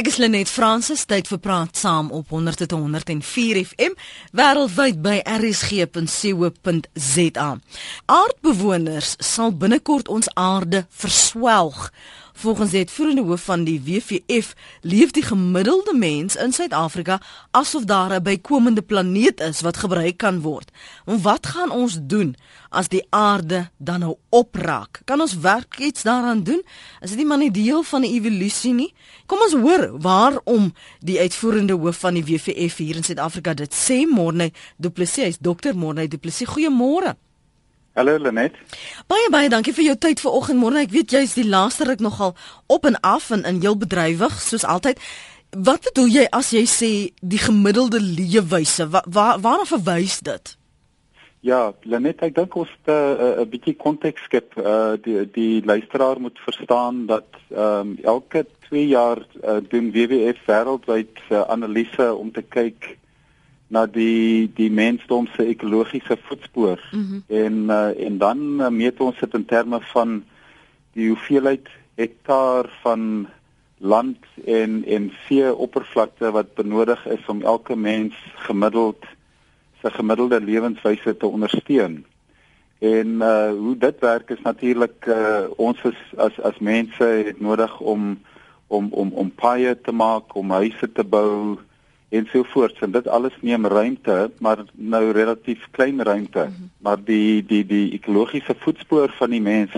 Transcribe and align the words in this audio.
Ek 0.00 0.06
is 0.08 0.16
Lenet 0.16 0.48
Fransis, 0.48 1.02
tyd 1.04 1.26
vir 1.28 1.36
praat 1.44 1.76
saam 1.76 2.06
op 2.16 2.30
100.104 2.32 3.58
FM 3.66 3.92
wêreldwyd 4.32 4.96
by 5.04 5.18
rsg.co.za. 5.28 6.68
Aardbewoners 8.08 9.10
sal 9.20 9.52
binnekort 9.52 10.08
ons 10.08 10.32
aarde 10.40 10.86
verswelg. 11.02 11.92
Volgens 12.40 12.70
die 12.70 12.78
uitvoerende 12.78 13.22
hoof 13.22 13.42
van 13.44 13.64
die 13.64 13.80
WWF 13.84 14.54
leef 14.80 15.10
die 15.10 15.22
gemiddelde 15.22 15.92
mens 15.94 16.36
in 16.36 16.52
Suid-Afrika 16.52 17.18
asof 17.50 17.84
daar 17.84 18.14
'n 18.14 18.22
bykomende 18.22 18.82
planeet 18.82 19.40
is 19.40 19.60
wat 19.60 19.76
gebruik 19.76 20.16
kan 20.16 20.40
word. 20.40 20.70
En 21.04 21.22
wat 21.22 21.46
gaan 21.46 21.70
ons 21.70 21.98
doen 22.02 22.34
as 22.68 22.88
die 22.88 23.06
aarde 23.10 23.70
dan 23.76 24.00
nou 24.00 24.16
opraak? 24.28 25.00
Kan 25.04 25.20
ons 25.20 25.38
werk 25.38 25.78
iets 25.78 26.02
daaraan 26.02 26.42
doen? 26.42 26.62
Is 27.00 27.08
dit 27.08 27.18
nie 27.18 27.26
maar 27.26 27.44
'n 27.44 27.52
deel 27.52 27.82
van 27.82 28.00
die 28.00 28.12
evolusie 28.12 28.72
nie? 28.72 28.94
Kom 29.26 29.38
ons 29.38 29.54
hoor 29.54 30.00
waarom 30.00 30.72
die 30.98 31.18
uitvoerende 31.18 31.72
hoof 31.72 31.98
van 31.98 32.14
die 32.14 32.24
WWF 32.24 32.76
hier 32.76 32.96
in 32.96 33.04
Suid-Afrika 33.04 33.54
dit 33.54 33.74
sê 33.74 34.08
Morne 34.10 34.52
Du 34.76 34.90
Plessis, 34.90 35.24
hy's 35.24 35.38
dokter 35.38 35.76
Morne 35.76 36.08
Du 36.08 36.18
Plessis. 36.18 36.48
Goeiemôre. 36.48 37.16
Hallo 37.92 38.16
Lenet. 38.18 38.54
Baie 39.10 39.30
baie 39.34 39.48
dankie 39.50 39.72
vir 39.74 39.88
jou 39.88 39.96
tyd 39.98 40.20
vanoggend 40.22 40.60
môre. 40.62 40.84
Ek 40.84 40.92
weet 40.94 41.10
jy's 41.10 41.34
die 41.34 41.46
laaste 41.48 41.88
ruk 41.88 41.98
nogal 42.04 42.36
op 42.70 42.86
en 42.86 42.94
af 43.02 43.32
en 43.34 43.42
in 43.48 43.58
heel 43.64 43.74
bedrywig 43.80 44.36
soos 44.38 44.62
altyd. 44.62 45.00
Wat 45.50 45.82
bedoel 45.88 46.12
jy 46.14 46.24
as 46.30 46.52
jy 46.54 46.62
sê 46.70 46.90
die 47.18 47.40
gemiddelde 47.42 47.98
leefwyse? 47.98 48.86
Wa, 48.94 49.02
wa, 49.10 49.26
waarna 49.42 49.66
verwys 49.66 50.20
dit? 50.22 50.54
Ja, 51.42 51.72
Lenet, 51.82 52.22
ek 52.22 52.36
dink 52.36 52.54
ons 52.54 52.70
moet 52.70 52.94
'n 52.94 53.26
uh, 53.26 53.42
'n 53.42 53.50
bietjie 53.50 53.74
konteks 53.74 54.22
skep. 54.22 54.54
Uh 54.54 54.94
die 55.02 55.26
die 55.26 55.64
luisteraar 55.66 56.20
moet 56.20 56.38
verstaan 56.46 57.06
dat 57.10 57.26
ehm 57.50 57.90
um, 57.90 57.98
elke 58.04 58.46
2 58.68 58.86
jaar 58.86 59.18
uh, 59.42 59.58
doen 59.68 59.90
WWF 59.90 60.38
wêreldwyd 60.46 61.18
uh, 61.30 61.42
analise 61.50 62.14
om 62.14 62.30
te 62.30 62.42
kyk 62.42 62.98
na 63.70 63.86
die 63.86 64.50
die 64.54 64.70
mensdom 64.70 65.28
se 65.36 65.46
ekologiese 65.46 66.18
voetspoor 66.26 66.80
mm 66.92 67.06
-hmm. 67.06 67.22
en 67.26 67.54
uh, 67.70 68.06
en 68.06 68.18
dan 68.18 68.38
uh, 68.60 68.68
meet 68.68 69.00
ons 69.00 69.18
dit 69.18 69.34
in 69.34 69.44
terme 69.44 69.80
van 69.80 70.24
die 70.92 71.08
hoeveelheid 71.08 71.68
hektaar 71.94 72.70
van 72.82 73.28
land 73.78 74.18
en 74.44 74.84
en 74.84 75.12
see 75.26 75.54
oppervlakte 75.54 76.30
wat 76.30 76.54
benodig 76.54 77.06
is 77.06 77.26
om 77.26 77.42
elke 77.42 77.76
mens 77.76 78.14
gemiddeld 78.34 79.04
sy 79.82 79.90
gemiddelde 79.90 80.40
lewenswyse 80.40 81.16
te 81.16 81.26
ondersteun. 81.26 82.04
En 82.80 83.06
uh 83.06 83.50
hoe 83.56 83.76
dit 83.78 83.98
werk 84.00 84.30
is 84.30 84.42
natuurlik 84.42 85.06
uh 85.06 85.48
ons 85.56 85.80
is 85.84 86.00
as 86.16 86.40
as 86.40 86.58
mense 86.58 87.04
het 87.04 87.40
nodig 87.40 87.80
om 87.80 88.18
om 88.66 88.92
om 88.92 89.12
om 89.12 89.30
paaie 89.30 89.80
te 89.80 89.92
maak, 89.92 90.34
om 90.34 90.50
huise 90.50 90.92
te 90.92 91.04
bou, 91.04 91.58
en 92.10 92.28
so 92.32 92.42
voort. 92.42 92.78
En 92.82 92.90
dit 92.90 93.08
alles 93.08 93.34
neem 93.40 93.66
ruimte, 93.66 94.30
maar 94.38 94.64
nou 94.72 95.10
relatief 95.10 95.68
klein 95.70 96.02
ruimte. 96.02 96.44
Mm 96.44 96.54
-hmm. 96.54 96.70
Maar 96.78 97.04
die 97.04 97.44
die 97.46 97.66
die 97.66 97.92
ekologiese 97.92 98.54
voetspoor 98.58 99.10
van 99.18 99.30
die 99.30 99.40
mens 99.40 99.70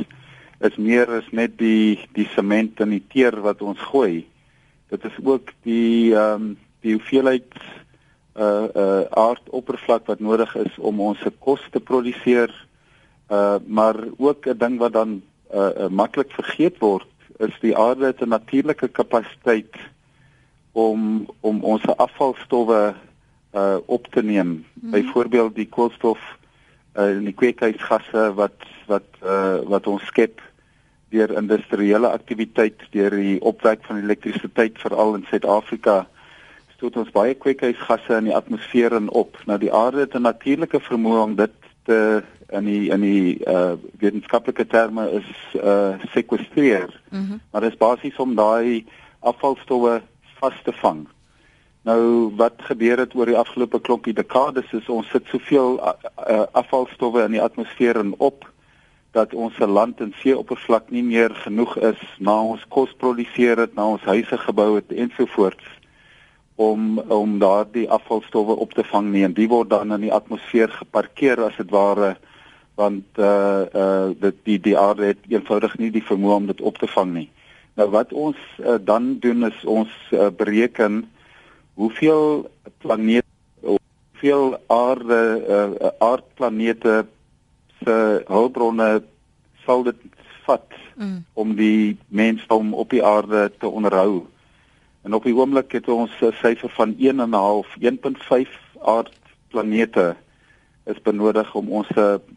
is 0.61 0.77
meer 0.77 1.11
as 1.11 1.29
net 1.31 1.59
die 1.59 2.09
die 2.13 2.29
sement 2.35 2.81
en 2.81 2.89
die 2.89 3.05
teer 3.09 3.41
wat 3.41 3.63
ons 3.63 3.79
gooi. 3.79 4.27
Dit 4.89 5.05
is 5.05 5.17
ook 5.25 5.53
die 5.63 6.15
ehm 6.15 6.43
um, 6.43 6.59
die 6.81 6.93
hoeveelheid 6.93 7.55
uh 8.37 8.65
uh 8.75 9.05
aardoppervlak 9.11 10.07
wat 10.07 10.21
nodig 10.21 10.55
is 10.57 10.79
om 10.79 11.01
ons 11.01 11.19
se 11.19 11.33
kos 11.39 11.61
te 11.71 11.81
produseer. 11.81 12.67
Uh 13.29 13.57
maar 13.67 13.97
ook 14.19 14.47
'n 14.47 14.59
ding 14.59 14.79
wat 14.79 14.93
dan 14.93 15.23
uh, 15.55 15.71
uh 15.79 15.89
maklik 15.89 16.33
vergeet 16.33 16.79
word 16.79 17.09
is 17.39 17.55
die 17.61 17.77
aarde 17.77 18.15
'n 18.19 18.29
natuurlike 18.29 18.89
kapasiteit 18.89 19.75
om 20.73 21.27
om 21.41 21.65
ons 21.65 21.87
afvalstowwe 21.87 22.95
uh 23.53 23.77
op 23.87 24.07
te 24.11 24.23
neem. 24.23 24.65
Hmm. 24.81 24.91
Byvoorbeeld 24.91 25.55
die 25.55 25.69
koolstof 25.69 26.21
uh 26.97 27.17
en 27.17 27.25
die 27.25 27.37
kweekhuisgasse 27.37 28.33
wat 28.35 28.65
wat 28.87 29.09
uh 29.23 29.61
wat 29.69 29.87
ons 29.87 30.07
skep 30.07 30.41
deur 31.13 31.35
industriële 31.37 32.09
aktiwiteit, 32.09 32.81
deur 32.91 33.11
die 33.11 33.41
opwek 33.41 33.85
van 33.85 34.01
elektrisiteit 34.01 34.79
veral 34.81 35.15
in 35.15 35.27
Suid-Afrika 35.29 36.07
stoot 36.83 36.97
ons 36.97 37.13
baie 37.15 37.35
kweekhuisgasse 37.39 38.17
in 38.17 38.31
die 38.31 38.35
atmosfeer 38.35 38.97
in 38.97 39.11
op. 39.13 39.37
Nou 39.47 39.59
die 39.61 39.73
aarde 39.73 40.07
het 40.07 40.15
'n 40.17 40.25
natuurlike 40.25 40.81
vermoë 40.81 41.21
om 41.23 41.35
dit 41.37 41.53
te 41.85 42.23
in 42.49 42.65
die 42.65 42.91
in 42.91 43.01
die 43.01 43.39
uh 43.47 43.73
wetenskaplike 44.01 44.67
terme 44.67 45.11
is 45.11 45.29
uh 45.55 45.95
sekwestreer. 46.13 47.01
Mm 47.11 47.27
-hmm. 47.27 47.41
Maar 47.51 47.61
dit 47.61 47.73
is 47.73 47.79
basies 47.79 48.17
om 48.17 48.35
daai 48.35 48.85
afvalstowwe 49.21 50.03
vas 50.43 50.63
te 50.67 50.75
vang. 50.83 51.07
Nou 51.87 52.31
wat 52.39 52.63
gebeur 52.69 52.99
het 53.03 53.15
oor 53.19 53.31
die 53.31 53.39
afgelope 53.39 53.81
klompie 53.83 54.15
dekades 54.15 54.71
is 54.79 54.89
ons 54.91 55.09
sit 55.11 55.27
soveel 55.31 55.79
afvalstowwe 56.59 57.25
in 57.27 57.37
die 57.37 57.43
atmosfeer 57.43 57.99
en 57.99 58.15
op 58.19 58.47
dat 59.13 59.35
ons 59.35 59.57
se 59.59 59.67
land 59.69 60.01
en 60.01 60.15
seeoppervlak 60.23 60.91
nie 60.95 61.03
meer 61.05 61.35
genoeg 61.43 61.75
is 61.91 62.01
na 62.19 62.39
ons 62.55 62.63
kos 62.73 62.95
produseer 63.03 63.61
het, 63.61 63.75
na 63.77 63.91
ons 63.95 64.07
huise 64.09 64.39
gebou 64.47 64.71
het 64.79 64.95
ensovoorts 65.05 65.79
om 66.63 67.03
om 67.13 67.39
daardie 67.43 67.89
afvalstowwe 67.91 68.57
op 68.65 68.75
te 68.79 68.85
vang 68.85 69.11
nie 69.13 69.27
en 69.27 69.35
die 69.37 69.49
word 69.51 69.71
dan 69.73 69.93
in 69.93 70.07
die 70.07 70.15
atmosfeer 70.15 70.71
geparkeer 70.79 71.43
as 71.49 71.59
dit 71.61 71.71
ware 71.75 72.15
want 72.79 73.19
uh 73.19 73.67
uh 73.83 74.11
dit 74.21 74.43
die 74.49 74.59
die 74.71 74.79
aarde 74.79 75.13
het 75.13 75.29
eenvoudig 75.29 75.79
nie 75.79 75.91
die 75.91 76.07
vermoë 76.09 76.37
om 76.41 76.51
dit 76.53 76.61
op 76.61 76.79
te 76.79 76.89
vang 76.95 77.13
nie. 77.13 77.29
Nou 77.75 77.89
wat 77.91 78.13
ons 78.13 78.37
uh, 78.61 78.75
dan 78.81 79.17
doen 79.19 79.45
is 79.49 79.65
ons 79.65 79.91
uh, 80.11 80.29
bereken 80.37 81.11
hoeveel 81.75 82.51
planete 82.79 83.27
hoeveel 83.61 84.59
aarde 84.67 85.21
uh, 85.49 85.89
aardplanete 85.99 87.07
se 87.85 88.25
hulpbronne 88.27 89.03
sal 89.65 89.83
dit 89.83 89.97
vat 90.45 90.69
mm. 90.95 91.25
om 91.33 91.55
die 91.57 91.97
mensdom 92.09 92.75
op 92.75 92.91
die 92.91 93.05
aarde 93.05 93.51
te 93.59 93.69
onderhou. 93.69 94.27
En 95.03 95.15
op 95.15 95.25
die 95.25 95.35
oomblik 95.35 95.73
het 95.73 95.89
ons 95.89 96.13
'n 96.21 96.35
syfer 96.43 96.69
van 96.69 96.95
1.5 96.99 97.75
1.5 97.81 98.53
aardplanete 98.83 100.15
is 100.85 101.03
benodig 101.03 101.55
om 101.55 101.69
ons 101.69 101.89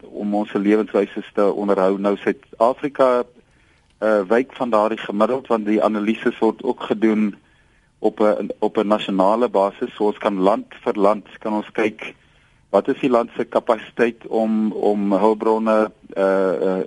om 0.01 0.35
ons 0.35 0.53
lewenswyse 0.53 1.23
te 1.33 1.51
onderhou. 1.53 1.99
Nou 1.99 2.17
Suid-Afrika 2.17 3.25
uh, 3.99 4.21
wyk 4.27 4.53
van 4.53 4.69
daardie 4.69 4.99
gemiddeld 4.99 5.47
want 5.47 5.65
die 5.65 5.83
analises 5.83 6.39
word 6.39 6.63
ook 6.63 6.81
gedoen 6.91 7.35
op 7.99 8.19
'n 8.19 8.51
op 8.59 8.77
'n 8.77 8.87
nasionale 8.87 9.49
basis 9.49 9.95
so 9.95 10.05
ons 10.05 10.17
kan 10.17 10.39
land 10.39 10.65
vir 10.83 10.93
land 10.93 11.27
kan 11.39 11.53
ons 11.53 11.71
kyk 11.71 12.13
wat 12.69 12.87
is 12.87 12.99
die 12.99 13.09
land 13.09 13.29
se 13.35 13.43
kapasiteit 13.43 14.27
om 14.27 14.71
om 14.71 15.13
hulpbronne 15.13 15.91
uh, 16.17 16.53
uh 16.67 16.79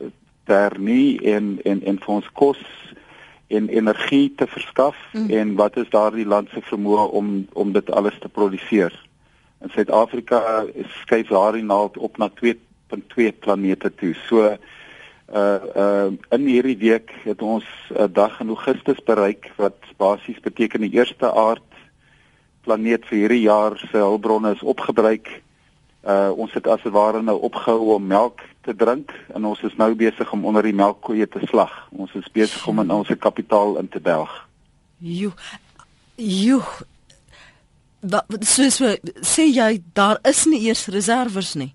te 0.44 0.54
hernie 0.54 1.20
en 1.20 1.58
en 1.64 1.82
en 1.82 1.98
vir 1.98 2.14
ons 2.14 2.28
kos 2.32 2.60
en 3.48 3.68
energie 3.68 4.32
te 4.36 4.46
verskaf 4.46 4.96
mm. 5.12 5.30
en 5.30 5.54
wat 5.54 5.76
is 5.76 5.90
daardie 5.92 6.26
land 6.26 6.48
se 6.52 6.62
vermoë 6.70 7.08
om 7.20 7.46
om 7.52 7.72
dit 7.72 7.90
alles 7.90 8.16
te 8.20 8.28
produseer. 8.28 8.92
In 9.64 9.72
Suid-Afrika 9.74 10.64
skuif 11.02 11.28
daardie 11.32 11.64
naald 11.64 11.96
op 11.96 12.16
na 12.16 12.28
2.2 12.40 13.32
planete 13.40 13.94
toe. 13.94 14.14
So 14.28 14.56
uh 15.34 15.60
uh 15.76 16.12
in 16.30 16.46
hierdie 16.46 16.78
week 16.78 17.12
het 17.24 17.42
ons 17.42 17.64
'n 17.92 18.12
dag 18.12 18.40
in 18.40 18.48
Augustus 18.48 19.00
bereik 19.04 19.52
wat 19.56 19.76
basies 19.96 20.40
beteken 20.40 20.80
die 20.80 20.96
eerste 20.96 21.32
aard 21.32 21.68
planeet 22.60 23.04
vir 23.06 23.18
hierdie 23.18 23.42
jaar 23.42 23.76
se 23.78 23.96
hulpbronne 23.96 24.54
is 24.54 24.62
opgebruik. 24.62 25.28
Uh 26.04 26.30
ons 26.36 26.52
het 26.52 26.66
as 26.66 26.82
ware 26.82 27.22
nou 27.22 27.40
opgehou 27.40 27.94
om 27.94 28.06
melk 28.06 28.40
te 28.60 28.74
drink 28.76 29.12
en 29.34 29.44
ons 29.44 29.62
is 29.62 29.76
nou 29.76 29.94
besig 29.94 30.32
om 30.32 30.44
onder 30.44 30.62
die 30.62 30.76
melkkoeie 30.76 31.28
te 31.28 31.40
slag. 31.46 31.88
Ons 31.90 32.14
is 32.14 32.28
besig 32.32 32.66
om 32.66 32.80
in 32.80 32.90
ons 32.90 33.08
kapitaal 33.18 33.78
in 33.78 33.88
te 33.88 34.00
delg. 34.00 34.48
Jo. 34.98 35.32
Jo. 36.16 36.62
Wat 38.00 38.46
so, 38.46 38.68
so 38.70 38.94
sê 39.20 39.48
jy 39.50 39.82
daar 39.92 40.18
is 40.22 40.46
nie 40.46 40.62
eers 40.68 40.86
reserves 40.86 41.54
nie. 41.54 41.74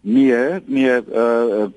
Nee, 0.00 0.60
nee, 0.66 1.00
uh 1.12 1.68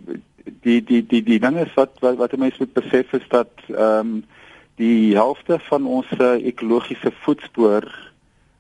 die 0.44 0.82
die 0.84 1.02
die 1.08 1.24
die 1.24 1.40
ding 1.40 1.58
is 1.58 1.74
wat 1.76 2.00
wat, 2.00 2.18
wat 2.18 2.36
mense 2.38 2.60
moet 2.60 2.74
besef 2.74 3.14
is 3.14 3.28
dat 3.30 3.52
ehm 3.68 4.00
um, 4.00 4.24
die 4.82 5.14
helfte 5.14 5.60
van 5.70 5.86
ons 5.86 6.10
ekologiese 6.18 7.12
voetspoor 7.22 7.86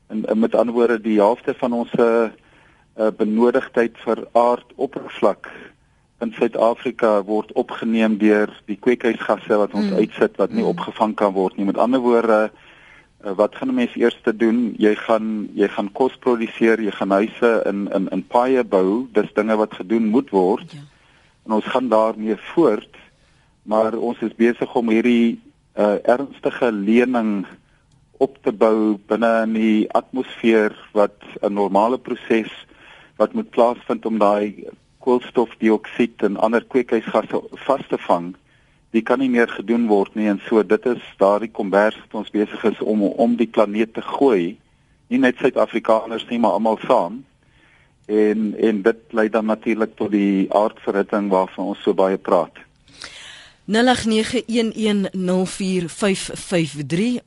en, 0.07 0.25
en 0.29 0.39
met 0.39 0.55
ander 0.55 0.75
woorde 0.75 1.01
die 1.01 1.17
helfte 1.17 1.55
van 1.57 1.73
ons 1.73 1.93
uh, 1.97 2.29
benodigdheid 3.17 3.97
vir 4.05 4.21
aardoppervlak 4.37 5.49
in 6.21 6.35
Suid-Afrika 6.37 7.15
word 7.25 7.49
opgeneem 7.57 8.19
deur 8.21 8.53
die 8.69 8.77
kweekhuisgasse 8.77 9.57
wat 9.63 9.73
ons 9.73 9.89
mm. 9.89 10.05
uitsit 10.05 10.37
wat 10.37 10.53
nie 10.53 10.61
mm. 10.61 10.69
opgevang 10.75 11.17
kan 11.17 11.33
word 11.33 11.57
nie. 11.57 11.65
Met 11.65 11.81
ander 11.81 12.05
woorde 12.05 12.39
uh, 12.45 13.33
wat 13.41 13.57
gaan 13.57 13.73
'n 13.73 13.81
mens 13.81 13.97
eers 13.97 14.19
te 14.21 14.35
doen? 14.35 14.75
Jy 14.77 14.95
gaan 14.95 15.49
jy 15.57 15.67
gaan 15.67 15.91
kos 15.91 16.15
produseer, 16.21 16.79
jy 16.79 16.93
gaan 16.93 17.11
huise 17.11 17.51
in 17.65 17.89
in 17.89 18.07
in 18.13 18.27
paaie 18.27 18.63
bou. 18.63 19.07
Dis 19.17 19.33
dinge 19.33 19.57
wat 19.57 19.73
gedoen 19.73 20.13
moet 20.13 20.29
word. 20.29 20.69
Ja 20.71 20.92
en 21.45 21.57
ons 21.59 21.71
gaan 21.73 21.89
daarmee 21.89 22.37
voort 22.53 22.99
maar 23.63 23.95
ons 23.95 24.19
is 24.21 24.35
besig 24.35 24.75
om 24.75 24.89
hierdie 24.91 25.39
uh, 25.79 25.97
ernstige 26.03 26.71
lening 26.71 27.45
op 28.23 28.37
te 28.43 28.51
bou 28.51 28.99
binne 29.07 29.31
in 29.47 29.53
die 29.57 29.79
atmosfeer 29.95 30.75
wat 30.93 31.17
'n 31.41 31.53
normale 31.53 31.97
proses 31.97 32.51
wat 33.17 33.33
moet 33.33 33.49
plaasvind 33.49 34.05
om 34.05 34.17
daai 34.17 34.67
koolstofdioksied 35.03 36.23
en 36.23 36.37
ander 36.37 36.63
kweekhuisgasse 36.63 37.41
vas 37.65 37.83
te 37.89 37.99
vang, 38.07 38.33
die 38.91 39.01
kan 39.01 39.19
nie 39.19 39.29
meer 39.29 39.49
gedoen 39.51 39.87
word 39.87 40.15
nie 40.15 40.29
en 40.31 40.41
so 40.47 40.63
dit 40.63 40.85
is 40.85 41.03
daardie 41.19 41.51
kombers 41.51 41.97
wat 42.05 42.19
ons 42.21 42.33
besig 42.33 42.63
is 42.71 42.81
om 42.81 43.03
om 43.03 43.35
die 43.35 43.49
planeet 43.49 43.93
te 43.93 44.01
gooi, 44.01 44.55
nie 45.09 45.19
net 45.19 45.37
Suid-Afrikaners 45.41 46.25
nie, 46.29 46.39
maar 46.39 46.57
almal 46.57 46.79
saam. 46.87 47.23
En 48.05 48.53
en 48.57 48.81
dit 48.81 48.97
lei 49.09 49.29
dan 49.29 49.45
natuurlik 49.45 49.95
tot 49.95 50.11
die 50.11 50.53
aardverhitting 50.53 51.29
waarvan 51.29 51.65
ons 51.65 51.81
so 51.81 51.93
baie 51.93 52.17
praat. 52.17 52.51
0891104553 53.65 53.75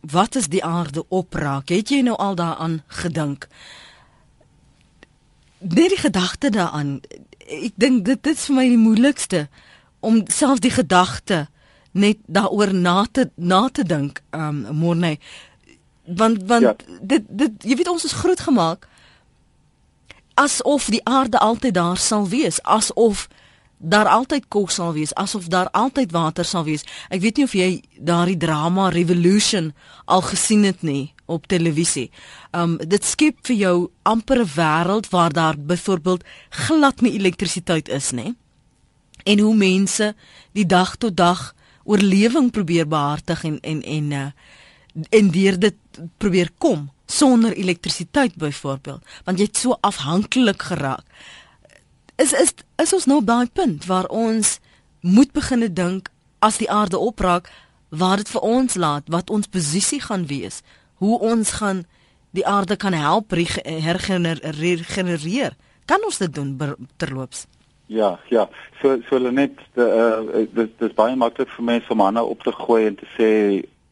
Wat 0.01 0.35
is 0.35 0.49
die 0.53 0.65
aarde 0.65 1.05
opraak? 1.09 1.69
Het 1.69 1.89
jy 1.89 2.01
nou 2.05 2.17
al 2.17 2.35
daaraan 2.35 2.83
gedink? 2.87 3.49
Net 5.59 5.89
die 5.89 5.99
gedagte 5.99 6.51
daaraan. 6.51 7.01
Ek 7.39 7.73
dink 7.75 8.05
dit, 8.05 8.23
dit 8.23 8.35
is 8.37 8.45
vir 8.47 8.55
my 8.55 8.69
die 8.69 8.79
moeilikste 8.79 9.49
om 10.01 10.23
selfs 10.29 10.61
die 10.61 10.71
gedagte 10.71 11.49
net 11.97 12.19
daaroor 12.27 12.75
na 12.75 13.07
te 13.11 13.31
na 13.35 13.69
te 13.73 13.83
dink. 13.83 14.21
Um 14.31 14.67
Morne 14.77 15.17
want 16.07 16.43
want 16.47 16.63
ja. 16.63 16.75
dit 17.01 17.23
dit 17.29 17.65
jy 17.65 17.77
weet 17.77 17.89
ons 17.89 18.05
is 18.05 18.13
groot 18.13 18.41
gemaak 18.41 18.89
asof 20.37 20.91
die 20.93 21.01
aarde 21.05 21.41
altyd 21.41 21.75
daar 21.75 21.97
sal 21.97 22.29
wees, 22.29 22.61
asof 22.63 23.27
daar 23.79 24.09
altyd 24.09 24.49
kos 24.49 24.79
sal 24.79 24.93
wees, 24.97 25.15
asof 25.15 25.49
daar 25.53 25.69
altyd 25.77 26.13
water 26.13 26.45
sal 26.45 26.65
wees. 26.65 26.85
Ek 27.13 27.21
weet 27.21 27.37
nie 27.37 27.45
of 27.45 27.55
jy 27.57 27.69
daardie 27.99 28.39
drama 28.41 28.89
Revolution 28.93 29.73
al 30.05 30.25
gesien 30.25 30.65
het 30.65 30.83
nie 30.83 31.13
op 31.27 31.47
televisie. 31.51 32.09
Um 32.57 32.77
dit 32.81 33.05
skep 33.05 33.43
vir 33.49 33.57
jou 33.57 33.77
amper 34.03 34.41
'n 34.45 34.53
wêreld 34.57 35.11
waar 35.11 35.33
daar 35.33 35.57
byvoorbeeld 35.59 36.25
glad 36.51 37.01
nie 37.01 37.13
elektrisiteit 37.13 37.89
is 37.89 38.11
nie. 38.11 38.35
En 39.25 39.39
hoe 39.39 39.55
mense 39.55 40.15
die 40.53 40.67
dag 40.67 40.97
tot 40.97 41.17
dag 41.17 41.55
oorlewing 41.85 42.51
probeer 42.51 42.89
behartig 42.89 43.45
en 43.45 43.61
en 43.61 43.83
en 43.83 44.11
uh, 44.11 44.31
en 45.11 45.31
deur 45.31 45.59
dit 45.59 45.77
probeer 46.19 46.51
kom 46.59 46.91
sonder 47.07 47.53
elektrisiteit 47.53 48.35
byvoorbeeld, 48.35 49.03
want 49.25 49.39
jy't 49.39 49.57
so 49.57 49.77
afhanklik 49.81 50.63
geraak. 50.63 51.05
Is 52.17 52.33
is 52.33 52.53
is 52.77 52.93
ons 52.93 53.07
nou 53.07 53.23
by 53.23 53.43
'n 53.43 53.51
punt 53.53 53.87
waar 53.87 54.09
ons 54.09 54.59
moet 55.01 55.33
begine 55.33 55.73
dink 55.73 56.09
as 56.39 56.57
die 56.57 56.71
aarde 56.71 56.99
opraak 56.99 57.51
waar 57.89 58.17
dit 58.17 58.29
vir 58.29 58.41
ons 58.41 58.75
laat 58.75 59.09
wat 59.09 59.31
ons 59.31 59.47
posisie 59.47 60.01
gaan 60.01 60.27
wees 60.27 60.63
hoe 60.95 61.21
ons 61.21 61.51
gaan 61.51 61.87
die 62.31 62.47
aarde 62.47 62.77
kan 62.77 62.93
help 62.93 63.31
hergenereer 63.31 65.55
kan 65.87 66.05
ons 66.05 66.19
dit 66.19 66.35
doen 66.35 66.59
terloops? 66.97 67.47
Ja 67.87 68.19
ja. 68.29 68.49
So 68.83 68.99
so 69.09 69.31
net 69.31 69.55
uh, 69.75 70.19
dit 70.53 70.71
dis 70.79 70.95
baie 70.99 71.17
maklik 71.17 71.51
vir 71.55 71.65
mense 71.65 71.93
om 71.93 72.03
hande 72.03 72.23
op 72.23 72.43
te 72.43 72.53
gooi 72.53 72.87
en 72.87 72.97
te 72.99 73.07
sê 73.15 73.29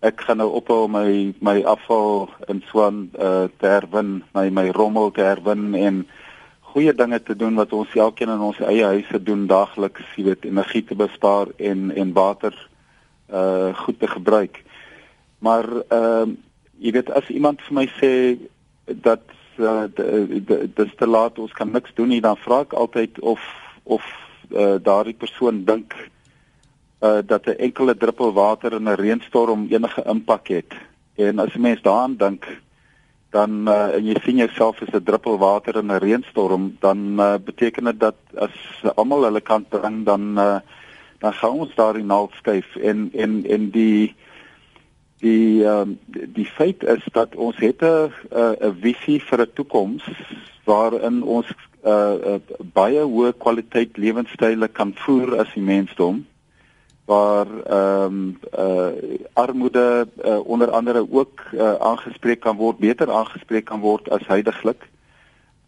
ek 0.05 0.21
gaan 0.27 0.41
nou 0.43 0.51
ophou 0.59 0.85
my 0.91 1.33
my 1.41 1.63
afval 1.65 2.29
in 2.53 2.61
Swan 2.69 3.09
uh, 3.17 3.47
te 3.61 3.71
herwin 3.71 4.19
my 4.37 4.51
my 4.53 4.69
rommel 4.77 5.11
te 5.17 5.25
herwin 5.25 5.73
en 5.79 6.05
goeie 6.75 6.93
dinge 6.95 7.21
te 7.23 7.37
doen 7.39 7.55
wat 7.57 7.73
ons 7.73 7.95
elkeen 7.95 8.33
in 8.35 8.43
ons 8.43 8.61
eie 8.67 8.85
huise 8.85 9.21
doen 9.23 9.47
daagliks, 9.47 10.09
jy 10.19 10.25
weet, 10.29 10.49
energie 10.49 10.83
te 10.85 10.97
bespaar 10.99 11.53
en 11.57 11.93
en 11.95 12.13
water 12.17 12.57
uh 13.31 13.71
goed 13.85 13.99
te 14.01 14.11
gebruik. 14.11 14.61
Maar 15.39 15.71
ehm 15.89 16.35
uh, 16.35 16.37
jy 16.85 16.91
weet 16.93 17.11
as 17.15 17.29
iemand 17.31 17.63
vir 17.63 17.75
my 17.79 17.85
sê 18.01 18.13
dat 18.85 19.23
uh, 19.63 19.87
dit 19.89 20.81
is 20.85 20.95
te 20.99 21.07
laat, 21.07 21.39
ons 21.39 21.53
kan 21.53 21.71
niks 21.71 21.95
doen 21.95 22.11
nie, 22.11 22.21
dan 22.21 22.37
vra 22.37 22.65
ek 22.67 22.75
altyd 22.75 23.21
of 23.21 23.41
of 23.85 24.03
uh, 24.51 24.75
daardie 24.83 25.17
persoon 25.17 25.63
dink 25.65 25.95
uh 27.05 27.19
dat 27.27 27.47
'n 27.47 27.59
enkele 27.67 27.97
druppel 27.97 28.33
water 28.33 28.73
in 28.73 28.89
'n 28.89 29.01
reënstorm 29.05 29.67
enige 29.71 30.03
impak 30.07 30.49
het. 30.49 30.73
En 31.15 31.39
as 31.39 31.55
'n 31.55 31.61
mens 31.61 31.83
daaraan 31.83 32.17
dink, 32.17 32.45
dan 33.31 33.69
uh, 33.69 33.95
en 33.95 34.05
jy 34.05 34.17
sien 34.23 34.37
jouself 34.37 34.83
as 34.83 34.95
'n 34.95 35.03
druppel 35.05 35.39
water 35.39 35.77
in 35.77 35.91
'n 35.91 36.03
reënstorm, 36.07 36.77
dan 36.81 36.99
uh, 37.21 37.35
beteken 37.45 37.85
dit 37.85 38.01
dat 38.01 38.17
as 38.35 38.57
almal 38.95 39.25
hulle 39.25 39.41
kant 39.41 39.69
bring 39.69 40.05
dan 40.05 40.39
uh, 40.39 40.59
dan 41.19 41.33
gaan 41.33 41.51
ons 41.51 41.75
daar 41.75 41.97
in 41.97 42.07
nou 42.07 42.29
skuif 42.33 42.77
en 42.77 43.11
en 43.13 43.45
en 43.47 43.71
die 43.71 44.15
die 45.19 45.65
um, 45.65 45.99
die 46.11 46.47
feit 46.47 46.85
is 46.85 47.05
dat 47.13 47.35
ons 47.35 47.57
het 47.57 47.83
'n 47.83 48.13
'n 48.61 48.77
visie 48.81 49.21
vir 49.23 49.41
'n 49.41 49.53
toekoms 49.55 50.05
waarin 50.65 51.23
ons 51.23 51.47
uh, 51.85 52.15
uh, 52.27 52.41
baie 52.73 53.01
hoë 53.01 53.33
kwaliteit 53.39 53.97
lewenstyle 53.97 54.69
kan 54.69 54.93
voer 54.95 55.39
as 55.39 55.53
die 55.55 55.63
mensdom 55.63 56.25
waar 57.05 57.47
ehm 57.65 58.05
um, 58.05 58.39
uh 58.59 59.19
armoede 59.33 60.09
uh, 60.25 60.39
onder 60.47 60.71
andere 60.71 61.07
ook 61.11 61.43
uh, 61.53 61.75
aangespreek 61.75 62.41
kan 62.41 62.57
word, 62.57 62.79
beter 62.79 63.11
aangespreek 63.11 63.65
kan 63.65 63.81
word 63.81 64.11
as 64.11 64.27
heidaglik. 64.27 64.89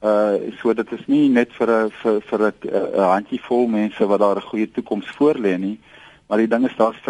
Uh 0.00 0.52
so 0.60 0.74
dit 0.74 0.92
is 0.92 1.06
nie 1.06 1.28
net 1.28 1.52
vir 1.52 1.70
'n 1.70 1.90
vir 2.02 2.20
vir 2.20 2.40
'n 2.40 3.00
handjievol 3.00 3.66
mense 3.66 4.06
wat 4.06 4.20
daar 4.20 4.36
'n 4.36 4.48
goeie 4.50 4.70
toekoms 4.70 5.08
voorlê 5.18 5.58
nie, 5.58 5.78
maar 6.28 6.38
die 6.38 6.48
ding 6.48 6.64
is 6.64 6.76
daar's 6.76 7.00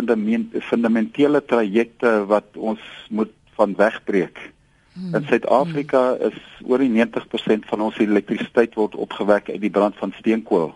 fundamentele 0.60 1.44
trajecte 1.44 2.26
wat 2.26 2.46
ons 2.54 2.80
moet 3.10 3.32
van 3.54 3.74
wegbreek. 3.76 4.52
Hmm. 4.92 5.14
In 5.14 5.24
Suid-Afrika 5.28 6.14
is 6.14 6.38
oor 6.64 6.78
die 6.78 6.90
90% 6.90 7.66
van 7.66 7.80
ons 7.80 7.98
elektrisiteit 7.98 8.74
word 8.74 8.94
opgewek 8.94 9.50
uit 9.50 9.60
die 9.60 9.70
brand 9.70 9.94
van 9.96 10.12
steenkool 10.18 10.74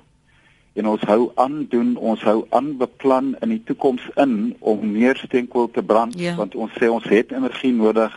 en 0.72 0.86
ons 0.86 1.02
hou 1.10 1.30
aan 1.34 1.66
doen 1.70 1.96
ons 1.96 2.22
hou 2.22 2.44
aan 2.50 2.76
beplan 2.78 3.34
in 3.42 3.54
die 3.54 3.62
toekoms 3.66 4.06
in 4.22 4.56
om 4.60 4.84
meer 4.92 5.18
steenkool 5.18 5.70
te 5.70 5.82
brand 5.82 6.18
ja. 6.20 6.36
want 6.38 6.54
ons 6.54 6.72
sê 6.78 6.90
ons 6.90 7.06
het 7.10 7.32
energie 7.32 7.72
nodig 7.74 8.14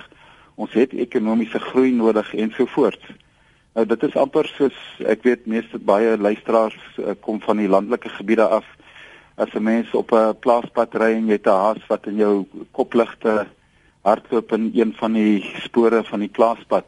ons 0.55 0.73
het 0.77 0.93
ekonomiese 0.93 1.59
groei 1.59 1.91
nodig 1.91 2.33
en 2.33 2.53
so 2.57 2.69
voort 2.75 3.01
nou 3.73 3.85
dit 3.89 4.05
is 4.09 4.19
amper 4.21 4.49
soos 4.57 4.77
ek 5.15 5.25
weet 5.25 5.49
meeste 5.49 5.81
baie 5.81 6.17
luisteraars 6.17 6.77
uh, 7.01 7.17
kom 7.25 7.41
van 7.41 7.61
die 7.61 7.71
landelike 7.71 8.11
gebiede 8.19 8.45
af 8.45 8.67
as 9.35 9.49
'n 9.53 9.63
mens 9.63 9.93
op 9.93 10.13
'n 10.13 10.37
plaaspad 10.39 10.93
ry 10.95 11.13
en 11.17 11.27
jy 11.27 11.39
het 11.41 11.47
'n 11.47 11.61
haas 11.65 11.81
wat 11.89 12.05
in 12.07 12.17
jou 12.17 12.45
kopligte 12.71 13.47
hardloop 14.01 14.51
in 14.53 14.71
een 14.73 14.93
van 14.93 15.13
die 15.13 15.41
spore 15.63 16.03
van 16.03 16.19
die 16.19 16.29
plaaspad 16.29 16.85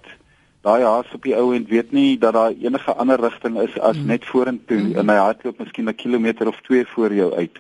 daai 0.66 0.82
haas 0.82 1.10
op 1.14 1.26
die 1.26 1.36
ou 1.38 1.52
end 1.54 1.70
weet 1.70 1.92
nie 1.94 2.18
dat 2.18 2.34
daar 2.34 2.54
enige 2.58 2.94
ander 3.02 3.22
rigting 3.22 3.60
is 3.62 3.74
as 3.80 3.98
mm. 3.98 4.06
net 4.14 4.26
vorentoe 4.26 4.82
mm. 4.82 4.96
en 5.00 5.12
hy 5.14 5.18
hardloop 5.22 5.60
miskien 5.62 5.90
'n 5.90 5.96
kilometer 5.96 6.48
of 6.50 6.62
2 6.66 6.86
voor 6.94 7.14
jou 7.14 7.34
uit. 7.34 7.60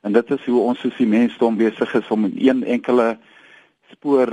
En 0.00 0.12
dit 0.12 0.30
is 0.30 0.44
hoe 0.44 0.60
ons 0.60 0.80
soos 0.80 0.96
die 0.96 1.06
mensdom 1.06 1.56
besig 1.56 1.94
is 1.94 2.08
om 2.08 2.24
in 2.24 2.38
een 2.48 2.64
enkele 2.64 3.18
spoor 3.92 4.32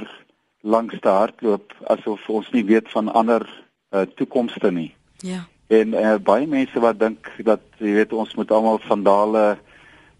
langs 0.61 0.99
te 0.99 1.09
hardloop 1.09 1.73
asof 1.83 2.29
ons 2.29 2.49
nie 2.51 2.65
weet 2.65 2.89
van 2.89 3.11
ander 3.11 3.43
uh, 3.91 4.01
toekomste 4.15 4.71
nie. 4.71 4.93
Ja. 5.17 5.47
En 5.67 5.87
uh, 5.93 6.15
baie 6.15 6.47
mense 6.47 6.79
wat 6.79 6.99
dink 6.99 7.31
dat 7.43 7.61
jy 7.77 7.93
weet 7.99 8.13
ons 8.13 8.35
moet 8.35 8.51
almal 8.51 8.79
sandale 8.87 9.57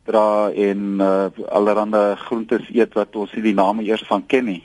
dra 0.04 0.52
en 0.52 1.00
uh, 1.00 1.28
allerlei 1.48 2.16
groentes 2.16 2.70
eet 2.74 2.94
wat 2.94 3.16
ons 3.16 3.34
nie 3.34 3.44
die 3.52 3.60
name 3.64 3.84
eers 3.84 4.04
van 4.08 4.26
ken 4.26 4.46
nie 4.46 4.64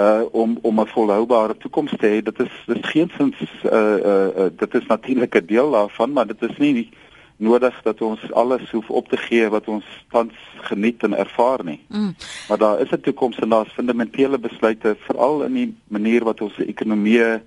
uh 0.00 0.22
om 0.32 0.58
om 0.62 0.80
'n 0.80 0.86
volhoubare 0.86 1.56
toekoms 1.56 1.94
te 1.98 2.06
hê. 2.06 2.22
Dit 2.22 2.38
is 2.40 2.52
dit 2.66 2.76
is 2.84 2.90
geensins 2.90 3.40
uh 3.64 3.70
uh, 3.72 4.28
uh 4.40 4.50
dit 4.56 4.74
is 4.74 4.86
natuurlik 4.86 5.34
'n 5.34 5.46
deel 5.46 5.70
daarvan, 5.70 6.12
maar 6.12 6.26
dit 6.26 6.42
is 6.42 6.56
nie 6.56 6.90
nodig 7.36 7.82
dat 7.82 8.00
ons 8.00 8.32
alles 8.32 8.70
hoef 8.70 8.90
op 8.90 9.08
te 9.08 9.16
gee 9.16 9.48
wat 9.48 9.68
ons 9.68 9.84
tans 10.10 10.34
geniet 10.68 11.02
en 11.02 11.16
ervaar 11.16 11.64
nie. 11.64 11.80
Mm. 11.88 12.14
Maar 12.48 12.58
daar 12.58 12.80
is 12.80 12.90
'n 12.90 13.00
toekoms 13.00 13.38
en 13.38 13.48
daar's 13.48 13.72
fundamentele 13.72 14.38
besluite 14.38 14.96
veral 15.00 15.42
in 15.42 15.52
die 15.52 15.76
manier 15.88 16.24
wat 16.24 16.40
ons 16.40 16.58
ekonomie 16.58 17.40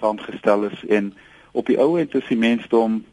saamgestel 0.00 0.64
is 0.64 0.84
en 0.88 1.14
op 1.52 1.66
die 1.66 1.78
ou 1.78 1.98
end 1.98 2.14
is 2.14 2.28
die 2.28 2.38
mensdom 2.38 3.04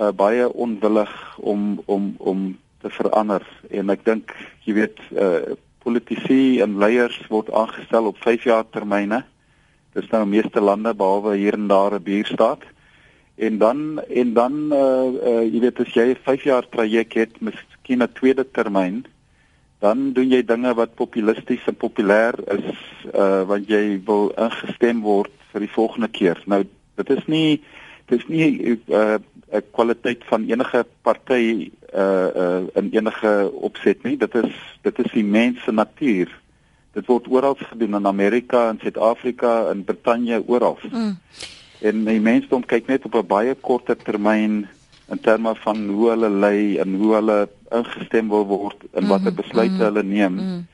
uh 0.00 0.10
baie 0.14 0.52
onwillig 0.52 1.38
om 1.38 1.82
om 1.84 2.14
om 2.18 2.58
te 2.80 2.90
verander 2.90 3.42
en 3.70 3.90
ek 3.90 4.04
dink 4.04 4.34
jy 4.64 4.74
weet 4.74 5.00
uh 5.12 5.56
politici 5.88 6.60
en 6.60 6.76
leiers 6.82 7.16
word 7.32 7.48
aangestel 7.56 8.10
op 8.10 8.18
5 8.20 8.44
jaar 8.50 8.66
termyne. 8.68 9.22
Dis 9.96 10.08
nou 10.12 10.26
meeste 10.28 10.60
lande 10.60 10.92
behalwe 10.94 11.36
hier 11.40 11.56
en 11.56 11.68
daar 11.70 11.96
'n 11.96 12.02
buurstaat. 12.02 12.62
En 13.36 13.58
dan 13.58 14.00
en 14.08 14.32
dan 14.34 14.54
uh 14.72 15.06
uh 15.30 15.44
jy 15.52 15.60
weet 15.60 15.80
as 15.80 15.94
jy 15.94 16.06
'n 16.10 16.24
5 16.24 16.44
jaar 16.44 16.68
traject 16.68 17.14
het, 17.14 17.40
miskien 17.40 18.02
'n 18.02 18.12
tweede 18.12 18.44
termyn, 18.50 19.04
dan 19.80 20.12
doen 20.12 20.28
jy 20.28 20.42
dinge 20.44 20.74
wat 20.74 20.94
populisties 20.94 21.66
en 21.66 21.76
populêr 21.76 22.34
is 22.58 22.68
uh 23.14 23.42
want 23.46 23.68
jy 23.68 24.00
wil 24.04 24.32
ingestem 24.36 25.00
word 25.00 25.32
vir 25.52 25.60
die 25.60 25.74
volgende 25.78 26.08
keer. 26.08 26.42
Nou 26.46 26.64
dit 26.96 27.10
is 27.10 27.24
nie 27.26 27.62
dit 28.06 28.18
is 28.18 28.28
nie 28.28 28.80
uh 28.88 29.18
'n 29.52 29.64
kwaliteit 29.72 30.24
van 30.24 30.44
enige 30.44 30.84
party 31.02 31.70
uh 31.94 32.28
uh 32.36 32.66
in 32.74 32.90
enige 32.92 33.50
opset 33.52 34.02
nie. 34.02 34.16
Dit 34.16 34.34
is 34.34 34.54
dit 34.82 34.98
is 34.98 35.12
die 35.12 35.24
mens 35.24 35.62
se 35.64 35.72
natuur. 35.72 36.32
Dit 36.92 37.06
word 37.06 37.28
oral 37.28 37.56
gedoen 37.58 37.94
in 37.94 38.06
Amerika, 38.06 38.68
in 38.70 38.80
Suid-Afrika, 38.82 39.70
in 39.70 39.84
Brittanje, 39.84 40.42
oral. 40.46 40.78
Mm. 40.90 41.18
En 41.80 42.04
die 42.04 42.20
mense 42.20 42.48
dom 42.48 42.64
kyk 42.66 42.86
net 42.86 43.04
op 43.04 43.14
'n 43.14 43.26
baie 43.26 43.54
korter 43.54 43.96
termyn 43.96 44.66
in 45.08 45.20
terme 45.20 45.54
van 45.54 45.88
hoe 45.88 46.10
hulle 46.10 46.30
lei 46.30 46.78
en 46.78 46.94
hoe 46.94 47.14
hulle 47.14 47.48
ingestem 47.70 48.28
wil 48.28 48.46
word 48.46 48.84
in 48.92 49.06
watter 49.06 49.32
mhm, 49.32 49.40
besluite 49.40 49.72
mm 49.72 49.80
-hmm. 49.80 49.84
hulle 49.84 50.02
neem. 50.02 50.32
Mm 50.32 50.38
-hmm. 50.38 50.66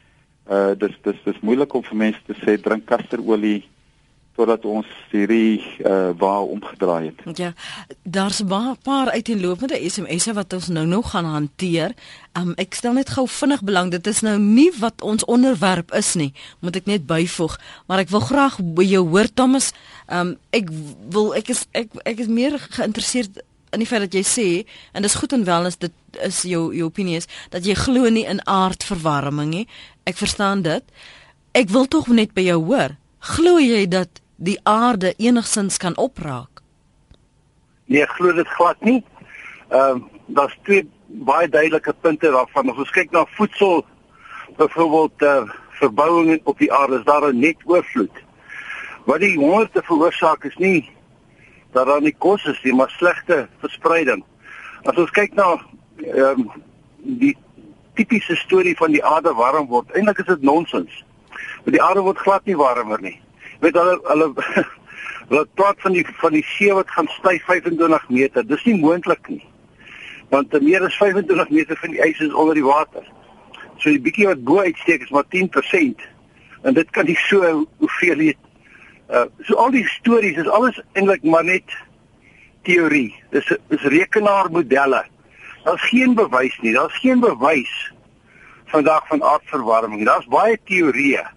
Uh 0.50 0.78
dis 0.78 0.96
dis 1.02 1.20
dis 1.24 1.40
moeilik 1.40 1.74
om 1.74 1.82
vir 1.82 1.96
mense 1.96 2.20
te 2.26 2.34
sê 2.34 2.60
drink 2.60 2.84
kasterolie 2.86 3.64
totdat 4.34 4.64
ons 4.64 4.86
hierdie 5.10 5.62
uh 5.86 6.10
waar 6.18 6.42
omgedraai 6.42 7.12
het. 7.12 7.38
Ja. 7.38 7.52
Daar's 8.02 8.42
'n 8.42 8.76
paar 8.82 9.10
uiteenlopende 9.10 9.90
SMS'e 9.90 10.32
wat 10.32 10.52
ons 10.52 10.68
nou 10.68 10.86
nog 10.86 11.10
gaan 11.10 11.24
hanteer. 11.24 11.94
Um 12.32 12.52
ek 12.56 12.74
stel 12.74 12.92
net 12.92 13.08
gou 13.08 13.28
vinnig 13.28 13.62
belang 13.62 13.90
dit 13.90 14.06
is 14.06 14.20
nou 14.20 14.38
nie 14.38 14.72
wat 14.78 15.02
ons 15.02 15.24
onderwerp 15.24 15.92
is 15.92 16.14
nie, 16.14 16.32
moet 16.60 16.76
ek 16.76 16.86
net 16.86 17.06
byvoeg, 17.06 17.60
maar 17.86 17.98
ek 17.98 18.08
wil 18.08 18.20
graag 18.20 18.58
by 18.62 18.82
jou 18.82 19.08
hoor 19.08 19.28
Thomas. 19.34 19.72
Um 20.08 20.36
ek 20.50 20.68
wil 21.10 21.34
ek 21.34 21.48
is 21.48 21.66
ek 21.72 21.88
ek 22.02 22.18
is 22.18 22.26
meer 22.26 22.58
geïnteresseerd 22.58 23.42
in 23.74 23.82
die 23.82 23.86
feit 23.86 24.04
dat 24.06 24.14
jy 24.14 24.22
sê 24.22 24.48
en 24.92 25.02
dis 25.02 25.14
goed 25.14 25.32
en 25.32 25.44
wel 25.44 25.66
is 25.66 25.78
dit 25.82 25.92
is 26.22 26.42
jou 26.42 26.74
jou 26.74 26.86
opinie 26.86 27.16
is 27.16 27.28
dat 27.50 27.66
jy 27.66 27.74
glo 27.74 28.08
nie 28.08 28.26
in 28.26 28.42
aardverwarming 28.46 29.50
nie. 29.50 29.66
Ek 30.04 30.16
verstaan 30.16 30.62
dit. 30.62 30.82
Ek 31.54 31.70
wil 31.70 31.86
tog 31.86 32.08
net 32.08 32.34
by 32.34 32.46
jou 32.48 32.60
hoor. 32.64 32.96
Glo 33.34 33.58
jy 33.62 33.86
dat 33.88 34.20
die 34.44 34.60
aarde 34.62 35.14
enigsins 35.16 35.76
kan 35.76 35.96
opraak? 35.96 36.60
Nee, 37.84 38.06
glo 38.06 38.32
dit 38.32 38.48
glad 38.48 38.80
nie. 38.80 39.00
Ehm 39.68 39.96
uh, 39.96 40.12
daar's 40.26 40.56
twee 40.64 40.88
baie 41.06 41.48
duidelike 41.48 41.92
punte 42.00 42.30
waarvan 42.32 42.70
as 42.72 42.78
ons 42.80 42.92
kyk 42.96 43.10
na 43.12 43.26
voedsel 43.36 43.84
byvoorbeeld 44.56 45.22
eh 45.22 45.28
uh, 45.28 45.50
verbouing 45.80 46.40
op 46.44 46.58
die 46.58 46.72
aarde 46.72 46.98
is 46.98 47.04
daar 47.04 47.34
net 47.34 47.56
oorvloed. 47.64 48.22
Wat 49.04 49.20
die 49.20 49.36
honger 49.36 49.70
te 49.70 49.82
veroorsaak 49.84 50.44
is 50.44 50.56
nie 50.56 50.90
dat 51.72 51.86
daar 51.86 52.00
nie 52.00 52.14
kos 52.18 52.44
is 52.44 52.62
nie, 52.62 52.74
maar 52.74 52.90
slegte 52.90 53.48
verspreiding. 53.58 54.24
As 54.82 54.96
ons 54.96 55.10
kyk 55.10 55.34
na 55.34 55.48
ehm 55.96 56.40
um, 56.40 56.50
die 56.98 57.36
tipiese 57.94 58.36
storie 58.36 58.76
van 58.76 58.92
die 58.92 59.04
aarde 59.04 59.34
warm 59.34 59.66
word, 59.66 59.92
eintlik 59.92 60.18
is 60.18 60.32
dit 60.32 60.42
nonsens. 60.42 61.04
Want 61.64 61.76
die 61.76 61.82
aarde 61.82 62.00
word 62.00 62.18
glad 62.18 62.44
nie 62.44 62.56
warmer 62.56 63.00
nie 63.00 63.20
weet 63.60 63.74
hulle 63.74 63.98
hulle 64.02 64.32
hulle 65.28 65.46
praat 65.54 65.80
van 65.80 65.92
die 65.92 66.04
van 66.20 66.32
die 66.36 66.44
see 66.54 66.72
wat 66.74 66.90
gaan 66.90 67.08
styg 67.18 67.44
25 67.44 68.08
meter. 68.08 68.46
Dis 68.46 68.64
nie 68.64 68.78
moontlik 68.80 69.28
nie. 69.28 69.44
Want 70.32 70.56
meer 70.60 70.84
as 70.84 70.96
25 70.96 71.50
meter 71.50 71.76
van 71.76 71.94
die 71.94 72.02
ys 72.04 72.20
is 72.24 72.34
onder 72.34 72.54
die 72.54 72.66
water. 72.66 73.06
So 73.78 73.90
die 73.90 74.00
bietjie 74.00 74.28
wat 74.30 74.44
bo 74.44 74.64
uitsteek 74.64 75.02
is 75.06 75.12
maar 75.14 75.26
10%. 75.34 76.04
En 76.62 76.74
dit 76.74 76.90
kan 76.90 77.04
nie 77.04 77.18
so 77.28 77.66
hoeveel 77.78 78.16
weet. 78.16 78.40
Uh 79.10 79.26
so 79.44 79.56
al 79.60 79.74
die 79.74 79.86
stories 79.88 80.40
is 80.40 80.48
alles 80.48 80.80
eintlik 80.92 81.22
maar 81.22 81.44
net 81.44 81.76
teorie. 82.64 83.12
Dis 83.30 83.50
is 83.68 83.88
rekenaarmodelle. 83.92 85.04
Daar's 85.64 85.88
geen 85.88 86.14
bewys 86.14 86.56
nie. 86.60 86.72
Daar's 86.72 86.98
geen 87.00 87.20
bewys 87.20 87.92
vandag 88.72 89.06
van 89.06 89.22
aardverwarming. 89.22 90.04
Daar's 90.04 90.28
baie 90.28 90.58
teorieë 90.64 91.33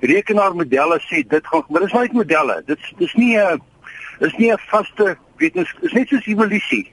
rekenaarmodelle 0.00 1.00
sê 1.06 1.22
dit 1.28 1.46
gaan 1.46 1.64
maar 1.68 1.84
dis 1.86 1.92
net 1.92 2.12
modelle. 2.12 2.62
Dit 2.66 2.78
dis 2.98 3.14
nie 3.14 3.36
'n 3.38 3.60
is 4.20 4.36
nie 4.36 4.52
'n 4.52 4.58
vaste 4.70 5.16
wetenskap. 5.36 5.82
Dis 5.82 5.92
net 5.92 6.08
soos 6.08 6.26
evolusie. 6.26 6.92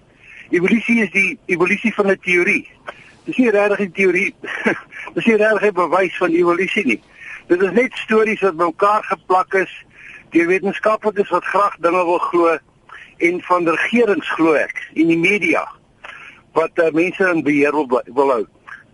Evolusie 0.49 1.01
is 1.03 1.11
die 1.11 1.39
evolusie 1.45 1.93
van 1.93 2.11
'n 2.11 2.19
teorie. 2.19 2.69
Dis 3.25 3.37
nie 3.37 3.49
regtig 3.49 3.79
'n 3.79 3.91
teorie. 3.91 4.35
dis 5.15 5.25
nie 5.25 5.35
regtig 5.35 5.73
bewys 5.73 6.17
van 6.17 6.31
evolusie 6.31 6.85
nie. 6.85 7.01
Dit 7.47 7.61
is 7.61 7.71
net 7.71 7.93
stories 7.93 8.41
wat 8.41 8.57
bymekaar 8.57 9.03
geplak 9.03 9.53
is 9.53 9.71
deur 10.29 10.47
wetenskaplikes 10.47 11.29
wat 11.29 11.45
graag 11.45 11.75
dinge 11.79 12.03
wil 12.05 12.19
glo 12.19 12.57
en 13.17 13.41
van 13.41 13.69
regerings 13.69 14.29
glo 14.35 14.53
ek 14.53 14.81
en 14.93 15.07
die 15.07 15.17
media 15.17 15.63
wat 16.57 16.79
uh, 16.81 16.91
mense 16.91 17.23
in 17.29 17.43
beheer 17.45 17.71
wil, 17.71 18.01
wil 18.13 18.31
hou. 18.33 18.43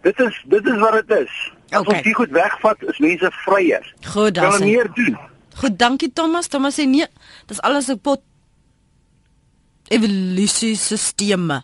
Dit 0.03 0.19
is 0.19 0.37
dit 0.51 0.65
is 0.67 0.79
wat 0.83 0.99
dit 0.99 1.17
is. 1.23 1.35
As 1.73 1.81
okay. 1.81 1.97
ons 1.97 2.05
dit 2.05 2.15
goed 2.15 2.33
wegvat, 2.35 2.83
is 2.93 2.99
mense 3.03 3.31
vryer. 3.43 3.93
Goed, 4.13 4.35
dan. 4.37 4.51
Kan 4.51 4.65
meer 4.67 4.89
doen. 4.93 5.17
Goed, 5.61 5.77
dankie 5.79 6.11
Thomas. 6.13 6.47
Thomas 6.47 6.77
sê 6.77 6.85
nee, 6.89 7.07
dis 7.49 7.61
alles 7.61 7.89
'n 7.89 7.99
pot 7.99 8.21
evolusie 9.89 10.75
sisteme. 10.75 11.63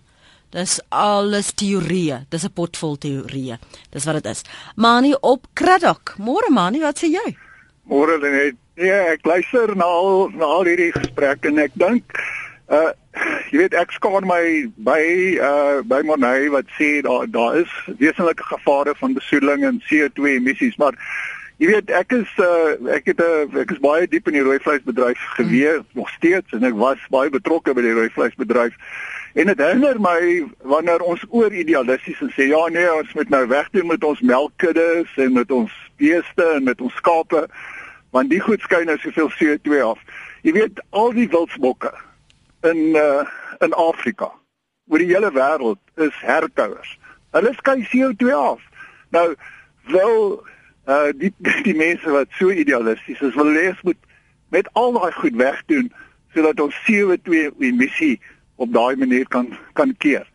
Dis 0.50 0.80
alles 0.90 1.54
teorieë. 1.54 2.26
Dis 2.30 2.46
'n 2.46 2.54
pot 2.54 2.78
vol 2.78 2.98
teorieë. 2.98 3.60
Dis 3.92 4.06
wat 4.06 4.24
dit 4.24 4.26
is. 4.26 4.42
Mani 4.76 5.14
op 5.22 5.46
Kraddock. 5.54 6.16
Môre 6.18 6.50
Mani, 6.50 6.80
wat 6.80 6.98
sê 6.98 7.08
jy? 7.08 7.38
Môre 7.84 8.18
net. 8.20 8.56
Nee, 8.76 8.92
ek 8.92 9.26
luister 9.26 9.76
na 9.76 9.86
al 9.86 10.30
na 10.30 10.46
al 10.46 10.64
hierdie 10.64 10.92
gesprekke 10.96 11.50
en 11.52 11.58
ek 11.60 11.72
dink 11.74 12.06
uh 12.72 12.94
jy 13.52 13.58
weet 13.64 13.74
ek 13.74 13.92
skaar 13.96 14.26
my 14.28 14.44
by 14.86 15.02
uh 15.42 15.82
by 15.90 16.02
Monay 16.06 16.50
wat 16.54 16.70
sê 16.78 17.02
daar 17.06 17.26
daar 17.32 17.58
is 17.62 17.72
wesenlike 17.98 18.46
gevare 18.46 18.94
van 18.96 19.18
besoedeling 19.18 19.66
en 19.66 19.82
CO2 19.90 20.36
emissies 20.38 20.78
maar 20.78 20.98
jy 21.60 21.72
weet 21.72 21.90
ek 21.92 22.14
is 22.16 22.34
uh 22.40 22.76
ek 22.96 23.10
het 23.12 23.20
'n 23.20 23.56
uh, 23.56 23.62
ek 23.62 23.72
is 23.76 23.82
baie 23.84 24.08
diep 24.08 24.28
in 24.28 24.38
die 24.38 24.46
rooi 24.46 24.60
vleisbedryf 24.60 25.24
gewees 25.38 25.82
mm. 25.82 25.98
nog 26.00 26.10
steeds 26.10 26.54
en 26.54 26.64
ek 26.64 26.78
was 26.78 27.02
baie 27.10 27.30
betrokke 27.30 27.74
by 27.74 27.82
die 27.82 27.96
rooi 27.98 28.10
vleisbedryf 28.10 28.78
en 29.34 29.46
dit 29.52 29.58
herinner 29.58 30.00
my 30.02 30.46
wanneer 30.64 31.02
ons 31.02 31.26
oor 31.30 31.52
idealisties 31.52 32.22
en 32.22 32.32
sê 32.38 32.48
ja 32.54 32.62
nee 32.70 32.94
ons 32.94 33.14
moet 33.14 33.30
nou 33.30 33.48
wegdoen 33.48 33.88
met 33.88 34.04
ons 34.04 34.22
melkkuddes 34.22 35.18
en 35.18 35.34
met 35.34 35.52
ons 35.52 35.74
beeste 35.98 36.46
en 36.56 36.64
met 36.64 36.82
ons 36.82 36.96
skape 37.02 37.48
want 38.12 38.30
die 38.30 38.42
goed 38.42 38.62
skyn 38.62 38.86
nou 38.86 38.98
soveel 38.98 39.34
CO2 39.40 39.82
af 39.82 40.00
jy 40.42 40.54
weet 40.54 40.80
al 40.90 41.12
die 41.18 41.28
wildsbokke 41.30 41.92
in 42.62 42.96
uh, 42.96 43.26
in 43.60 43.74
Afrika 43.74 44.32
oor 44.90 45.02
die 45.02 45.12
hele 45.12 45.30
wêreld 45.32 45.80
is 46.02 46.16
herkouers. 46.26 46.98
Hulle 47.36 47.54
skei 47.60 47.84
CO2 47.92 48.34
af. 48.34 48.62
Nou 49.14 49.36
wil 49.94 50.44
uh 50.90 51.12
die 51.16 51.34
die 51.68 51.76
mense 51.78 52.10
wat 52.12 52.34
so 52.38 52.50
idealisties 52.50 53.22
is, 53.22 53.36
wil 53.38 53.52
lees 53.54 53.82
moet 53.86 54.00
met 54.50 54.70
al 54.74 54.96
daai 54.98 55.12
goed 55.22 55.38
wegdoen 55.38 55.92
sodat 56.34 56.60
ons 56.60 56.76
CO2 56.88 57.54
emissie 57.60 58.20
op 58.56 58.74
daai 58.74 58.96
manier 58.96 59.28
kan 59.28 59.54
kan 59.74 59.94
keer. 59.98 60.26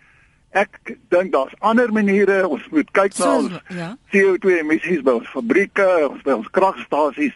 Ek 0.54 0.94
dink 1.10 1.32
daar's 1.34 1.54
ander 1.58 1.90
maniere. 1.92 2.44
Ons 2.46 2.66
moet 2.70 2.90
kyk 2.94 3.16
na 3.18 3.30
ons 3.36 3.56
ja. 3.74 3.88
CO2 4.14 4.60
emissies 4.62 5.02
by 5.02 5.18
ons 5.18 5.30
fabrieke, 5.34 5.86
ons 6.06 6.22
by 6.22 6.38
ons 6.38 6.50
kragstasies 6.54 7.34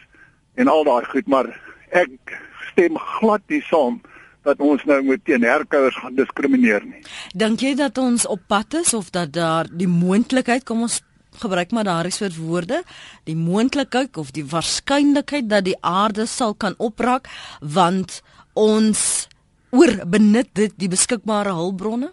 en 0.55 0.71
al 0.71 0.85
daai 0.87 1.03
goed, 1.11 1.27
maar 1.27 1.51
ek 1.95 2.39
stem 2.71 2.95
glad 3.19 3.43
nie 3.51 3.61
saam 3.67 3.99
dat 4.47 4.59
ons 4.63 4.83
nou 4.87 5.01
moet 5.03 5.21
teen 5.25 5.43
herkouers 5.43 5.97
gaan 5.99 6.15
diskrimineer 6.15 6.85
nie. 6.85 7.03
Dink 7.35 7.63
jy 7.65 7.75
dat 7.79 7.97
ons 7.97 8.25
op 8.29 8.41
pad 8.47 8.79
is 8.81 8.93
of 8.93 9.11
dat 9.15 9.33
daar 9.35 9.69
die 9.71 9.89
moontlikheid 9.89 10.63
kom 10.67 10.85
ons 10.87 11.01
gebruik 11.39 11.71
maar 11.71 11.87
daardie 11.87 12.13
soort 12.13 12.37
woorde, 12.37 12.83
die 13.23 13.37
moontlikheid 13.37 14.17
of 14.17 14.31
die 14.35 14.45
waarskynlikheid 14.45 15.49
dat 15.49 15.67
die 15.67 15.77
aarde 15.81 16.25
sal 16.27 16.55
kan 16.55 16.75
opraak 16.77 17.29
want 17.59 18.21
ons 18.53 19.27
oorbenut 19.69 20.49
dit 20.57 20.73
die 20.81 20.89
beskikbare 20.89 21.53
hulpbronne? 21.53 22.11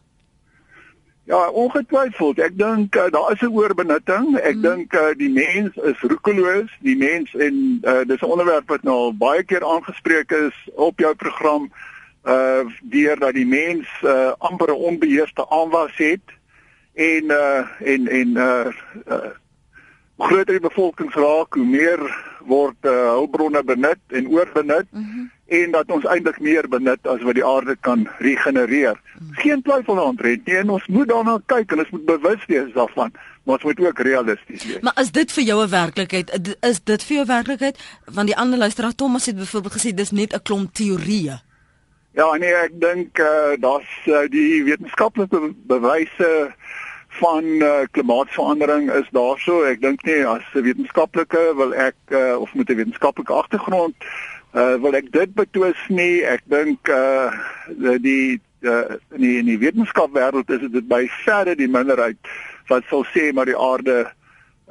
Ja, 1.26 1.48
ongetwyfeld. 1.50 2.38
Ek 2.38 2.54
dink 2.54 2.94
uh, 2.94 3.08
daar 3.10 3.32
is 3.32 3.42
'n 3.42 3.50
oorbenutting. 3.50 4.36
Ek 4.38 4.54
mm. 4.54 4.62
dink 4.62 4.94
uh, 4.94 5.10
die 5.18 5.30
mens 5.32 5.74
is 5.82 5.98
roekeloos, 5.98 6.70
die 6.86 6.94
mens 6.94 7.34
en 7.34 7.82
uh, 7.82 8.04
dis 8.06 8.22
'n 8.22 8.30
onderwerp 8.30 8.68
wat 8.68 8.82
nou 8.86 9.10
baie 9.12 9.42
keer 9.42 9.64
aangespreek 9.64 10.30
is 10.30 10.54
op 10.74 11.00
jou 11.02 11.14
program 11.14 11.66
uh 11.66 11.95
deur 12.82 13.18
dat 13.18 13.34
die 13.34 13.46
mens 13.46 13.86
uh 14.02 14.32
amper 14.38 14.70
'n 14.70 14.82
onbeheerste 14.90 15.48
aanwas 15.50 15.96
het 15.96 16.26
en 16.94 17.24
uh 17.24 17.62
en 17.80 18.08
en 18.08 18.28
uh, 18.28 18.66
uh 19.08 19.30
groter 20.18 20.56
die 20.58 20.68
bevolking 20.68 21.14
raak 21.14 21.54
hoe 21.54 21.66
meer 21.66 22.00
word 22.40 22.76
uh, 22.82 22.90
hulpbronne 22.90 23.62
benut 23.64 24.00
en 24.08 24.28
oorbenut 24.28 24.86
mm 24.90 25.04
-hmm. 25.04 25.30
en 25.46 25.70
dat 25.70 25.90
ons 25.90 26.04
eintlik 26.04 26.40
meer 26.40 26.68
benut 26.68 27.06
as 27.06 27.22
wat 27.22 27.34
die 27.34 27.44
aarde 27.44 27.76
kan 27.80 28.08
regenereer. 28.18 28.96
Mm 28.96 29.26
-hmm. 29.26 29.34
Geen 29.34 29.62
twyfel 29.62 29.94
daaroor 29.94 30.38
nie 30.44 30.56
en 30.56 30.70
ons 30.70 30.86
moet 30.86 31.08
daarna 31.08 31.40
kyk 31.46 31.72
en 31.72 31.78
ons 31.78 31.90
moet 31.90 32.04
bewus 32.04 32.46
wees 32.46 32.72
daarvan 32.72 33.12
maar 33.46 33.54
ons 33.54 33.64
moet 33.64 33.86
ook 33.86 33.98
realisties 33.98 34.64
wees. 34.64 34.80
Maar 34.80 34.98
is 35.00 35.10
dit 35.10 35.32
vir 35.32 35.44
jou 35.44 35.64
'n 35.64 35.70
werklikheid? 35.70 36.56
Is 36.60 36.80
dit 36.84 37.04
vir 37.04 37.16
jou 37.16 37.26
werklikheid? 37.26 37.78
Want 38.04 38.26
die 38.26 38.36
ander 38.36 38.58
luisteraar 38.58 38.94
Thomas 38.94 39.26
het 39.26 39.36
byvoorbeeld 39.36 39.74
gesê 39.74 39.94
dis 39.94 40.10
net 40.10 40.34
'n 40.34 40.42
klomp 40.42 40.74
teorieë. 40.74 41.40
Ja, 42.16 42.30
nee, 42.40 42.54
ek 42.56 42.78
dink 42.80 43.18
eh 43.20 43.26
uh, 43.28 43.56
daar's 43.60 43.88
uh, 44.08 44.22
die 44.32 44.62
wetenskaplike 44.64 45.50
bewyse 45.68 46.28
van 47.18 47.44
uh, 47.44 47.82
klimaatsverandering 47.92 48.88
is 48.88 49.10
daarso. 49.12 49.58
Ek 49.68 49.82
dink 49.82 50.00
nie 50.08 50.22
as 50.24 50.46
'n 50.54 50.64
wetenskaplike 50.64 51.42
wil 51.58 51.74
ek 51.74 51.98
uh, 52.08 52.40
of 52.40 52.54
met 52.54 52.72
'n 52.72 52.80
wetenskaplike 52.80 53.32
agtergrond 53.32 53.94
uh, 54.56 54.80
wil 54.80 54.96
ek 54.96 55.12
dit 55.12 55.34
betwis 55.34 55.82
nie. 55.88 56.24
Ek 56.24 56.40
dink 56.48 56.88
eh 56.88 57.36
uh, 57.84 57.98
die 58.00 58.40
uh, 58.64 58.96
in 59.12 59.20
die 59.20 59.36
in 59.38 59.52
die 59.52 59.60
wetenskapwêreld 59.60 60.48
is 60.56 60.64
dit 60.72 60.88
by 60.88 61.04
verre 61.20 61.52
die 61.54 61.68
minderheid 61.68 62.16
wat 62.72 62.88
sal 62.88 63.04
sê 63.12 63.28
maar 63.32 63.44
die 63.44 63.60
aarde 63.60 64.08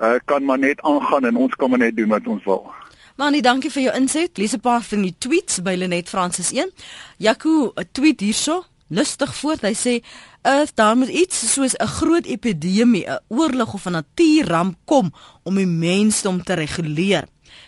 uh, 0.01 0.17
kan 0.25 0.41
maar 0.45 0.59
net 0.59 0.81
aangaan 0.81 1.29
en 1.29 1.37
ons 1.45 1.53
kan 1.55 1.69
maar 1.69 1.85
net 1.85 1.97
doen 1.97 2.09
wat 2.09 2.25
ons 2.27 2.43
wil. 2.49 2.73
Manie, 3.15 3.39
dankie 3.39 3.69
vir 3.71 3.85
jou 3.85 3.91
inset. 3.95 4.37
Lees 4.37 4.53
'n 4.53 4.59
paar 4.59 4.81
van 4.83 5.01
die 5.01 5.15
tweets 5.17 5.61
by 5.63 5.75
Lenet 5.75 6.09
Francis 6.09 6.51
1. 6.51 6.71
Jaco, 7.17 7.71
'n 7.75 7.87
tweet 7.91 8.19
hierso, 8.19 8.65
lustig 8.89 9.35
voort. 9.35 9.61
Hy 9.61 9.73
sê 9.73 10.03
Earth 10.43 10.75
daar 10.75 10.97
moet 10.97 11.07
iets 11.07 11.53
soos 11.53 11.75
'n 11.79 11.87
groot 11.87 12.25
epidemie, 12.25 13.07
'n 13.07 13.19
oorlog 13.27 13.73
of 13.73 13.85
'n 13.85 13.91
natuurramp 13.91 14.77
kom 14.85 15.13
om 15.43 15.55
die 15.55 15.65
mensdom 15.65 16.43
te 16.43 16.53
reguleer. 16.53 17.27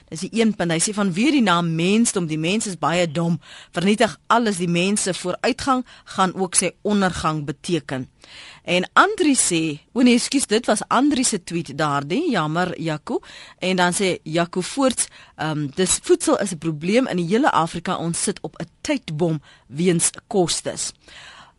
Dis 0.09 0.23
die 0.25 0.41
een 0.41 0.55
punt. 0.55 0.71
Hy 0.71 0.79
sê 0.79 0.93
van 0.95 1.13
wie 1.13 1.31
die 1.31 1.43
naam 1.43 1.75
mensdom, 1.75 2.27
die 2.27 2.39
mens 2.39 2.67
is 2.67 2.77
baie 2.79 3.07
dom. 3.11 3.39
Vernietig 3.75 4.17
alles 4.27 4.57
die 4.57 4.69
mense 4.71 5.13
vooruitgang 5.13 5.85
gaan 6.15 6.35
ook 6.35 6.55
sy 6.55 6.71
ondergang 6.81 7.45
beteken. 7.45 8.07
En 8.63 8.89
Andri 8.93 9.35
sê, 9.39 9.61
o 9.93 10.03
nee, 10.03 10.17
ekskuus, 10.19 10.47
dit 10.51 10.65
was 10.67 10.83
Andri 10.91 11.23
se 11.23 11.39
tweet 11.43 11.71
daardie. 11.77 12.25
Jammer, 12.31 12.73
Jaco. 12.81 13.21
En 13.59 13.75
dan 13.79 13.95
sê 13.95 14.17
Jaco 14.23 14.61
voorts, 14.61 15.07
ehm 15.35 15.51
um, 15.51 15.69
dis 15.75 15.99
voedsel 16.03 16.39
is 16.39 16.51
'n 16.51 16.57
probleem 16.57 17.07
in 17.07 17.17
die 17.17 17.27
hele 17.27 17.51
Afrika. 17.51 17.95
Ons 17.97 18.23
sit 18.23 18.39
op 18.41 18.55
'n 18.59 18.67
tydbom 18.81 19.41
weens 19.67 20.11
kostes. 20.27 20.91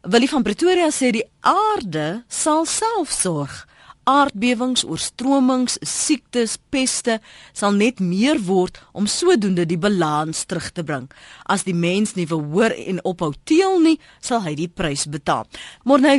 Willie 0.03 0.29
van 0.29 0.43
Pretoria 0.43 0.91
sê 0.91 1.11
die 1.11 1.25
aarde 1.41 2.25
sal 2.29 2.65
self 2.65 3.11
sorg 3.11 3.68
aardbewings, 4.09 4.85
oorstromings, 4.89 5.77
siektes, 5.85 6.57
peste 6.73 7.19
sal 7.57 7.77
net 7.77 8.01
meer 8.01 8.41
word 8.47 8.81
om 8.97 9.09
sodoende 9.11 9.67
die 9.69 9.79
balans 9.81 10.45
terug 10.49 10.71
te 10.73 10.85
bring. 10.87 11.09
As 11.45 11.67
die 11.69 11.77
mens 11.77 12.15
nie 12.17 12.29
wil 12.31 12.43
hoor 12.53 12.73
en 12.73 13.03
ophou 13.09 13.35
teel 13.49 13.81
nie, 13.85 13.99
sal 14.25 14.43
hy 14.47 14.55
die 14.59 14.71
prys 14.73 15.07
betaal. 15.11 15.47
Maar 15.85 16.05
nou 16.05 16.17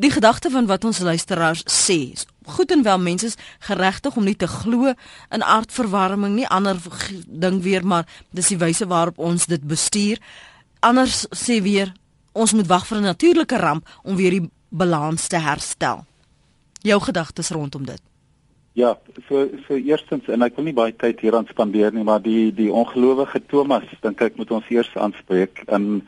die 0.00 0.12
gedagte 0.12 0.52
van 0.52 0.68
wat 0.70 0.84
ons 0.86 1.00
luisteraars 1.02 1.64
sê, 1.66 2.14
goed 2.50 2.70
en 2.74 2.84
wel 2.86 3.00
mense 3.02 3.26
is 3.32 3.38
geregtig 3.66 4.16
om 4.16 4.26
nie 4.26 4.36
te 4.38 4.48
glo 4.50 4.92
in 5.34 5.42
aardverwarming 5.42 6.36
nie, 6.36 6.46
ander 6.46 6.78
ding 7.26 7.60
weer, 7.64 7.86
maar 7.86 8.06
dis 8.36 8.52
die 8.52 8.60
wyse 8.60 8.86
waarop 8.90 9.18
ons 9.18 9.48
dit 9.50 9.64
bestuur. 9.66 10.20
Anders 10.80 11.24
sê 11.36 11.60
weer 11.62 11.94
ons 12.32 12.54
moet 12.54 12.68
wag 12.70 12.86
vir 12.86 12.98
'n 12.98 13.10
natuurlike 13.10 13.56
ramp 13.58 13.88
om 14.04 14.16
weer 14.16 14.30
die 14.30 14.50
balans 14.70 15.26
te 15.26 15.36
herstel 15.36 16.06
jou 16.82 17.00
gedagtes 17.00 17.50
rondom 17.50 17.84
dit. 17.84 18.02
Ja, 18.72 18.98
so 19.28 19.48
so 19.66 19.74
eerstens 19.74 20.28
en 20.30 20.42
ek 20.46 20.54
wil 20.56 20.68
nie 20.68 20.76
baie 20.76 20.94
tyd 20.94 21.20
hieraan 21.24 21.48
spandeer 21.50 21.92
nie, 21.92 22.04
maar 22.06 22.22
die 22.22 22.52
die 22.54 22.70
ongelowige 22.70 23.42
Thomas 23.50 23.88
dink 24.04 24.22
ek 24.22 24.38
moet 24.38 24.52
ons 24.54 24.68
eers 24.70 24.92
aanspreek. 24.94 25.64
En 25.66 26.06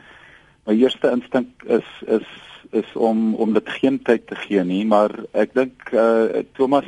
my 0.68 0.76
eerste 0.78 1.10
instink 1.10 1.66
is 1.66 1.88
is 2.06 2.28
is 2.70 2.94
om 2.94 3.34
om 3.34 3.52
dit 3.52 3.74
geen 3.80 3.98
tyd 4.06 4.28
te 4.30 4.38
gee 4.46 4.62
nie, 4.64 4.84
maar 4.86 5.10
ek 5.34 5.56
dink 5.58 5.90
eh 5.90 5.98
uh, 5.98 6.44
Thomas 6.54 6.86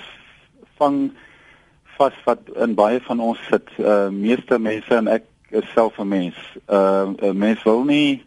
vang 0.79 1.11
vas 1.99 2.17
wat 2.25 2.49
in 2.55 2.79
baie 2.79 3.03
van 3.11 3.21
ons 3.21 3.43
sit. 3.51 3.69
Eh 3.79 3.85
uh, 3.85 4.09
meeste 4.15 4.59
mense 4.59 4.95
en 4.95 5.11
ek 5.11 5.27
is 5.51 5.67
self 5.75 5.99
'n 5.99 6.09
mens. 6.09 6.39
Eh 6.71 7.07
uh, 7.19 7.33
mense 7.35 7.65
wil 7.65 7.85
nie 7.85 8.23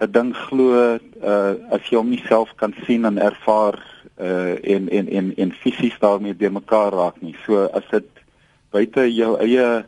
'n 0.00 0.12
ding 0.12 0.36
glo 0.46 0.94
eh 0.94 0.98
uh, 1.22 1.54
as 1.74 1.82
jy 1.90 1.96
hom 1.98 2.10
nie 2.10 2.22
self 2.28 2.54
kan 2.56 2.74
sien 2.86 3.04
en 3.04 3.18
ervaar 3.18 3.89
uh 4.20 4.74
en 4.74 4.88
en 4.88 5.08
en 5.08 5.32
en 5.36 5.52
fisies 5.52 5.98
daarmee 5.98 6.36
de 6.36 6.50
mekaar 6.50 6.92
raak 6.92 7.20
nie. 7.20 7.36
So 7.46 7.64
as 7.64 7.86
dit 7.90 8.08
buite 8.70 9.14
jou 9.14 9.36
eie 9.40 9.84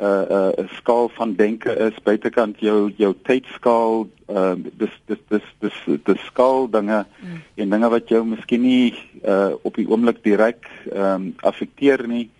uh 0.00 0.24
uh 0.30 0.66
skaal 0.78 1.08
van 1.08 1.34
denke 1.34 1.74
is, 1.76 2.02
buitekant 2.02 2.60
jou 2.60 2.92
jou 2.96 3.14
tydskaal, 3.22 4.06
uh 4.28 4.54
dis 4.56 4.94
dis 5.06 5.18
dis 5.28 5.48
dis 5.60 5.80
dis 6.04 6.24
skaal 6.26 6.70
dinge 6.70 7.04
mm. 7.04 7.42
en 7.54 7.74
dinge 7.76 7.88
wat 7.88 8.08
jou 8.08 8.24
miskien 8.24 8.62
nie 8.62 8.94
uh 9.24 9.52
op 9.62 9.76
die 9.76 9.88
oomblik 9.88 10.22
direk 10.24 10.64
ehm 10.92 11.14
um, 11.14 11.34
affekteer 11.42 12.06
nie, 12.08 12.30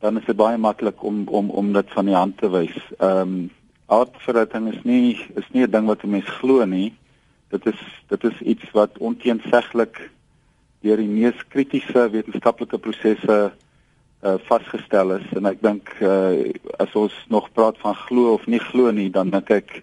dan 0.00 0.18
is 0.20 0.28
dit 0.28 0.36
baie 0.36 0.58
maklik 0.58 1.02
om 1.02 1.24
om 1.28 1.50
om 1.50 1.72
dit 1.72 1.96
van 1.96 2.06
die 2.06 2.16
hand 2.16 2.38
te 2.38 2.50
wys. 2.50 2.76
Ehm 2.98 3.20
um, 3.20 3.50
aardverhouding 3.90 4.68
is 4.72 4.82
nie 4.84 5.18
is 5.34 5.48
nie 5.52 5.66
'n 5.66 5.70
ding 5.70 5.86
wat 5.86 6.04
'n 6.04 6.10
mens 6.10 6.28
glo 6.38 6.64
nie. 6.64 6.94
Dit 7.48 7.66
is 7.66 7.80
dit 8.08 8.24
is 8.24 8.40
iets 8.40 8.70
wat 8.72 8.98
onteenseglik 8.98 10.10
deur 10.82 10.96
die 10.96 11.08
mees 11.08 11.36
kritiese 11.48 12.08
wetenskaplike 12.12 12.78
prosesse 12.78 13.40
uh 14.20 14.36
vasgestel 14.48 15.14
is 15.16 15.28
en 15.36 15.46
ek 15.48 15.62
dink 15.64 15.92
uh 16.00 16.52
as 16.78 16.92
ons 16.94 17.14
nog 17.28 17.48
praat 17.56 17.78
van 17.80 17.96
glo 18.06 18.34
of 18.34 18.46
nie 18.46 18.60
glo 18.60 18.90
nie 18.92 19.08
dan 19.10 19.30
dink 19.32 19.50
ek 19.50 19.80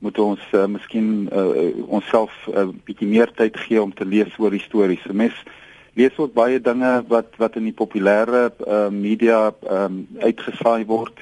moet 0.00 0.18
ons 0.18 0.44
uh, 0.56 0.64
miskien 0.64 1.28
uh, 1.28 1.86
onsself 1.92 2.32
'n 2.48 2.56
uh, 2.56 2.68
bietjie 2.88 3.08
meer 3.08 3.32
tyd 3.36 3.56
gee 3.56 3.82
om 3.82 3.92
te 3.92 4.04
lees 4.04 4.32
oor 4.38 4.50
die 4.50 4.64
stories. 4.64 5.04
Mens 5.12 5.36
lees 5.94 6.16
ook 6.16 6.32
baie 6.32 6.60
dinge 6.60 6.92
wat 7.08 7.36
wat 7.36 7.56
in 7.60 7.68
die 7.68 7.76
populêre 7.76 8.48
uh, 8.48 8.88
media 8.88 9.52
um, 9.70 10.06
uitgesaai 10.20 10.86
word. 10.86 11.20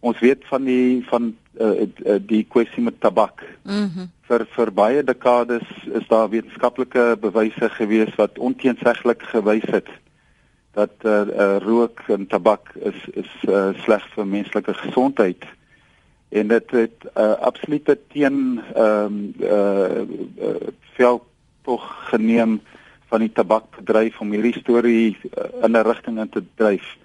Ons 0.00 0.18
weet 0.18 0.42
van 0.50 0.64
die 0.64 1.04
van 1.06 1.36
uh, 1.60 1.86
die 2.18 2.44
kwessie 2.48 2.82
met 2.82 3.00
tabak. 3.00 3.44
Mhm. 3.62 4.06
Mm 4.06 4.18
vir 4.30 4.44
vir 4.54 4.70
baie 4.70 5.02
dekades 5.02 5.66
is 5.98 6.06
daar 6.10 6.28
wetenskaplike 6.30 7.16
bewyse 7.18 7.68
gewees 7.74 8.12
wat 8.18 8.38
onteenseglik 8.38 9.24
gewys 9.32 9.66
het 9.74 9.88
dat 10.78 10.92
eh 11.02 11.10
uh, 11.10 11.26
uh, 11.44 11.56
rook 11.64 12.02
en 12.14 12.26
tabak 12.26 12.70
is 12.90 12.98
is 13.22 13.30
uh, 13.48 13.70
sleg 13.84 14.04
vir 14.14 14.26
menslike 14.26 14.74
gesondheid 14.82 15.46
en 16.30 16.48
dit 16.48 16.70
het 16.70 17.06
uh, 17.16 17.32
absoluut 17.50 17.90
teen 18.14 18.60
ehm 18.74 19.06
um, 19.06 19.34
eh 19.40 19.48
uh, 19.50 20.02
uh, 20.48 20.68
veel 20.94 21.18
tog 21.66 21.82
geneem 22.10 22.60
van 23.10 23.20
die 23.20 23.32
tabakbedryf 23.32 24.20
om 24.20 24.30
hierdie 24.30 24.60
storie 24.60 25.16
uh, 25.24 25.64
in 25.64 25.74
'n 25.76 25.86
rigting 25.90 26.18
in 26.18 26.28
te 26.28 26.44
dryf 26.54 26.96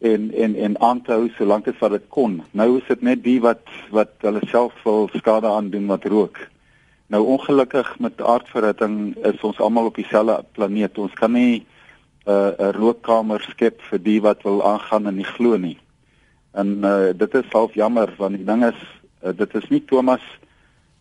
en 0.00 0.32
en 0.34 0.56
en 0.56 0.80
aan 0.80 1.02
te 1.02 1.12
hou 1.12 1.28
solank 1.28 1.64
dit 1.64 1.78
wat 1.78 1.90
dit 1.90 2.08
kon. 2.08 2.42
Nou 2.50 2.76
is 2.78 2.86
dit 2.88 3.02
net 3.02 3.22
die 3.22 3.40
wat 3.40 3.62
wat 3.90 4.10
hulle 4.26 4.42
self 4.46 4.74
wil 4.82 5.08
skade 5.14 5.46
aandoen 5.46 5.86
wat 5.86 6.04
rook. 6.04 6.38
Nou 7.06 7.24
ongelukkig 7.26 7.98
met 7.98 8.20
aardverhitting 8.20 9.16
is 9.26 9.40
ons 9.40 9.60
almal 9.60 9.90
op 9.90 9.98
dieselfde 10.00 10.44
planeet. 10.56 10.98
Ons 10.98 11.12
kan 11.12 11.32
nie 11.32 11.66
'n 12.26 12.30
uh, 12.30 12.52
'n 12.58 12.72
rookkamer 12.72 13.40
skep 13.40 13.82
vir 13.90 13.98
die 14.02 14.20
wat 14.20 14.42
wil 14.42 14.64
aangaan 14.64 15.06
en 15.06 15.16
nie 15.16 15.30
glo 15.36 15.56
nie. 15.56 15.78
En 16.52 16.80
uh, 16.84 17.12
dit 17.16 17.34
is 17.34 17.52
half 17.52 17.74
jammer 17.74 18.14
want 18.16 18.36
die 18.36 18.44
ding 18.44 18.64
is 18.64 18.80
uh, 19.22 19.32
dit 19.36 19.54
is 19.54 19.68
nie 19.68 19.84
Thomas 19.84 20.22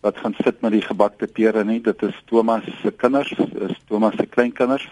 wat 0.01 0.17
gaan 0.17 0.35
sit 0.43 0.61
met 0.61 0.71
die 0.71 0.83
gebakte 0.83 1.27
pere 1.27 1.63
nie. 1.63 1.79
Dit 1.81 2.01
is 2.03 2.15
Thomas 2.25 2.63
se 2.81 2.91
kinders, 2.91 3.31
is 3.39 3.79
Thomas 3.87 4.15
se 4.19 4.25
kleinkinders. 4.25 4.87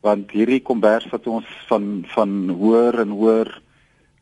Want 0.00 0.30
hierdie 0.30 0.62
kombers 0.62 1.06
wat 1.12 1.26
ons 1.26 1.46
van 1.68 2.04
van 2.14 2.48
hoër 2.50 3.00
en 3.06 3.14
hoër 3.14 3.60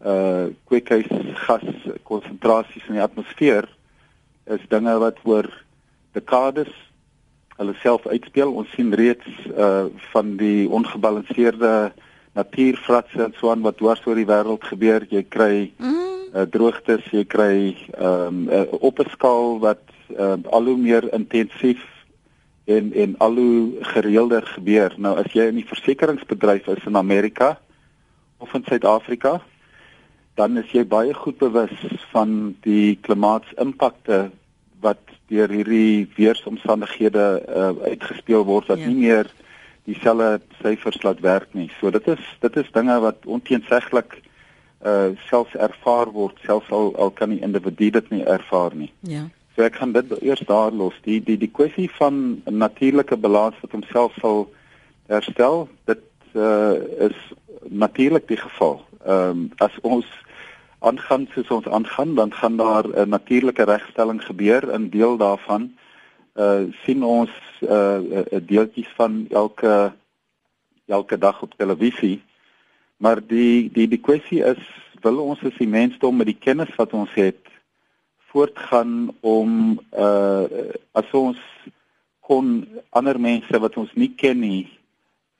uh 0.04 0.46
kweekhuis 0.66 1.08
gas 1.46 1.64
konsentrasies 2.02 2.86
in 2.88 2.98
die 2.98 3.02
atmosfeer 3.02 3.68
is 4.50 4.64
dinge 4.68 4.98
wat 4.98 5.20
oor 5.24 5.46
dekades 6.12 6.72
hulle 7.56 7.74
self 7.82 8.06
uitspeel. 8.06 8.52
Ons 8.52 8.70
sien 8.76 8.92
reeds 8.94 9.28
uh 9.52 9.86
van 10.12 10.36
die 10.40 10.68
ongebalanseerde 10.68 11.92
natuurfratse 12.32 13.26
en 13.26 13.34
so 13.36 13.50
aan 13.52 13.64
wat 13.66 13.78
dwars 13.80 14.04
oor 14.06 14.18
die 14.18 14.28
wêreld 14.28 14.64
gebeur. 14.64 15.06
Jy 15.10 15.24
kry 15.28 15.54
uh 15.78 16.46
droogtes, 16.48 17.04
jy 17.12 17.24
kry 17.28 17.54
um 17.98 18.48
uh, 18.48 18.64
op 18.80 19.00
'n 19.00 19.10
skaal 19.12 19.58
wat 19.60 19.84
uh 20.16 20.36
al 20.50 20.64
hoe 20.64 20.76
meer 20.76 21.12
intensief 21.12 21.82
en 22.64 22.92
en 22.92 23.14
al 23.18 23.34
hoe 23.34 23.84
gereelder 23.94 24.46
gebeur. 24.46 24.94
Nou 24.96 25.16
as 25.18 25.32
jy 25.32 25.48
in 25.48 25.60
die 25.60 25.68
versekeringsbedryf 25.68 26.66
is 26.66 26.86
in 26.86 26.96
Amerika 26.96 27.58
of 28.38 28.54
in 28.54 28.64
Suid-Afrika, 28.64 29.40
dan 30.34 30.56
is 30.56 30.70
jy 30.72 30.84
baie 30.88 31.14
goed 31.14 31.38
bewus 31.38 31.74
van 32.10 32.56
die 32.60 32.98
klimaatimpakte 33.00 34.30
wat 34.82 35.00
deur 35.30 35.50
hierdie 35.50 36.08
weeromstandighede 36.16 37.26
uh, 37.46 37.70
uitgespeel 37.86 38.44
word 38.44 38.68
wat 38.72 38.82
ja. 38.82 38.90
nie 38.90 39.06
meer 39.06 39.30
dieselfde 39.88 40.40
syfers 40.62 41.02
laat 41.02 41.22
werk 41.22 41.54
nie. 41.58 41.70
So 41.80 41.90
dit 41.90 42.06
is 42.06 42.22
dit 42.42 42.56
is 42.56 42.70
dinge 42.74 42.98
wat 43.02 43.26
onteenseglik 43.26 44.20
uh 44.82 45.14
selfs 45.28 45.54
ervaar 45.54 46.10
word, 46.10 46.38
selfs 46.46 46.70
al 46.74 46.90
al 46.98 47.10
kan 47.14 47.30
die 47.30 47.42
individu 47.42 47.90
dit 47.94 48.10
nie 48.10 48.24
ervaar 48.26 48.74
nie. 48.74 48.90
Ja. 49.06 49.28
So 49.54 49.62
ek 49.62 49.78
gaan 49.78 49.92
dit 49.94 50.10
eers 50.22 50.42
daar 50.48 50.72
los. 50.72 50.96
Die 51.06 51.20
die 51.22 51.38
die 51.38 51.50
kwessie 51.50 51.90
van 51.98 52.42
natuurlike 52.44 53.16
balans 53.16 53.58
wat 53.62 53.74
homself 53.76 54.16
sal 54.20 54.48
herstel, 55.06 55.68
dit 55.90 56.02
uh 56.34 56.74
is 57.08 57.18
natuurlik 57.68 58.28
die 58.28 58.40
geval. 58.40 58.80
Ehm 59.06 59.30
um, 59.30 59.50
as 59.56 59.78
ons 59.82 60.06
aangaan 60.82 61.28
soos 61.34 61.48
ons 61.48 61.68
aangaan, 61.68 62.14
dan 62.14 62.32
gaan 62.34 62.56
daar 62.56 62.84
'n 62.88 63.08
natuurlike 63.08 63.64
regstelling 63.64 64.24
gebeur 64.24 64.72
in 64.72 64.90
deel 64.90 65.16
daarvan. 65.16 65.76
Uh 66.34 66.62
sien 66.84 67.04
ons 67.04 67.30
uh 67.60 67.98
'n 68.30 68.44
deeltjies 68.46 68.92
van 68.96 69.26
elke 69.30 69.92
elke 70.86 71.18
dag 71.18 71.42
op 71.42 71.54
televisie. 71.56 72.22
Maar 72.96 73.26
die 73.26 73.70
die 73.72 73.88
die 73.88 74.00
kwessie 74.00 74.42
is 74.44 74.62
wil 75.00 75.18
ons 75.18 75.42
as 75.42 75.56
die 75.58 75.68
mensdom 75.68 76.16
met 76.16 76.26
die 76.26 76.38
kennis 76.38 76.74
wat 76.76 76.92
ons 76.92 77.10
het 77.14 77.42
voortgaan 78.30 79.14
om 79.20 79.80
uh 79.98 80.44
as 80.92 81.10
ons 81.10 81.38
kon 82.20 82.68
ander 82.90 83.20
mense 83.20 83.58
wat 83.58 83.76
ons 83.76 83.90
nie 83.94 84.12
ken 84.16 84.38
nie 84.38 84.81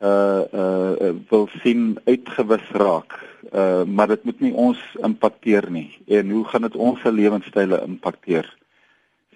uh 0.03 0.43
uh 0.53 1.15
wil 1.29 1.49
sien 1.63 1.99
uitgewis 2.05 2.71
raak. 2.73 3.21
Uh 3.53 3.85
maar 3.85 4.09
dit 4.09 4.25
moet 4.25 4.41
nie 4.41 4.55
ons 4.55 4.81
impakteer 5.03 5.71
nie. 5.71 5.99
En 6.07 6.31
hoe 6.31 6.45
gaan 6.45 6.63
dit 6.63 6.77
ons 6.77 7.01
se 7.01 7.13
lewenstyle 7.13 7.83
impakteer? 7.87 8.49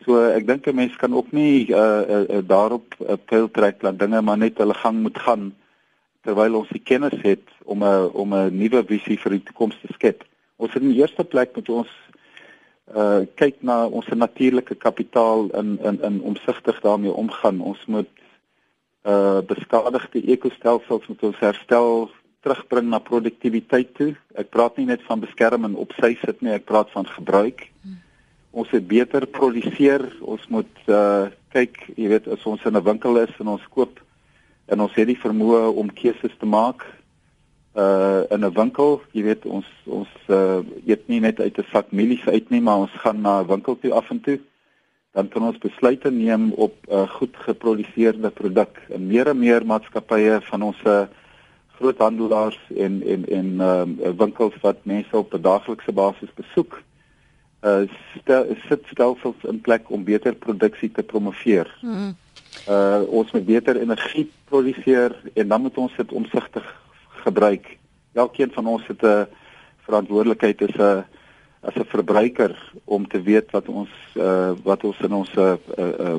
So 0.05 0.23
ek 0.23 0.47
dink 0.47 0.67
'n 0.67 0.75
mens 0.75 0.97
kan 0.97 1.15
ook 1.15 1.33
nie 1.33 1.67
uh, 1.75 2.03
uh, 2.07 2.43
daarop 2.47 2.95
'n 2.99 3.11
uh, 3.11 3.17
pyl 3.25 3.51
trek 3.51 3.81
dat 3.81 3.99
dinge 3.99 4.21
maar 4.23 4.39
net 4.39 4.59
hulle 4.59 4.75
gang 4.75 5.03
moet 5.03 5.19
gaan 5.19 5.55
terwyl 6.23 6.55
ons 6.55 6.69
die 6.69 6.83
kennis 6.83 7.19
het 7.23 7.47
om 7.65 7.83
'n 7.85 8.11
om 8.13 8.35
'n 8.35 8.57
nuwe 8.59 8.85
visie 8.87 9.19
vir 9.19 9.31
die 9.31 9.43
toekoms 9.43 9.79
te 9.81 9.93
skep. 9.93 10.25
Ons 10.57 10.75
in 10.75 10.89
die 10.89 10.99
eerste 11.01 11.25
plek 11.25 11.55
moet 11.55 11.69
ons 11.69 11.91
uh 12.95 13.27
kyk 13.35 13.57
na 13.61 13.87
ons 13.87 14.07
natuurlike 14.07 14.75
kapitaal 14.75 15.51
in 15.59 15.79
in 15.83 16.03
in 16.03 16.21
omsigtig 16.21 16.81
daarmee 16.81 17.13
omgaan. 17.13 17.61
Ons 17.61 17.87
moet 17.87 18.09
uh 19.07 19.41
beskadigde 19.47 20.23
ekostelsels 20.35 21.07
moet 21.07 21.23
ons 21.23 21.39
herstel, 21.39 22.11
terugbring 22.43 22.89
na 22.91 22.99
produktiwiteit 22.99 23.95
toe. 23.95 24.15
Ek 24.35 24.51
praat 24.51 24.77
nie 24.79 24.87
net 24.87 25.03
van 25.07 25.23
beskerming 25.23 25.77
op 25.79 25.95
sy 26.01 26.17
sit 26.23 26.43
nie, 26.43 26.55
ek 26.55 26.67
praat 26.67 26.91
van 26.95 27.07
gebruik. 27.07 27.69
Ons 28.57 28.71
moet 28.73 28.87
beter 28.89 29.27
produseer. 29.27 30.05
Ons 30.21 30.47
moet 30.49 30.89
uh 30.89 31.27
kyk, 31.57 31.79
jy 31.97 32.11
weet, 32.11 32.27
as 32.29 32.43
ons 32.45 32.65
in 32.69 32.77
'n 32.77 32.85
winkel 32.85 33.17
is 33.17 33.33
en 33.41 33.49
ons 33.49 33.69
koop 33.73 34.01
en 34.69 34.81
ons 34.81 34.95
het 34.95 35.07
die 35.07 35.17
vermoë 35.17 35.73
om 35.73 35.89
keuses 35.89 36.35
te 36.39 36.47
maak 36.47 36.85
uh 37.77 38.25
in 38.31 38.45
'n 38.45 38.53
winkel, 38.53 39.01
jy 39.13 39.23
weet 39.23 39.47
ons 39.47 39.67
ons 39.85 40.09
uh 40.29 40.61
eet 40.87 41.09
nie 41.09 41.21
net 41.21 41.41
uit 41.41 41.59
'n 41.59 41.71
sak 41.73 41.93
mielies 41.93 42.27
uit 42.27 42.51
nie, 42.51 42.61
maar 42.61 42.85
ons 42.85 43.01
gaan 43.03 43.21
na 43.21 43.41
'n 43.41 43.47
winkel 43.47 43.79
toe 43.79 43.93
af 43.93 44.11
en 44.11 44.21
toe. 44.21 44.39
Dan 45.17 45.29
kan 45.33 45.47
ons 45.49 45.59
besluite 45.59 46.11
neem 46.13 46.51
op 46.53 46.75
'n 46.85 46.93
uh, 46.93 47.09
goed 47.09 47.37
geproduseerde 47.49 48.31
produk. 48.31 48.83
En 48.89 49.07
meer 49.07 49.27
en 49.27 49.39
meer 49.39 49.67
maatskappye 49.67 50.41
van 50.43 50.63
ons 50.63 50.81
uh, 50.85 51.09
groothandelaars 51.77 52.59
en 52.77 53.03
en 53.07 53.29
en 53.29 53.49
uh 53.61 54.11
winkels 54.19 54.55
wat 54.61 54.77
mense 54.83 55.17
op 55.17 55.35
'n 55.35 55.41
daaglikse 55.41 55.93
basis 55.93 56.33
besoek, 56.35 56.83
uh 57.63 57.83
stel 58.21 58.47
sit 58.69 58.83
stelsels 58.91 59.41
in 59.43 59.61
plek 59.61 59.91
om 59.91 60.05
beter 60.05 60.35
produksie 60.35 60.93
te 60.93 61.03
promoveer. 61.03 61.79
Mm 61.83 61.93
-hmm. 61.93 62.17
Uh 62.69 63.03
ons 63.09 63.31
moet 63.33 63.47
beter 63.47 63.81
energie 63.81 64.31
produseer 64.45 65.17
en 65.35 65.49
dan 65.49 65.61
moet 65.61 65.77
ons 65.77 65.97
dit 65.97 66.13
omsigtig 66.13 66.81
gebruik. 67.09 67.79
Elkeen 68.13 68.51
van 68.53 68.67
ons 68.67 68.87
het 68.87 69.03
'n 69.03 69.27
verantwoordelikheid 69.85 70.63
as 70.63 70.77
'n 70.77 71.05
as 71.67 71.75
'n 71.75 71.85
verbruiker 71.91 72.55
om 72.85 73.09
te 73.09 73.23
weet 73.23 73.51
wat 73.51 73.69
ons 73.69 73.93
uh 74.15 74.55
wat 74.63 74.85
ons 74.85 74.99
in 75.01 75.13
ons 75.13 75.31
uh 75.37 75.57
uh 75.79 76.19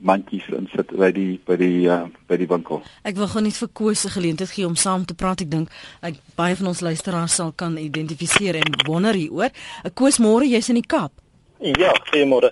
mandjies 0.00 0.46
insit 0.52 0.92
by 1.00 1.10
die 1.16 1.40
by 1.46 1.56
die 1.56 1.88
uh, 1.88 2.06
by 2.28 2.36
die 2.40 2.48
winkel. 2.50 2.82
Ek 3.08 3.16
wil 3.16 3.28
gou 3.30 3.42
net 3.44 3.56
vir 3.56 3.70
Koos 3.72 4.04
se 4.04 4.10
geleentheid 4.12 4.52
gee 4.52 4.66
om 4.66 4.76
saam 4.76 5.04
te 5.08 5.14
praat. 5.14 5.44
Ek 5.46 5.50
dink 5.50 5.70
ek 6.04 6.18
baie 6.38 6.56
van 6.58 6.72
ons 6.72 6.82
luisteraars 6.84 7.38
sal 7.40 7.52
kan 7.56 7.78
identifiseer 7.80 8.58
en 8.60 8.76
wonder 8.86 9.16
hieroor. 9.16 9.54
Koos 9.94 10.20
môre 10.20 10.48
jy's 10.48 10.68
in 10.68 10.80
die 10.80 10.86
Kaap. 10.86 11.12
Ja, 11.80 11.94
goeiemôre. 12.10 12.50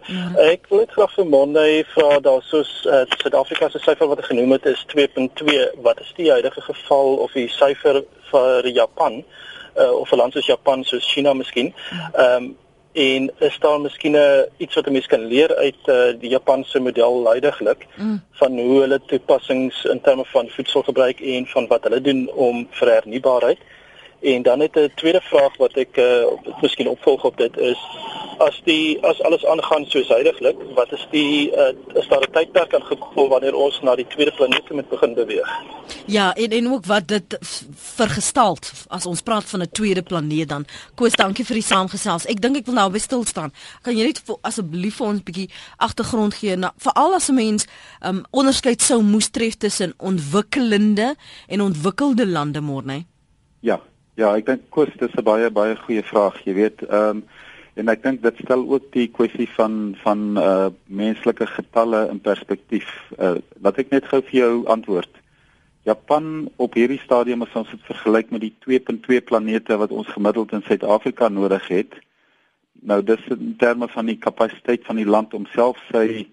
Ek 0.48 0.64
wil 0.70 0.81
net 0.81 0.94
graag 0.96 1.12
vir 1.12 1.27
Monday 1.29 1.83
vra 1.92 2.22
daar 2.24 2.40
soos 2.48 2.70
uh, 2.88 3.03
Suid-Afrika 3.20 3.68
se 3.68 3.83
syfer 3.85 4.09
wat 4.09 4.24
genoem 4.24 4.57
het 4.57 4.70
is 4.70 4.87
2.2. 4.94 5.59
Wat 5.85 6.00
is 6.00 6.14
die 6.16 6.31
huidige 6.33 6.64
geval 6.64 7.18
of 7.27 7.37
die 7.37 7.50
syfer 7.53 8.00
vir 8.31 8.70
Japan 8.72 9.20
uh, 9.20 9.42
of 9.74 10.08
vir 10.08 10.18
lande 10.18 10.34
soos 10.34 10.46
Japan 10.46 10.84
soos 10.84 11.12
China 11.12 11.34
miskien? 11.34 11.74
Ehm 12.12 12.37
um, 12.37 12.56
en 12.94 13.24
is 13.38 13.56
daar 13.58 13.80
miskien 13.80 14.14
iets 14.56 14.74
wat 14.74 14.87
'n 14.87 14.92
mens 14.92 15.06
kan 15.06 15.26
leer 15.26 15.54
uit 15.56 15.82
uh, 15.87 16.14
die 16.20 16.30
Japanse 16.30 16.78
model 16.80 17.22
leidiglik 17.22 17.87
mm. 17.96 18.22
van 18.32 18.58
hoe 18.58 18.80
hulle 18.80 19.00
toepassings 19.06 19.84
in 19.84 20.00
terme 20.00 20.24
van 20.24 20.48
voedselgebruik 20.48 21.20
en 21.20 21.46
van 21.46 21.66
wat 21.66 21.82
hulle 21.82 22.00
doen 22.00 22.30
om 22.34 22.68
vir 22.70 22.88
hernubaarheid? 22.88 23.58
En 24.24 24.42
dan 24.42 24.60
het 24.60 24.76
'n 24.76 24.92
tweede 24.94 25.20
vraag 25.20 25.56
wat 25.56 25.76
ek 25.76 25.96
uh, 25.96 26.24
miskien 26.60 26.88
opvolg 26.88 27.24
op 27.24 27.37
dit 27.37 27.58
is 27.58 27.80
as 28.38 28.60
die 28.64 28.98
as 29.04 29.20
alles 29.22 29.44
aangaan 29.46 29.84
soos 29.87 30.08
heidaglik, 30.08 30.58
wat 30.74 30.92
is 30.92 31.06
die 31.10 31.50
uh, 31.52 31.72
is 32.00 32.08
daar 32.08 32.24
'n 32.26 32.32
tydperk 32.32 32.74
aangekom 32.74 33.28
wanneer 33.28 33.54
ons 33.54 33.80
na 33.82 33.94
die 33.94 34.06
tweede 34.06 34.32
planeet 34.32 34.70
moet 34.70 34.88
begin 34.88 35.14
beweeg? 35.14 35.50
Ja, 36.06 36.34
en 36.34 36.50
en 36.50 36.72
ook 36.72 36.87
wat 36.87 37.08
dit 37.08 37.38
vergestaal 37.74 38.56
as 38.88 39.06
ons 39.06 39.20
praat 39.20 39.44
van 39.44 39.60
'n 39.60 39.70
tweede 39.72 40.02
planeet 40.02 40.48
dan. 40.48 40.66
Koos, 40.94 41.12
dankie 41.12 41.44
vir 41.44 41.54
die 41.54 41.62
saamgesels. 41.62 42.26
Ek 42.26 42.40
dink 42.40 42.56
ek 42.56 42.66
wil 42.66 42.74
nou 42.74 42.90
by 42.90 42.98
stil 42.98 43.24
staan. 43.24 43.52
Kan 43.82 43.96
jy 43.96 44.04
net 44.04 44.22
asseblief 44.40 44.96
vir 44.96 45.06
ons 45.06 45.18
'n 45.18 45.24
bietjie 45.24 45.50
agtergrond 45.76 46.34
gee 46.34 46.56
na 46.56 46.72
veral 46.76 47.14
as 47.14 47.28
'n 47.28 47.34
mens 47.34 47.66
um 48.02 48.24
onderskeid 48.30 48.82
sou 48.82 49.02
moes 49.02 49.28
tref 49.30 49.56
tussen 49.56 49.94
ontwikkelende 49.98 51.14
en 51.48 51.60
ontwikkelde 51.60 52.26
lande 52.26 52.60
môre? 52.60 53.04
Ja, 53.60 53.80
Ja, 54.14 54.29
ek 54.38 54.46
dink 54.46 54.68
Koos, 54.70 54.92
dis 55.00 55.14
'n 55.18 55.27
baie 55.27 55.50
baie 55.50 55.74
goeie 55.77 56.03
vraag, 56.03 56.38
jy 56.46 56.55
weet. 56.55 56.83
Ehm 56.87 57.18
um, 57.18 57.24
en 57.74 57.88
ek 57.90 58.03
dink 58.03 58.22
dit 58.22 58.37
stel 58.38 58.62
ook 58.70 58.92
die 58.94 59.09
kwessie 59.11 59.48
van 59.57 59.96
van 60.03 60.38
uh 60.38 60.68
menslike 60.87 61.46
getalle 61.46 62.07
in 62.11 62.20
perspektief. 62.20 62.87
Uh 63.18 63.40
wat 63.59 63.79
ek 63.83 63.90
net 63.90 64.05
gou 64.07 64.20
vir 64.22 64.38
jou 64.38 64.66
antwoord. 64.70 65.11
Japan 65.83 66.48
op 66.57 66.74
hierdie 66.79 67.00
stadium 67.03 67.42
as 67.42 67.57
ons 67.59 67.70
dit 67.70 67.83
vergelyk 67.90 68.31
met 68.31 68.40
die 68.40 68.55
2.2 68.62 69.24
planete 69.27 69.77
wat 69.77 69.90
ons 69.90 70.07
gemiddeld 70.09 70.53
in 70.53 70.62
Suid-Afrika 70.62 71.29
nodig 71.29 71.66
het. 71.68 71.96
Nou 72.87 73.03
dis 73.03 73.27
in 73.35 73.57
terme 73.59 73.88
van 73.88 74.07
die 74.07 74.18
kapasiteit 74.18 74.87
van 74.87 74.96
die 74.96 75.11
land 75.16 75.35
om 75.35 75.46
self 75.57 75.81
sy 75.90 76.29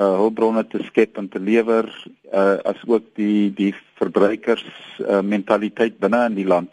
uh 0.00 0.16
hulpbronne 0.22 0.64
te 0.64 0.80
skep 0.88 1.20
en 1.20 1.28
te 1.28 1.38
lewer 1.38 1.92
uh 2.32 2.56
as 2.64 2.80
ook 2.88 3.12
die 3.20 3.52
die 3.52 3.74
verbruikers 4.00 4.64
uh, 5.04 5.20
mentaliteit 5.20 6.00
binne 6.00 6.24
in 6.30 6.40
die 6.40 6.48
land. 6.48 6.72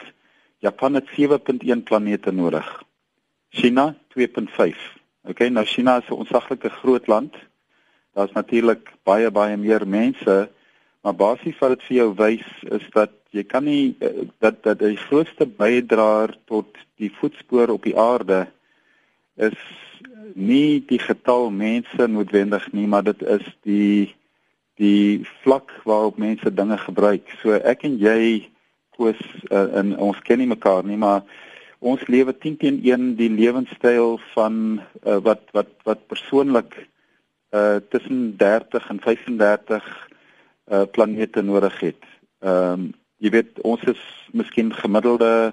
Japan 0.60 0.94
het 0.94 1.08
7.1 1.16 1.82
planete 1.84 2.32
nodig. 2.32 2.82
China 3.48 3.94
2.5. 4.12 4.76
Okay, 5.22 5.48
nou 5.48 5.64
China 5.64 5.96
is 5.96 6.08
'n 6.08 6.20
ontsaglike 6.22 6.68
groot 6.68 7.06
land. 7.06 7.34
Daar's 8.12 8.32
natuurlik 8.32 8.92
baie 9.02 9.30
baie 9.30 9.56
meer 9.56 9.88
mense, 9.88 10.50
maar 11.00 11.14
basies 11.14 11.58
wat 11.58 11.68
dit 11.68 11.82
vir 11.82 11.96
jou 11.96 12.14
wys 12.14 12.46
is 12.62 12.86
dat 12.92 13.10
jy 13.30 13.44
kan 13.44 13.64
nie 13.64 13.96
eh, 13.98 14.26
dat 14.38 14.62
dat 14.62 14.78
die 14.78 14.96
grootste 14.96 15.46
bydraer 15.46 16.36
tot 16.44 16.76
die 16.96 17.12
voetspoor 17.20 17.68
op 17.68 17.82
die 17.82 17.96
aarde 17.96 18.46
is 19.36 19.58
nie 20.34 20.84
die 20.86 20.98
getal 20.98 21.50
mense 21.50 22.06
noodwendig 22.06 22.72
nie, 22.72 22.86
maar 22.86 23.02
dit 23.02 23.22
is 23.22 23.46
die 23.62 24.14
die 24.76 25.24
vlak 25.42 25.72
waarop 25.84 26.16
mense 26.18 26.54
dinge 26.54 26.78
gebruik. 26.78 27.28
So 27.42 27.52
ek 27.52 27.84
en 27.84 27.98
jy 27.98 28.48
koos 29.00 29.20
uh, 29.48 29.66
in 29.80 29.96
ons 29.96 30.20
ken 30.28 30.42
nie 30.42 30.50
mekaar 30.52 30.84
nie 30.84 31.00
maar 31.00 31.24
ons 31.80 32.02
lewe 32.12 32.36
10 32.36 32.56
teen 32.60 32.80
1 32.84 33.14
die 33.16 33.30
lewenstyl 33.32 34.18
van 34.34 34.54
uh, 34.78 35.16
wat 35.24 35.48
wat 35.56 35.72
wat 35.88 36.06
persoonlik 36.12 36.76
uh 37.50 37.80
tussen 37.90 38.36
30 38.36 38.88
en 38.88 39.00
35 39.00 40.08
uh 40.70 40.82
planete 40.90 41.42
nodig 41.42 41.80
het. 41.80 42.04
Ehm 42.40 42.72
um, 42.72 42.92
jy 43.20 43.30
weet 43.30 43.58
ons 43.68 43.82
is 43.84 44.02
miskien 44.32 44.70
gemiddelde 44.74 45.52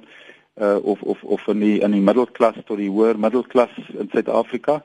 uh 0.61 0.77
of 0.83 1.01
of 1.01 1.23
of 1.23 1.47
in 1.47 1.59
die 1.59 1.79
in 1.79 1.91
die 1.91 2.03
middelklas 2.03 2.59
tot 2.65 2.77
die 2.77 2.91
hoër 2.91 3.17
middelklas 3.19 3.73
in 3.97 4.11
Suid-Afrika 4.11 4.83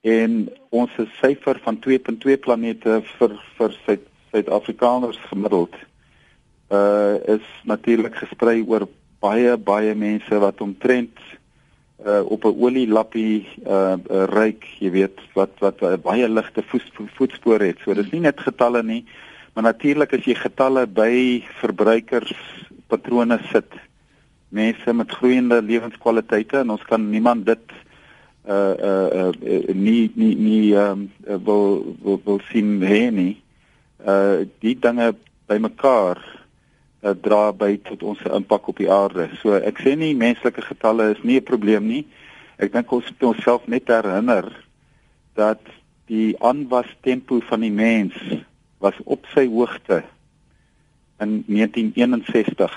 en 0.00 0.46
ons 0.70 0.94
syfer 1.18 1.58
van 1.64 1.80
2.2 1.88 2.38
planete 2.46 3.00
vir 3.16 3.36
vir 3.58 3.76
Suid-Afrikaners 4.30 5.18
gemiddeld 5.32 5.74
uh 6.74 7.36
is 7.36 7.46
natuurlik 7.64 8.16
gesprei 8.22 8.62
oor 8.66 8.88
baie 9.24 9.56
baie 9.56 9.94
mense 9.94 10.38
wat 10.44 10.60
omtrent 10.60 11.18
uh 12.04 12.22
op 12.34 12.44
'n 12.44 12.56
olielappie 12.60 13.46
uh, 13.66 13.96
uh 14.10 14.24
ryk, 14.28 14.64
jy 14.78 14.90
weet, 14.90 15.20
wat 15.34 15.52
wat 15.58 15.82
uh, 15.82 15.96
baie 15.96 16.28
ligte 16.28 16.62
voet, 16.62 16.90
voetspore 17.16 17.64
het. 17.64 17.78
So 17.84 17.94
dis 17.94 18.10
nie 18.10 18.20
net 18.20 18.40
getalle 18.40 18.82
nie, 18.82 19.04
maar 19.54 19.64
natuurlik 19.64 20.12
as 20.12 20.24
jy 20.24 20.34
getalle 20.34 20.86
by 20.86 21.44
verbruikerspatrone 21.60 23.38
sit, 23.52 23.72
mense 24.48 24.92
met 24.92 25.10
groeiende 25.10 25.62
lewenskwaliteite 25.62 26.58
en 26.58 26.70
ons 26.70 26.84
kan 26.84 27.10
niemand 27.10 27.46
dit 27.46 27.72
uh 28.44 28.74
uh, 28.76 29.08
uh 29.32 29.74
nie 29.74 30.12
nie 30.14 30.34
nie 30.36 30.74
um 30.76 31.10
wil 31.24 31.96
wil, 32.02 32.20
wil 32.24 32.40
sien 32.50 32.82
hê 32.82 33.10
nie. 33.10 33.40
Uh 34.04 34.44
die 34.60 34.76
dinge 34.76 35.14
bymekaar 35.48 36.20
uh, 37.04 37.12
dra 37.20 37.52
by 37.52 37.76
tot 37.84 38.02
ons 38.02 38.20
impak 38.24 38.68
op 38.68 38.80
die 38.80 38.90
aarde. 38.90 39.28
So 39.42 39.54
ek 39.58 39.82
sê 39.84 39.94
nie 39.98 40.14
menslike 40.16 40.64
getalle 40.64 41.12
is 41.12 41.22
nie 41.22 41.38
'n 41.38 41.44
probleem 41.44 41.86
nie. 41.86 42.04
Ek 42.58 42.72
dink 42.72 42.92
ons 42.92 43.04
moet 43.04 43.22
onsself 43.34 43.66
net 43.68 43.88
herinner 43.88 44.48
dat 45.34 45.60
die 46.06 46.36
aanwas 46.40 46.88
tempo 47.02 47.40
van 47.40 47.60
die 47.60 47.72
mens 47.72 48.14
was 48.78 48.94
op 49.04 49.26
sy 49.34 49.46
hoogte 49.48 50.02
in 51.20 51.44
1961. 51.46 52.72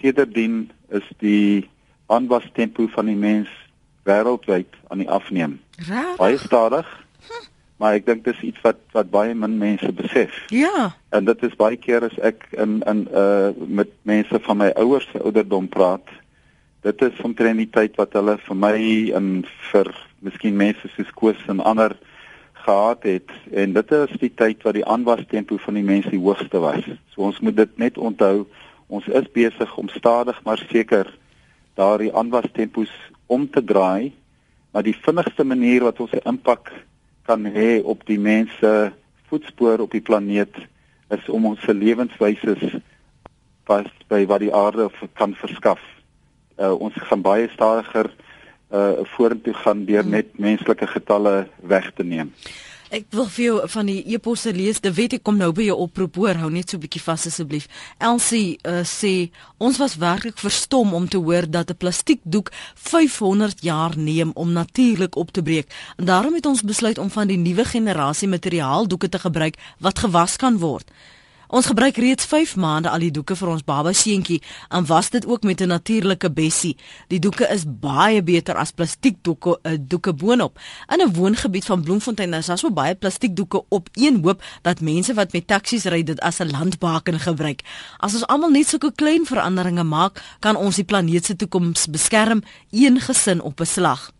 Sedertdien 0.00 0.70
is 0.88 1.04
die 1.18 1.68
aanwas 2.06 2.44
tempo 2.52 2.86
van 2.86 3.06
die 3.06 3.16
mens 3.16 3.48
wêreldwyd 4.08 4.72
aan 4.88 4.98
die 4.98 5.10
afneem. 5.10 5.60
Raar. 5.88 6.16
Baie 6.16 6.38
stadig. 6.38 6.86
Maar 7.78 7.98
ek 8.00 8.06
dink 8.06 8.24
dis 8.26 8.40
iets 8.42 8.62
wat 8.66 8.80
wat 8.92 9.10
baie 9.10 9.34
min 9.38 9.58
mense 9.58 9.92
besef. 9.94 10.34
Ja. 10.50 10.90
En 11.14 11.24
dit 11.24 11.42
is 11.46 11.54
baie 11.58 11.78
keer 11.78 12.08
as 12.08 12.18
ek 12.18 12.48
in 12.58 12.80
in 12.90 13.06
uh 13.14 13.50
met 13.66 13.92
mense 14.02 14.40
van 14.46 14.58
my 14.64 14.72
ouers 14.74 15.06
se 15.12 15.22
ouderdom 15.22 15.68
praat, 15.68 16.08
dit 16.82 17.02
is 17.02 17.20
omtrent 17.22 17.58
die 17.58 17.70
tyd 17.70 17.96
wat 17.98 18.14
hulle 18.18 18.38
vir 18.46 18.56
my 18.56 18.78
en 19.18 19.30
vir 19.70 19.92
miskien 20.26 20.56
mense 20.58 20.90
soos 20.94 21.10
Koos 21.14 21.44
en 21.46 21.62
ander 21.62 21.94
gehad 22.68 23.06
het 23.06 23.30
en 23.54 23.72
dit 23.72 23.92
is 23.98 24.16
die 24.20 24.32
tyd 24.34 24.62
wat 24.66 24.76
die 24.76 24.86
aanwastempo 24.86 25.56
van 25.62 25.78
die 25.78 25.86
mense 25.86 26.10
die 26.12 26.22
hoogste 26.22 26.60
was. 26.62 26.82
So 27.14 27.28
ons 27.30 27.40
moet 27.40 27.56
dit 27.56 27.78
net 27.78 27.98
onthou, 27.98 28.46
ons 28.88 29.06
is 29.06 29.30
besig 29.32 29.76
om 29.78 29.88
stadig 29.94 30.38
maar 30.44 30.60
seker 30.68 31.10
daardie 31.78 32.10
aanwastempos 32.14 32.90
om 33.26 33.46
te 33.50 33.62
draai, 33.64 34.12
maar 34.72 34.82
die 34.82 34.96
vinnigste 35.06 35.44
manier 35.44 35.86
wat 35.86 36.00
ons 36.00 36.12
'n 36.12 36.26
impak 36.34 36.72
kan 37.28 37.44
hê 37.52 37.82
op 37.84 38.06
die 38.08 38.18
mense 38.18 38.92
voetspoor 39.28 39.84
op 39.84 39.92
die 39.92 40.04
planeet 40.04 40.56
is 41.12 41.28
om 41.28 41.50
ons 41.50 41.60
se 41.64 41.74
lewenswyse 41.76 42.80
pas 43.68 43.88
by 44.08 44.22
wat 44.30 44.40
die 44.40 44.54
aarde 44.54 44.88
kan 45.20 45.34
verskaf. 45.36 45.82
Uh, 46.56 46.72
ons 46.72 46.96
gaan 47.10 47.22
baie 47.22 47.50
stadiger 47.52 48.10
uh 48.68 49.04
vorentoe 49.14 49.54
gaan 49.56 49.86
deur 49.88 50.04
net 50.04 50.34
menslike 50.36 50.86
getalle 50.86 51.46
weg 51.70 51.86
te 51.96 52.04
neem. 52.04 52.32
Ek 52.88 53.04
wil 53.12 53.26
vir 53.28 53.44
jou 53.44 53.56
van 53.68 53.88
die 53.90 53.98
eposse 54.14 54.48
lees. 54.56 54.78
De 54.80 54.88
weet 54.96 55.18
ek 55.18 55.22
kom 55.26 55.36
nou 55.36 55.50
by 55.52 55.66
jou 55.66 55.76
oproep 55.84 56.14
hoor. 56.16 56.38
Hou 56.40 56.48
net 56.50 56.70
so 56.70 56.76
'n 56.76 56.80
bietjie 56.80 57.02
vas 57.04 57.26
asseblief. 57.26 57.68
Elsie 57.98 58.58
uh, 58.64 58.80
sê 58.80 59.30
ons 59.58 59.76
was 59.76 59.96
werklik 60.00 60.38
verstom 60.38 60.94
om 60.94 61.08
te 61.08 61.18
hoor 61.18 61.44
dat 61.50 61.70
'n 61.70 61.76
plastiekdoek 61.76 62.48
500 62.74 63.60
jaar 63.60 63.92
neem 63.96 64.30
om 64.34 64.52
natuurlik 64.52 65.16
op 65.16 65.30
te 65.30 65.42
breek. 65.42 65.68
En 65.98 66.04
daarom 66.04 66.34
het 66.34 66.46
ons 66.46 66.62
besluit 66.62 66.98
om 66.98 67.10
van 67.10 67.26
die 67.28 67.36
nuwe 67.36 67.64
generasie 67.64 68.28
materiaaldoeke 68.28 69.08
te 69.08 69.18
gebruik 69.18 69.56
wat 69.78 69.98
gewas 69.98 70.36
kan 70.36 70.58
word. 70.58 70.90
Ons 71.48 71.66
gebruik 71.66 71.96
reeds 71.96 72.26
5 72.28 72.56
maande 72.60 72.90
al 72.92 73.00
die 73.00 73.12
doeke 73.16 73.32
vir 73.40 73.48
ons 73.48 73.62
baba 73.64 73.94
seentjie 73.96 74.36
en 74.68 74.84
was 74.84 75.08
dit 75.14 75.24
ook 75.24 75.46
met 75.48 75.60
'n 75.60 75.68
natuurlike 75.68 76.30
bessie. 76.30 76.76
Die 77.08 77.18
doeke 77.18 77.48
is 77.48 77.64
baie 77.64 78.22
beter 78.22 78.54
as 78.54 78.70
plastiekdoeke 78.70 79.58
uh, 79.62 79.72
doeke 79.80 80.12
boonop. 80.12 80.58
In 80.92 81.00
'n 81.00 81.12
woongebied 81.12 81.64
van 81.64 81.82
Bloemfontein 81.82 82.34
is 82.34 82.46
daar 82.46 82.58
so 82.58 82.70
baie 82.70 82.94
plastiekdoeke 82.94 83.64
op 83.68 83.88
een 83.92 84.20
hoop 84.24 84.42
dat 84.62 84.80
mense 84.80 85.14
wat 85.14 85.32
met 85.32 85.46
taksies 85.46 85.84
ry 85.84 86.02
dit 86.02 86.20
as 86.20 86.38
'n 86.38 86.50
landbaken 86.50 87.20
gebruik. 87.20 87.62
As 87.96 88.14
ons 88.14 88.26
almal 88.26 88.50
net 88.50 88.68
sulke 88.68 88.92
klein 88.94 89.26
veranderinge 89.26 89.84
maak, 89.84 90.22
kan 90.40 90.56
ons 90.56 90.76
die 90.76 90.84
planeet 90.84 91.24
se 91.24 91.36
toekoms 91.36 91.86
beskerm, 91.86 92.42
een 92.70 93.00
gesin 93.00 93.40
op 93.40 93.60
'n 93.60 93.64
slag. 93.64 94.17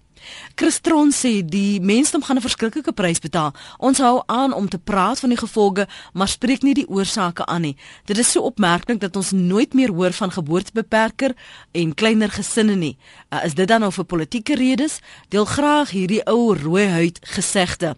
Christron 0.54 1.12
sê 1.12 1.42
die 1.44 1.80
mensdom 1.80 2.22
gaan 2.22 2.36
'n 2.36 2.46
verskriklike 2.46 2.92
prys 2.92 3.18
betaal. 3.18 3.52
Ons 3.78 3.98
hou 3.98 4.22
aan 4.26 4.52
om 4.52 4.68
te 4.68 4.78
praat 4.78 5.20
van 5.20 5.28
die 5.28 5.38
gevolge, 5.38 5.86
maar 6.12 6.28
spreek 6.28 6.62
nie 6.62 6.74
die 6.74 6.88
oorsake 6.88 7.46
aan 7.46 7.62
nie. 7.62 7.76
Dit 8.04 8.18
is 8.18 8.30
so 8.30 8.40
opmerklik 8.40 9.00
dat 9.00 9.16
ons 9.16 9.30
nooit 9.30 9.74
meer 9.74 9.90
hoor 9.90 10.12
van 10.12 10.30
geboortebeperker 10.30 11.34
en 11.72 11.94
kleiner 11.94 12.30
gesinne 12.30 12.74
nie. 12.74 12.96
Uh, 13.30 13.44
is 13.44 13.54
dit 13.54 13.68
dan 13.68 13.80
nou 13.80 13.92
vir 13.92 14.04
politieke 14.04 14.54
redes? 14.54 15.00
Deel 15.28 15.44
graag 15.44 15.90
hierdie 15.90 16.22
ou 16.26 16.54
rooi 16.54 16.86
huid 16.86 17.18
gesegde. 17.22 17.96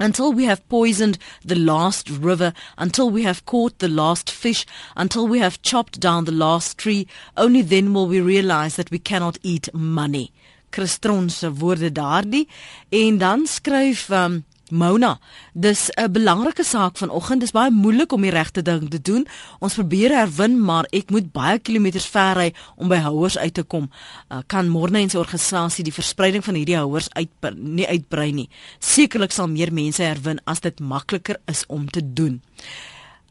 Until 0.00 0.32
we 0.32 0.44
have 0.44 0.66
poisoned 0.68 1.18
the 1.44 1.58
last 1.58 2.08
river, 2.08 2.54
until 2.78 3.10
we 3.10 3.24
have 3.24 3.44
caught 3.44 3.80
the 3.80 3.88
last 3.88 4.30
fish, 4.30 4.64
until 4.96 5.28
we 5.28 5.40
have 5.40 5.60
chopped 5.60 6.00
down 6.00 6.24
the 6.24 6.32
last 6.32 6.78
tree, 6.78 7.06
only 7.36 7.60
then 7.60 7.92
will 7.92 8.06
we 8.08 8.20
realize 8.20 8.76
that 8.76 8.90
we 8.90 8.98
cannot 8.98 9.38
eat 9.42 9.68
money. 9.74 10.32
Christron 10.70 11.30
se 11.30 11.52
woorde 11.52 11.92
daardie 11.92 12.48
en 12.88 13.18
dan 13.18 13.46
skryf 13.46 14.08
um, 14.10 14.44
Mona, 14.70 15.18
dis 15.52 15.90
'n 15.96 16.12
belangrike 16.12 16.64
saak 16.64 16.96
vanoggend. 16.96 17.40
Dis 17.40 17.50
baie 17.50 17.70
moeilik 17.70 18.12
om 18.12 18.22
die 18.22 18.30
regte 18.30 18.62
ding 18.62 18.90
te 18.90 19.00
doen. 19.02 19.26
Ons 19.58 19.74
probeer 19.74 20.10
herwin, 20.10 20.64
maar 20.64 20.86
ek 20.90 21.10
moet 21.10 21.32
baie 21.32 21.58
kilometers 21.58 22.06
ver 22.06 22.34
ry 22.36 22.54
om 22.76 22.88
by 22.88 22.96
houers 22.96 23.38
uit 23.38 23.54
te 23.54 23.62
kom. 23.62 23.90
Uh, 24.28 24.38
kan 24.46 24.68
Morne 24.68 24.98
en 24.98 25.10
sy 25.10 25.18
organisasie 25.18 25.84
die 25.84 25.92
verspreiding 25.92 26.44
van 26.44 26.54
hierdie 26.54 26.76
houers 26.76 27.08
uit 27.12 27.28
nie 27.56 27.86
uitbrei 27.86 28.32
nie. 28.32 28.48
Sekerlik 28.78 29.32
sal 29.32 29.48
meer 29.48 29.72
mense 29.72 30.02
herwin 30.02 30.40
as 30.44 30.60
dit 30.60 30.80
makliker 30.80 31.36
is 31.46 31.64
om 31.66 31.90
te 31.90 32.12
doen. 32.12 32.40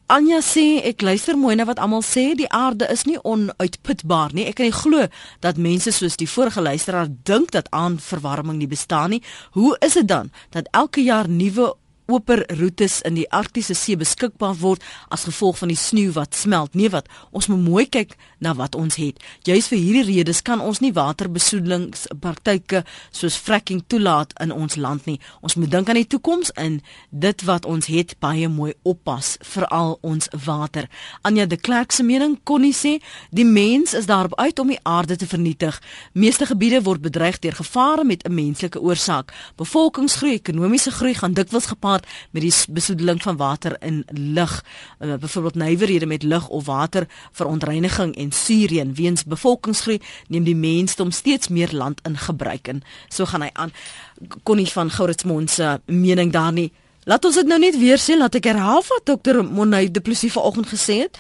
Anja 0.10 0.40
sê 0.42 0.80
ek 0.90 1.04
luister 1.06 1.38
mooi 1.38 1.54
na 1.54 1.68
wat 1.70 1.78
almal 1.78 2.02
sê, 2.02 2.32
die 2.34 2.48
aarde 2.50 2.88
is 2.90 3.04
nie 3.06 3.20
onuitputbaar 3.22 4.32
nie. 4.34 4.48
Ek 4.50 4.56
kan 4.58 4.66
nie 4.66 4.74
glo 4.74 5.04
dat 5.46 5.60
mense 5.62 5.94
soos 5.94 6.18
die 6.18 6.26
vorige 6.26 6.64
luisteraar 6.66 7.12
dink 7.30 7.52
dat 7.54 7.70
aandverwarming 7.78 8.58
nie 8.58 8.72
bestaan 8.72 9.14
nie. 9.14 9.22
Hoe 9.54 9.76
is 9.86 10.00
dit 10.00 10.08
dan 10.10 10.32
dat 10.50 10.66
elke 10.74 11.04
jaar 11.06 11.30
nuwe 11.30 11.76
oper 12.10 12.42
roetes 12.58 13.04
in 13.06 13.20
die 13.20 13.28
Arktiese 13.30 13.76
See 13.78 13.98
beskikbaar 14.02 14.58
word 14.64 14.82
as 15.14 15.28
gevolg 15.30 15.60
van 15.62 15.70
die 15.70 15.78
sneeu 15.78 16.16
wat 16.18 16.34
smelt. 16.34 16.74
Nee 16.74 16.90
wat, 16.90 17.06
ons 17.30 17.46
moet 17.52 17.62
mooi 17.62 17.86
kyk 17.86 18.18
na 18.40 18.54
wat 18.56 18.76
ons 18.76 18.96
het. 18.96 19.20
Juist 19.44 19.72
vir 19.72 19.80
hierdie 19.80 20.16
redes 20.16 20.42
kan 20.42 20.62
ons 20.64 20.80
nie 20.80 20.94
waterbesoedelingspraktyke 20.96 22.84
soos 23.12 23.36
fracking 23.36 23.84
toelaat 23.88 24.34
in 24.44 24.52
ons 24.52 24.76
land 24.76 25.06
nie. 25.06 25.20
Ons 25.42 25.56
moet 25.56 25.72
dink 25.72 25.90
aan 25.90 26.00
die 26.00 26.08
toekoms 26.08 26.52
en 26.60 26.80
dit 27.10 27.44
wat 27.48 27.66
ons 27.66 27.90
het 27.92 28.16
baie 28.20 28.48
mooi 28.50 28.74
oppas 28.84 29.38
vir 29.54 29.68
al 29.68 29.98
ons 30.02 30.30
water. 30.46 30.90
Anja 31.22 31.46
de 31.46 31.58
Klerk 31.58 31.92
se 31.92 32.04
mening 32.04 32.38
kon 32.44 32.62
nie 32.62 32.74
sê 32.76 32.98
die 33.36 33.46
mens 33.46 33.94
is 33.94 34.08
daarop 34.10 34.36
uit 34.40 34.60
om 34.60 34.68
die 34.72 34.80
aarde 34.84 35.16
te 35.16 35.28
vernietig. 35.28 35.82
Meeste 36.14 36.46
gebiede 36.50 36.82
word 36.84 37.02
bedreig 37.02 37.40
deur 37.40 37.56
gevare 37.60 38.04
met 38.04 38.24
'n 38.24 38.34
menslike 38.34 38.80
oorsaak. 38.82 39.34
Bevolkingsgroei, 39.56 40.34
ekonomiese 40.34 40.92
groei 40.92 41.14
gaan 41.14 41.34
dikwels 41.34 41.66
gepaard 41.66 42.08
met 42.32 42.42
die 42.42 42.54
besoedeling 42.70 43.22
van 43.22 43.38
water 43.38 43.76
in 43.80 44.06
lug. 44.14 44.64
Uh, 45.00 45.14
Byvoorbeeld 45.14 45.56
nywerhede 45.56 46.06
met 46.06 46.24
lug 46.24 46.48
of 46.48 46.66
water 46.66 47.08
vir 47.32 47.46
ontreiniging 47.46 48.16
en 48.30 48.36
suureen 48.36 48.94
weens 48.94 49.26
bevolkingsgroei 49.26 49.98
neem 50.28 50.46
die 50.46 50.56
mensdom 50.56 51.12
steeds 51.12 51.50
meer 51.50 51.74
land 51.74 52.02
in 52.06 52.18
gebruik 52.18 52.70
en 52.70 52.84
so 53.10 53.26
gaan 53.26 53.48
hy 53.48 53.50
aan. 53.54 53.74
Konnie 54.44 54.70
van 54.70 54.94
Gouritsmond 54.94 55.50
se 55.50 55.80
mening 55.86 56.32
daar 56.32 56.54
nie. 56.54 56.70
Laat 57.10 57.26
ons 57.26 57.36
dit 57.42 57.48
nou 57.48 57.60
net 57.60 57.78
weer 57.80 57.98
sê, 57.98 58.18
laat 58.18 58.36
ek 58.38 58.52
herhaal 58.52 58.84
wat 58.86 59.06
dokter 59.10 59.42
Monay 59.44 59.90
de 59.92 60.02
Plessis 60.04 60.36
vanoggend 60.36 60.70
gesê 60.70 61.06
het 61.08 61.18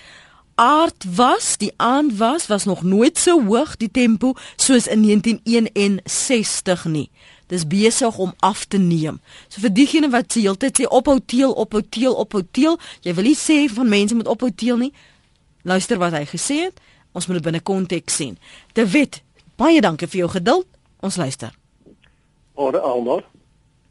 aard 0.60 1.06
was, 1.15 1.58
die 1.58 1.72
aand 1.78 2.17
was 2.17 2.48
was 2.48 2.65
nog 2.65 2.84
nooit 2.84 3.17
so 3.17 3.43
hoog 3.45 3.78
die 3.78 3.91
tempo 3.91 4.34
soos 4.56 4.88
in 4.88 5.02
1961 5.02 6.86
nie. 6.86 7.10
Dis 7.48 7.67
besig 7.67 8.17
om 8.17 8.34
af 8.39 8.65
te 8.65 8.78
neem. 8.78 9.22
So 9.48 9.63
vir 9.63 9.72
diegene 9.74 10.10
wat 10.12 10.34
se 10.34 10.43
heeltyd 10.43 10.82
sê 10.82 10.89
ophou 11.00 11.17
teel, 11.26 11.54
ophou 11.56 11.82
teel, 11.89 12.12
ophou 12.12 12.43
teel, 12.52 12.76
jy 13.08 13.15
wil 13.15 13.30
nie 13.32 13.39
sê 13.39 13.62
van 13.72 13.88
mense 13.89 14.15
moet 14.15 14.28
ophou 14.28 14.52
teel 14.52 14.78
nie. 14.84 14.91
Luister 15.63 15.98
wat 15.98 16.17
hy 16.17 16.26
gesê 16.28 16.60
het. 16.67 16.84
Ons 17.19 17.27
moet 17.27 17.36
dit 17.41 17.47
binne 17.49 17.60
konteks 17.60 18.15
sien. 18.15 18.38
De 18.79 18.86
Wet, 18.88 19.17
baie 19.60 19.82
dankie 19.84 20.08
vir 20.08 20.21
jou 20.21 20.29
geduld. 20.38 20.67
Ons 21.03 21.17
luister. 21.19 21.51
Ore 22.55 22.79
almal. 22.79 23.25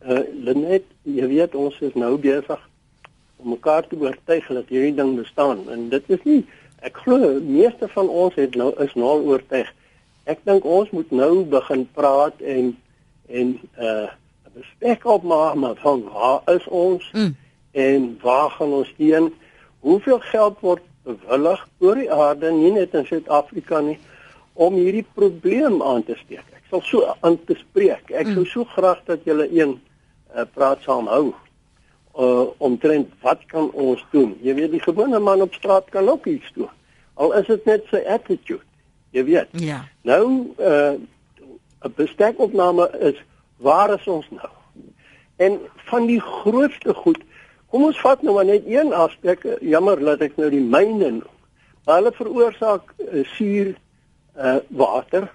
Uh 0.01 0.23
Lenet, 0.47 0.87
jy 1.05 1.27
weet 1.29 1.57
ons 1.59 1.77
is 1.85 1.97
nou 1.99 2.15
besig 2.23 2.63
om 3.37 3.51
mekaar 3.53 3.85
te 3.85 3.99
oortuig 4.01 4.49
dat 4.49 4.73
hierdie 4.73 4.95
ding 4.97 5.13
bestaan 5.19 5.61
en 5.69 5.85
dit 5.93 6.09
is 6.15 6.25
nie 6.25 6.39
ek 6.87 6.97
glo 7.05 7.35
meeste 7.45 7.89
van 7.93 8.09
ons 8.09 8.35
het 8.39 8.57
nou 8.57 8.71
is 8.81 8.95
nou 8.97 9.19
oortuig. 9.29 9.69
Ek 10.25 10.41
dink 10.49 10.65
ons 10.65 10.89
moet 10.97 11.13
nou 11.13 11.45
begin 11.53 11.85
praat 11.99 12.41
en 12.57 12.73
en 13.29 13.55
uh 13.77 14.09
bespreek 14.57 15.05
op 15.05 15.23
maar 15.29 15.77
van 15.85 16.01
waar 16.09 16.55
is 16.57 16.65
ons 16.73 17.05
mm. 17.13 17.35
en 17.85 18.09
waar 18.25 18.51
gaan 18.57 18.73
ons 18.81 18.95
heen? 18.97 19.29
Hoeveel 19.85 20.19
geld 20.33 20.65
word 20.65 20.83
bewillig 21.09 21.65
oor 21.85 21.99
die 21.99 22.13
aarde 22.13 22.53
nie 22.53 22.73
net 22.77 22.95
in 22.99 23.09
Suid-Afrika 23.09 23.81
nie 23.85 23.99
om 24.59 24.77
hierdie 24.79 25.07
probleem 25.17 25.83
aan 25.83 26.05
te 26.05 26.17
steek? 26.21 26.47
Ek 26.57 26.71
sal 26.71 26.85
so 26.87 27.17
aan 27.25 27.39
te 27.49 27.57
spreek. 27.59 28.11
Ek 28.13 28.29
mm. 28.29 28.39
sou 28.39 28.47
so 28.53 28.71
graag 28.77 29.05
dat 29.09 29.27
julle 29.29 29.49
een 29.49 29.79
uh, 30.35 30.45
praat 30.55 30.85
saam 30.87 31.11
hou 31.13 31.29
uh 32.19 32.47
omtrent 32.59 33.13
wat 33.23 33.45
kan 33.47 33.71
ons 33.79 34.03
doen? 34.11 34.33
Jy 34.43 34.55
weet 34.59 34.73
die 34.75 34.83
gewone 34.83 35.21
man 35.23 35.45
op 35.45 35.55
straat 35.55 35.87
kan 35.95 36.09
ook 36.11 36.27
iets 36.27 36.51
doen. 36.57 36.71
Al 37.15 37.35
is 37.39 37.47
dit 37.47 37.65
net 37.65 37.87
sy 37.93 38.03
attitude. 38.11 38.65
Jy 39.15 39.25
weet. 39.25 39.55
Ja. 39.63 39.85
Nou 40.03 40.51
uh 40.59 40.99
'n 41.87 41.95
bestekopname 41.95 42.91
is 42.99 43.23
waar 43.57 43.95
is 43.95 44.07
ons 44.07 44.27
nou? 44.31 44.51
En 45.37 45.61
van 45.87 46.07
die 46.07 46.21
grootste 46.21 46.95
goed, 46.95 47.23
kom 47.71 47.85
ons 47.85 48.01
vat 48.01 48.23
nou 48.23 48.35
maar 48.35 48.49
net 48.49 48.67
een 48.67 48.93
aspek. 48.93 49.45
Jammer 49.61 50.01
dat 50.01 50.21
ek 50.21 50.37
nou 50.37 50.51
die 50.51 50.65
myne 50.65 51.11
noem. 51.21 51.37
Hulle 51.89 52.13
veroorsaak 52.13 52.95
uh, 52.99 53.25
suur 53.37 53.75
uh 54.37 54.59
water. 54.69 55.29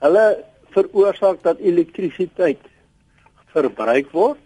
Hulle 0.00 0.44
veroorsaak 0.74 1.42
dat 1.42 1.58
elektrisiteit 1.58 2.60
verbruik 3.52 4.10
word 4.12 4.40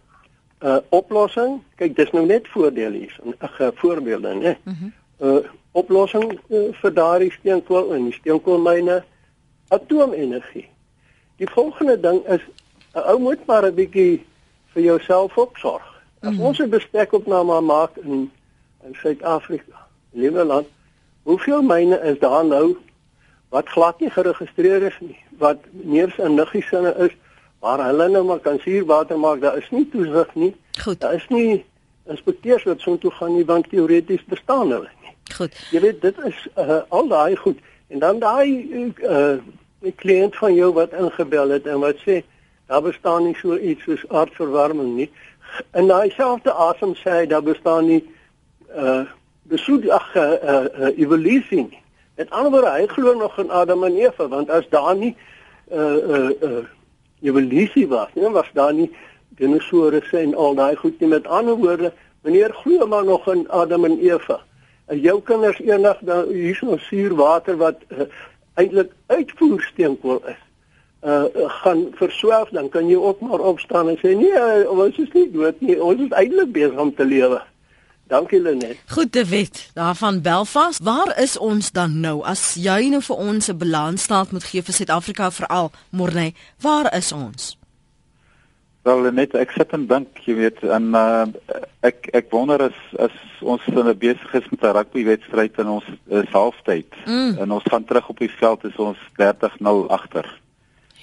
'n 0.61 0.67
uh, 0.67 0.79
oplossing. 0.89 1.61
Kyk, 1.79 1.95
dis 1.97 2.11
nou 2.11 2.27
net 2.27 2.49
voordele 2.49 2.97
hier, 2.97 3.15
'n 3.23 3.35
uh, 3.39 3.69
voorbeelde, 3.75 4.35
né? 4.35 4.57
'n 4.65 4.93
uh, 5.21 5.35
uh, 5.35 5.45
oplossing 5.73 6.41
uh, 6.49 6.75
vir 6.81 6.93
daardie 6.95 7.33
steenkool 7.33 7.95
en 7.95 8.05
die 8.05 8.13
steenkoolmyne, 8.13 9.05
atoomenergie. 9.69 10.67
Die 11.37 11.51
volgende 11.51 12.01
ding 12.01 12.27
is 12.27 12.43
'n 12.95 13.07
ou 13.07 13.19
moet 13.19 13.47
maar 13.47 13.67
'n 13.67 13.75
bietjie 13.75 14.25
vir 14.75 14.83
jouself 14.83 15.37
opsorg. 15.37 15.98
As 16.21 16.35
mm. 16.35 16.41
ons 16.41 16.59
'n 16.59 16.71
bestekopname 16.71 17.61
maak 17.61 17.97
in 17.97 18.31
in 18.87 18.95
Suid-Afrika, 18.95 19.87
liewe 20.11 20.45
land, 20.45 20.67
hoeveel 21.23 21.63
myne 21.63 22.01
is 22.01 22.19
daar 22.19 22.45
nou 22.45 22.77
wat 23.49 23.69
glad 23.69 24.01
nie 24.01 24.11
geregistreer 24.11 24.83
is 24.83 24.99
nie, 25.01 25.19
wat 25.39 25.59
neers 25.71 26.19
in 26.19 26.35
niggies 26.35 26.69
sinne 26.69 26.95
is 27.07 27.17
waar 27.61 27.83
hulle 27.85 28.09
nou 28.09 28.25
maar 28.25 28.39
kan 28.39 28.59
suurwater 28.59 29.19
maak, 29.19 29.41
daar 29.41 29.57
is 29.57 29.71
nie 29.71 29.89
toesig 29.91 30.35
nie. 30.35 30.55
Goed. 30.83 31.01
Daar 31.01 31.15
is 31.15 31.27
nie 31.29 31.65
inspekteurs 32.07 32.65
wat 32.65 32.81
so 32.81 32.99
toe 32.99 33.11
gaan 33.11 33.35
nie 33.35 33.45
want 33.45 33.69
teoreties 33.69 34.25
bestaan 34.25 34.71
hulle 34.71 34.91
nie. 35.03 35.15
Goed. 35.35 35.57
Jy 35.71 35.81
weet 35.81 36.01
dit 36.01 36.19
is 36.25 36.47
uh, 36.57 36.81
al 36.89 37.09
daai 37.09 37.37
goed 37.37 37.59
en 37.89 37.99
dan 37.99 38.19
daai 38.19 38.93
uh 39.03 39.39
'n 39.81 39.95
kliënt 39.95 40.37
van 40.37 40.55
jou 40.55 40.73
wat 40.75 40.93
ingebel 40.93 41.49
het 41.55 41.67
en 41.67 41.79
wat 41.81 41.99
sê 42.03 42.23
daar 42.67 42.83
bestaan 42.83 43.25
nie 43.25 43.37
so 43.39 43.57
iets 43.57 43.85
soos 43.85 44.03
aardverwarming 44.09 44.97
nie. 44.97 45.11
In 45.75 45.89
daai 45.89 46.11
selfde 46.11 46.53
asem 46.53 46.95
sê 46.95 47.21
hy 47.21 47.27
daar 47.27 47.43
bestaan 47.43 47.87
nie 47.87 48.03
uh 48.77 49.05
besoek 49.49 49.87
ag 49.89 50.09
uh, 50.17 50.23
uh, 50.23 50.89
evolusie 51.01 51.63
nie. 51.63 51.83
Met 52.21 52.31
ander 52.31 52.51
woorde, 52.53 52.69
hy 52.69 52.87
glo 52.87 53.15
nog 53.17 53.39
in 53.41 53.51
Adam 53.51 53.85
en 53.85 53.97
Eva 53.97 54.27
want 54.29 54.51
as 54.51 54.67
daar 54.69 54.97
nie 54.97 55.15
uh 55.73 55.97
uh, 56.17 56.31
uh 56.43 56.65
evolusie 57.25 57.87
was, 57.89 58.13
nie 58.15 58.29
was 58.35 58.51
daar 58.53 58.75
nie 58.75 58.91
dinosourus 59.39 60.13
en 60.13 60.35
al 60.35 60.55
daai 60.55 60.77
goed 60.77 61.01
nie. 61.01 61.09
Met 61.09 61.27
ander 61.27 61.57
woorde, 61.57 61.93
meneer 62.23 62.53
glo 62.55 62.87
maar 62.87 63.05
nog 63.05 63.29
in 63.33 63.49
Adam 63.49 63.85
en 63.85 63.99
Eva. 63.99 64.41
En 64.87 65.01
jou 65.01 65.21
kinders 65.23 65.61
eendag 65.61 66.01
hier 66.29 66.55
so 66.57 66.77
suur 66.77 67.15
water 67.17 67.57
wat 67.57 67.81
uh, 67.89 68.07
eintlik 68.55 68.93
uitvoersteenkool 69.07 70.23
is. 70.27 70.48
Uh 71.01 71.25
gaan 71.63 71.87
verswelg 71.95 72.49
dan 72.51 72.69
kan 72.69 72.89
jy 72.89 72.97
ook 72.97 73.21
maar 73.21 73.39
opstaan 73.39 73.89
en 73.89 73.99
sê 74.03 74.17
nee, 74.19 74.69
ons 74.71 74.97
is 74.99 75.13
nie 75.15 75.31
dood 75.31 75.61
nie. 75.61 75.79
Ons 75.83 76.01
is 76.01 76.11
eintlik 76.11 76.53
besig 76.53 76.79
om 76.79 76.95
te 76.95 77.05
lewe. 77.07 77.43
Dankie 78.09 78.41
Lenet. 78.41 78.77
Goed 78.89 79.13
te 79.13 79.25
weet. 79.25 79.71
Daarvan 79.75 80.23
Belfast, 80.23 80.83
waar 80.83 81.19
is 81.21 81.39
ons 81.39 81.71
dan 81.73 82.01
nou 82.01 82.23
as 82.25 82.55
jy 82.57 82.89
nou 82.89 83.03
vir 83.05 83.17
ons 83.17 83.49
'n 83.49 83.57
balansstaat 83.57 84.33
moet 84.33 84.45
gee 84.45 84.63
vir 84.63 84.75
Suid-Afrika 84.75 85.31
veral 85.31 85.71
Morne? 85.91 86.33
Waar 86.61 86.97
is 86.97 87.13
ons? 87.13 87.59
Wel 88.83 89.03
Lenet, 89.03 89.35
ek 89.35 89.51
sit 89.51 89.73
en 89.73 89.87
dink, 89.87 90.09
jy 90.25 90.35
weet, 90.35 90.63
en 90.63 90.95
uh, 90.97 91.27
ek 91.81 92.09
ek 92.13 92.31
wonder 92.31 92.63
as 92.63 92.79
as 92.99 93.13
ons 93.41 93.61
'n 93.67 93.99
besig 93.99 94.35
is 94.35 94.49
met 94.51 94.63
'n 94.63 94.73
rugbywedstryd 94.77 95.59
en 95.59 95.69
ons 95.69 95.85
is 96.07 96.33
halftyd 96.33 96.93
mm. 97.05 97.37
en 97.39 97.51
ons 97.51 97.65
gaan 97.71 97.85
terug 97.85 98.09
op 98.09 98.19
die 98.19 98.33
veld 98.41 98.65
is 98.65 98.77
ons 98.77 98.99
30-0 99.21 99.89
agter. 99.89 100.41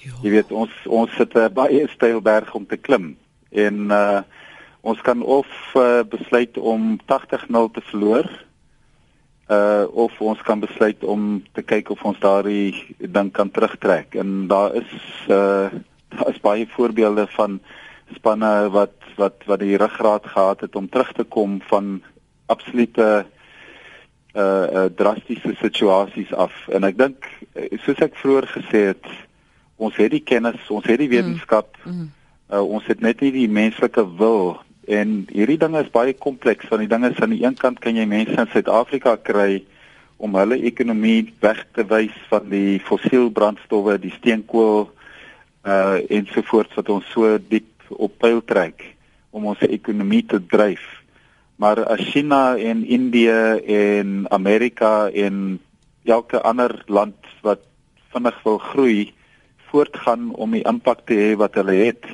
Jy 0.05 0.31
weet 0.35 0.51
ons 0.51 0.73
ons 0.85 1.11
sit 1.17 1.33
'n 1.35 1.53
baie 1.53 1.87
steil 1.89 2.21
berg 2.21 2.53
om 2.53 2.65
te 2.65 2.77
klim 2.77 3.15
en 3.51 3.91
uh 3.91 4.21
ons 4.85 5.01
kan 5.01 5.21
of 5.21 5.47
uh, 5.73 6.03
besluit 6.05 6.57
om 6.57 6.99
80-0 7.09 7.71
te 7.73 7.81
verloor 7.89 8.27
uh 9.49 9.85
of 9.91 10.21
ons 10.21 10.41
kan 10.41 10.59
besluit 10.59 11.03
om 11.03 11.43
te 11.53 11.61
kyk 11.61 11.89
of 11.89 12.03
ons 12.05 12.19
daardie 12.19 12.95
ding 12.97 13.31
kan 13.31 13.51
terugtrek. 13.51 14.15
En 14.15 14.47
daar 14.47 14.75
is 14.75 14.93
uh 15.29 15.69
daar 16.15 16.29
is 16.29 16.41
baie 16.41 16.67
voorbeelde 16.67 17.27
van 17.27 17.59
spanne 18.13 18.69
wat 18.69 18.93
wat 19.17 19.41
wat 19.45 19.59
die 19.59 19.77
ruggraat 19.77 20.25
gehad 20.25 20.61
het 20.61 20.75
om 20.75 20.89
terug 20.89 21.11
te 21.13 21.23
kom 21.23 21.61
van 21.61 22.01
absolute 22.45 23.25
uh, 24.35 24.65
uh 24.73 24.85
drastiese 24.95 25.55
situasies 25.61 26.33
af. 26.33 26.53
En 26.69 26.83
ek 26.83 26.97
dink 26.97 27.29
soos 27.85 28.01
ek 28.05 28.17
vroeër 28.21 28.47
gesê 28.53 28.81
het 28.93 29.05
ons 29.77 29.95
het 29.95 30.11
die 30.11 30.23
kennis 30.23 30.69
ons 30.69 30.85
het 30.85 30.99
die 30.99 31.09
mm. 31.09 31.15
wetenskap 31.15 31.77
mm. 31.83 31.91
Mm. 31.91 32.11
Uh, 32.53 32.61
ons 32.61 32.85
het 32.85 33.01
net 33.01 33.21
nie 33.25 33.31
die 33.33 33.49
menslike 33.49 34.03
wil 34.19 34.59
En 34.85 35.23
hierdie 35.33 35.57
ding 35.57 35.75
is 35.79 35.89
baie 35.93 36.13
kompleks. 36.13 36.67
Van 36.69 36.83
die 36.83 36.89
dinge 36.89 37.09
is 37.09 37.21
aan 37.21 37.33
die 37.33 37.43
een 37.43 37.57
kant 37.57 37.79
kan 37.81 37.97
jy 37.97 38.05
mense 38.09 38.37
in 38.37 38.51
Suid-Afrika 38.51 39.15
kry 39.17 39.63
om 40.21 40.37
hulle 40.37 40.59
ekonomie 40.69 41.33
weg 41.43 41.63
te 41.75 41.83
wys 41.89 42.13
van 42.29 42.45
die 42.51 42.77
fossiel 42.85 43.31
brandstowwe, 43.33 43.97
die 43.99 44.13
steenkool 44.15 44.91
uh 45.65 45.97
ensovoorts 46.13 46.77
wat 46.77 46.91
ons 46.93 47.07
so 47.09 47.39
diep 47.41 47.89
op 47.89 48.13
pyl 48.21 48.43
trek 48.45 48.83
om 49.33 49.49
ons 49.49 49.63
ekonomie 49.65 50.21
te 50.29 50.37
dryf. 50.39 50.83
Maar 51.57 51.81
as 51.89 52.03
China 52.11 52.55
en 52.55 52.85
Indië 52.85 53.65
en 53.73 54.25
Amerika 54.29 55.09
en 55.09 55.57
elke 56.05 56.41
ander 56.45 56.77
land 56.85 57.17
wat 57.41 57.65
vinnig 58.13 58.37
wil 58.45 58.59
groei 58.61 58.99
voortgaan 59.75 60.31
om 60.39 60.55
die 60.55 60.63
impak 60.63 61.03
te 61.05 61.19
hê 61.19 61.33
wat 61.39 61.59
hulle 61.59 61.75
het 61.83 62.07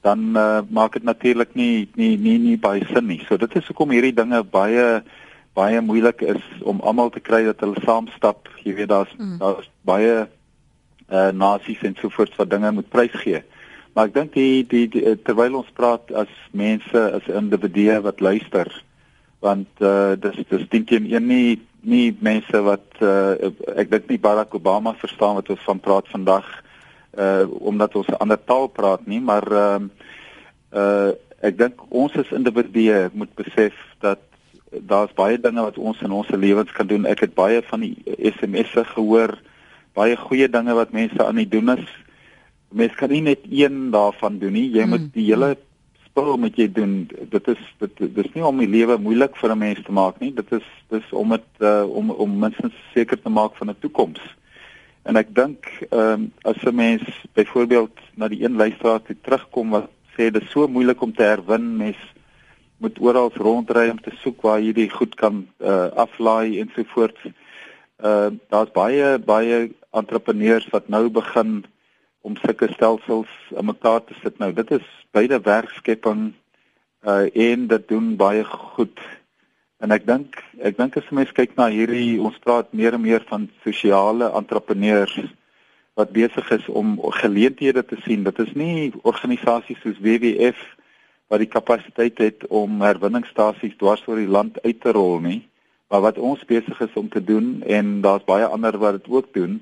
dan 0.00 0.32
uh, 0.36 0.60
maak 0.72 0.96
dit 0.96 1.04
natuurlik 1.04 1.52
nie 1.54 1.88
nie 1.94 2.16
nie 2.16 2.38
nie 2.40 2.56
baie 2.56 2.84
sin 2.88 3.06
nie. 3.06 3.20
So 3.28 3.36
dit 3.36 3.56
is 3.56 3.66
hoekom 3.68 3.92
hierdie 3.92 4.16
dinge 4.16 4.40
baie 4.48 5.02
baie 5.58 5.80
moeilik 5.84 6.22
is 6.24 6.42
om 6.64 6.80
almal 6.80 7.10
te 7.12 7.20
kry 7.20 7.42
dat 7.44 7.60
hulle 7.60 7.80
saamstap. 7.84 8.48
Jy 8.64 8.78
weet 8.78 8.92
daar's 8.92 9.12
mm. 9.18 9.38
daar's 9.42 9.68
baie 9.84 10.14
uh 11.10 11.30
nasies 11.36 11.82
en 11.84 11.96
sovoorts 12.00 12.38
wat 12.40 12.50
dinge 12.50 12.72
moet 12.72 12.88
prysgee. 12.88 13.42
Maar 13.92 14.08
ek 14.08 14.14
dink 14.14 14.32
die, 14.38 14.64
die 14.64 14.86
die 14.88 15.16
terwyl 15.26 15.60
ons 15.60 15.72
praat 15.76 16.12
as 16.16 16.32
mense 16.56 17.04
as 17.18 17.28
individue 17.28 17.98
wat 18.06 18.24
luister 18.24 18.70
want 19.44 19.84
uh 19.84 20.16
dis 20.20 20.40
dis 20.48 20.64
dink 20.72 20.92
jy 20.92 21.02
een 21.10 21.28
nie 21.28 21.60
nie 21.82 22.08
mense 22.20 22.64
wat 22.64 23.00
uh 23.04 23.52
ek 23.76 23.92
dink 23.92 24.08
nie 24.08 24.20
Barack 24.20 24.56
Obama 24.56 24.94
verstaan 24.96 25.36
wat 25.40 25.52
ons 25.52 25.68
van 25.68 25.80
praat 25.80 26.08
vandag 26.12 26.48
uh 27.18 27.46
omdat 27.60 27.94
ons 27.94 28.06
'n 28.06 28.20
ander 28.22 28.38
taal 28.44 28.66
praat 28.68 29.06
nie, 29.06 29.20
maar 29.20 29.46
ehm 29.52 29.90
uh, 30.72 30.80
uh 30.80 31.12
ek 31.40 31.56
dink 31.58 31.80
ons 31.88 32.16
as 32.16 32.32
individue 32.36 33.08
moet 33.12 33.32
besef 33.34 33.74
dat 34.00 34.18
daar's 34.70 35.12
baie 35.16 35.40
dinge 35.40 35.62
wat 35.62 35.78
ons 35.78 36.00
in 36.04 36.12
ons 36.12 36.28
lewens 36.30 36.72
kan 36.72 36.86
doen. 36.86 37.06
Ek 37.06 37.24
het 37.24 37.34
baie 37.34 37.62
van 37.62 37.80
die 37.80 37.96
SMS'e 38.36 38.84
gehoor, 38.92 39.34
baie 39.96 40.16
goeie 40.16 40.48
dinge 40.48 40.74
wat 40.74 40.92
mense 40.92 41.24
aan 41.24 41.40
die 41.40 41.48
doen 41.48 41.72
is. 41.78 41.86
Mens 42.70 42.94
kan 42.94 43.10
nie 43.10 43.22
net 43.24 43.48
een 43.50 43.90
daarvan 43.90 44.38
doen 44.38 44.52
nie. 44.52 44.68
Jy 44.70 44.86
moet 44.86 45.08
die 45.14 45.26
hele 45.32 45.56
spul 46.06 46.36
moet 46.38 46.58
jy 46.58 46.68
doen. 46.72 47.08
Dit 47.32 47.48
is 47.50 47.62
dit 47.82 48.04
dis 48.14 48.30
nie 48.34 48.44
om 48.46 48.58
die 48.62 48.70
lewe 48.70 48.98
moeilik 48.98 49.36
vir 49.36 49.50
'n 49.50 49.58
mens 49.58 49.82
te 49.82 49.92
maak 49.92 50.20
nie. 50.20 50.32
Dit 50.34 50.52
is 50.52 50.66
dis 50.90 51.12
om 51.12 51.28
dit 51.30 51.48
uh, 51.58 51.84
om 51.88 52.10
om 52.10 52.38
minstens 52.38 52.74
seker 52.94 53.18
te 53.20 53.28
maak 53.30 53.56
van 53.56 53.70
'n 53.70 53.80
toekoms. 53.80 54.20
En 55.08 55.16
ek 55.16 55.32
dink 55.34 55.66
ehm 55.88 56.12
um, 56.12 56.32
as 56.42 56.62
'n 56.64 56.74
mens 56.74 57.04
byvoorbeeld 57.32 57.96
na 58.14 58.28
die 58.28 58.42
een 58.44 58.56
luisteraar 58.56 59.02
toe 59.02 59.16
terugkom 59.20 59.70
wat 59.70 59.88
sê 60.16 60.30
dit 60.30 60.42
is 60.42 60.50
so 60.50 60.68
moeilik 60.68 61.00
om 61.00 61.12
te 61.14 61.22
herwin, 61.22 61.76
mens 61.76 61.96
moet 62.76 63.00
oral 63.00 63.30
rondry 63.34 63.88
om 63.90 64.00
te 64.00 64.12
soek 64.20 64.42
waar 64.42 64.60
jy 64.60 64.72
dit 64.72 64.92
goed 64.92 65.14
kan 65.14 65.46
uh, 65.58 65.88
aflaai 65.96 66.60
en 66.60 66.70
so 66.74 66.84
voort. 66.94 67.16
Ehm 67.24 67.32
uh, 68.08 68.30
daar's 68.48 68.72
baie 68.72 69.18
baie 69.18 69.70
entrepreneurs 69.90 70.68
wat 70.70 70.88
nou 70.88 71.08
begin 71.08 71.64
om 72.20 72.36
sulke 72.36 72.68
stelsels 72.72 73.32
in 73.56 73.64
mekaar 73.64 74.04
te 74.04 74.14
sit 74.22 74.38
nou. 74.38 74.52
Dit 74.52 74.70
is 74.70 74.86
beide 75.12 75.40
werkskepping 75.40 76.32
uh 77.04 77.26
en 77.32 77.66
dit 77.66 77.88
doen 77.88 78.16
baie 78.16 78.44
goed 78.44 79.00
En 79.80 79.92
ek 79.96 80.04
dink 80.08 80.40
ek 80.60 80.76
dink 80.76 80.96
as 81.00 81.08
mense 81.14 81.32
kyk 81.36 81.56
na 81.56 81.70
hierdie 81.72 82.20
ons 82.20 82.36
praat 82.44 82.68
meer 82.76 82.96
en 82.98 83.00
meer 83.00 83.24
van 83.30 83.48
sosiale 83.64 84.28
entrepreneurs 84.36 85.16
wat 85.98 86.12
besig 86.12 86.50
is 86.56 86.66
om 86.68 86.98
geleenthede 87.22 87.82
te 87.84 87.96
sien. 88.04 88.24
Dit 88.24 88.38
is 88.44 88.52
nie 88.54 88.92
organisasies 89.02 89.80
soos 89.82 89.98
WWF 90.04 90.60
wat 91.32 91.40
die 91.40 91.50
kapasiteit 91.50 92.20
het 92.20 92.46
om 92.48 92.82
herwinningsstasies 92.84 93.78
dwars 93.80 94.04
oor 94.08 94.20
die 94.20 94.30
land 94.30 94.58
uit 94.64 94.80
te 94.82 94.92
rol 94.92 95.20
nie, 95.24 95.40
maar 95.88 96.04
wat 96.08 96.18
ons 96.18 96.44
besig 96.44 96.80
is 96.84 96.96
om 96.98 97.08
te 97.08 97.22
doen 97.24 97.60
en 97.66 98.00
daar's 98.04 98.26
baie 98.28 98.46
ander 98.46 98.76
wat 98.82 99.00
dit 99.00 99.10
ook 99.12 99.32
doen 99.34 99.60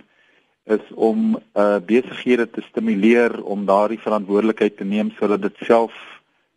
is 0.69 0.85
om 0.95 1.39
uh 1.55 1.79
besighede 1.79 2.51
te 2.51 2.65
stimuleer 2.69 3.39
om 3.45 3.67
daardie 3.69 4.01
verantwoordelikheid 4.03 4.77
te 4.77 4.85
neem 4.85 5.13
sodat 5.21 5.43
dit 5.47 5.65
self 5.65 5.95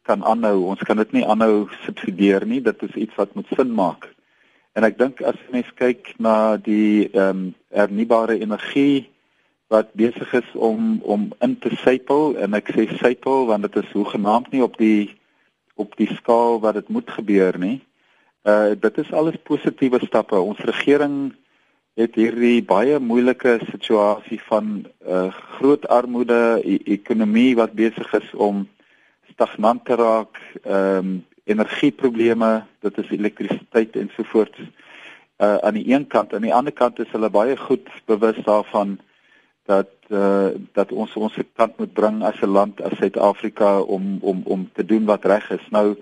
kan 0.08 0.24
aanhou. 0.24 0.66
Ons 0.74 0.82
kan 0.88 0.98
dit 0.98 1.12
nie 1.12 1.26
aanhou 1.26 1.68
subsidieer 1.86 2.46
nie. 2.46 2.62
Dit 2.62 2.84
is 2.84 2.98
iets 3.06 3.16
wat 3.20 3.34
moet 3.38 3.50
sin 3.56 3.74
maak. 3.76 4.10
En 4.74 4.88
ek 4.88 4.98
dink 4.98 5.22
as 5.28 5.40
mens 5.52 5.68
kyk 5.80 6.14
na 6.20 6.58
die 6.58 7.10
ehm 7.12 7.30
um, 7.30 7.42
hernubare 7.72 8.36
energie 8.40 9.08
wat 9.72 9.94
besig 9.96 10.34
is 10.34 10.50
om 10.56 11.00
om 11.04 11.30
in 11.40 11.56
te 11.60 11.72
sypel 11.84 12.36
en 12.44 12.56
ek 12.60 12.72
sê 12.76 12.88
sypel 13.00 13.46
want 13.48 13.64
dit 13.68 13.78
is 13.84 13.94
hoegenaamd 13.96 14.52
nie 14.52 14.64
op 14.64 14.76
die 14.80 15.12
op 15.80 15.96
die 16.00 16.10
skaal 16.16 16.60
wat 16.64 16.80
dit 16.80 16.90
moet 16.92 17.12
gebeur 17.20 17.60
nie. 17.60 17.80
Uh 18.44 18.76
dit 18.76 18.98
is 19.04 19.14
alles 19.14 19.40
positiewe 19.48 20.00
stappe. 20.04 20.40
Ons 20.40 20.60
regering 20.68 21.32
het 22.00 22.16
hierdie 22.16 22.64
baie 22.64 23.00
moeilike 23.00 23.60
situasie 23.70 24.40
van 24.50 24.86
uh 25.08 25.30
groot 25.58 25.88
armoede, 25.88 26.60
e 26.64 26.80
ekonomie 26.98 27.56
wat 27.56 27.76
besig 27.76 28.14
is 28.20 28.30
om 28.34 28.68
stagnant 29.42 29.86
te 29.86 29.96
raak, 29.96 30.38
ehm 30.64 30.98
um, 30.98 31.26
energieprobleme, 31.44 32.64
dit 32.86 32.98
is 33.02 33.10
elektrisiteit 33.10 33.96
en 33.98 34.12
so 34.16 34.24
voort. 34.24 34.56
Uh 35.42 35.58
aan 35.66 35.74
die 35.74 35.90
een 35.90 36.06
kant, 36.08 36.34
aan 36.34 36.46
die 36.46 36.54
ander 36.54 36.74
kant 36.74 37.00
is 37.02 37.10
hulle 37.12 37.30
baie 37.34 37.58
goed 37.58 37.90
bewus 38.06 38.38
daarvan 38.46 39.00
dat 39.66 39.90
uh 40.10 40.54
dat 40.78 40.92
ons 40.92 41.16
ons 41.18 41.40
kant 41.58 41.78
moet 41.82 41.94
bring 41.94 42.22
as 42.24 42.40
'n 42.42 42.54
land 42.54 42.82
as 42.82 42.98
Suid-Afrika 42.98 43.80
om 43.82 44.20
om 44.22 44.42
om 44.46 44.70
te 44.74 44.86
doen 44.86 45.06
wat 45.06 45.26
reg 45.26 45.50
is. 45.50 45.66
Nou 45.70 45.98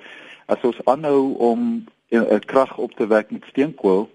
as 0.46 0.62
ons 0.62 0.84
aanhou 0.86 1.36
om 1.38 1.86
'n 2.12 2.28
uh, 2.28 2.40
krag 2.46 2.78
op 2.78 2.92
te 2.92 3.08
wek 3.08 3.32
met 3.32 3.48
steenkool 3.48 4.10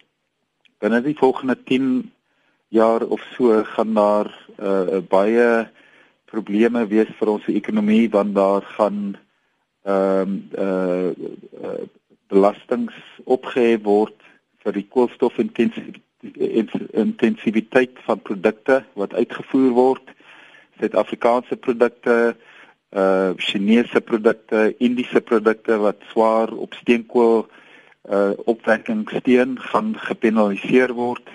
binne 0.79 1.01
die 1.01 1.17
volgende 1.17 1.57
10 1.65 2.13
jaar 2.69 3.03
of 3.03 3.21
so 3.37 3.63
gaan 3.65 3.95
daar 3.95 4.29
uh 4.61 5.01
baie 5.09 5.71
probleme 6.35 6.85
wees 6.91 7.11
vir 7.19 7.35
ons 7.37 7.51
ekonomie 7.51 8.09
want 8.11 8.35
daar 8.37 8.67
gaan 8.77 9.03
ehm 9.85 10.31
um, 10.31 10.41
uh, 10.59 11.11
uh 11.63 11.83
belastings 12.33 12.95
opgehef 13.25 13.83
word 13.85 14.17
vir 14.65 14.73
die 14.79 14.87
koolstofintensiteit 14.91 16.01
intensiteit 16.93 17.99
van 18.07 18.23
produkte 18.23 18.85
wat 18.93 19.15
uitgevoer 19.15 19.71
word. 19.71 20.13
Suid-Afrikaanse 20.81 21.57
produkte, 21.57 22.37
uh 22.91 23.31
Chinese 23.37 24.01
produkte, 24.01 24.75
Indiese 24.79 25.21
produkte 25.21 25.77
wat 25.77 25.97
swaar 26.11 26.53
op 26.53 26.75
steenkool 26.75 27.47
uh 28.11 28.33
opwekking 28.45 29.09
steen 29.11 29.59
gaan 29.61 29.95
gepenaliseer 29.99 30.93
word. 30.93 31.29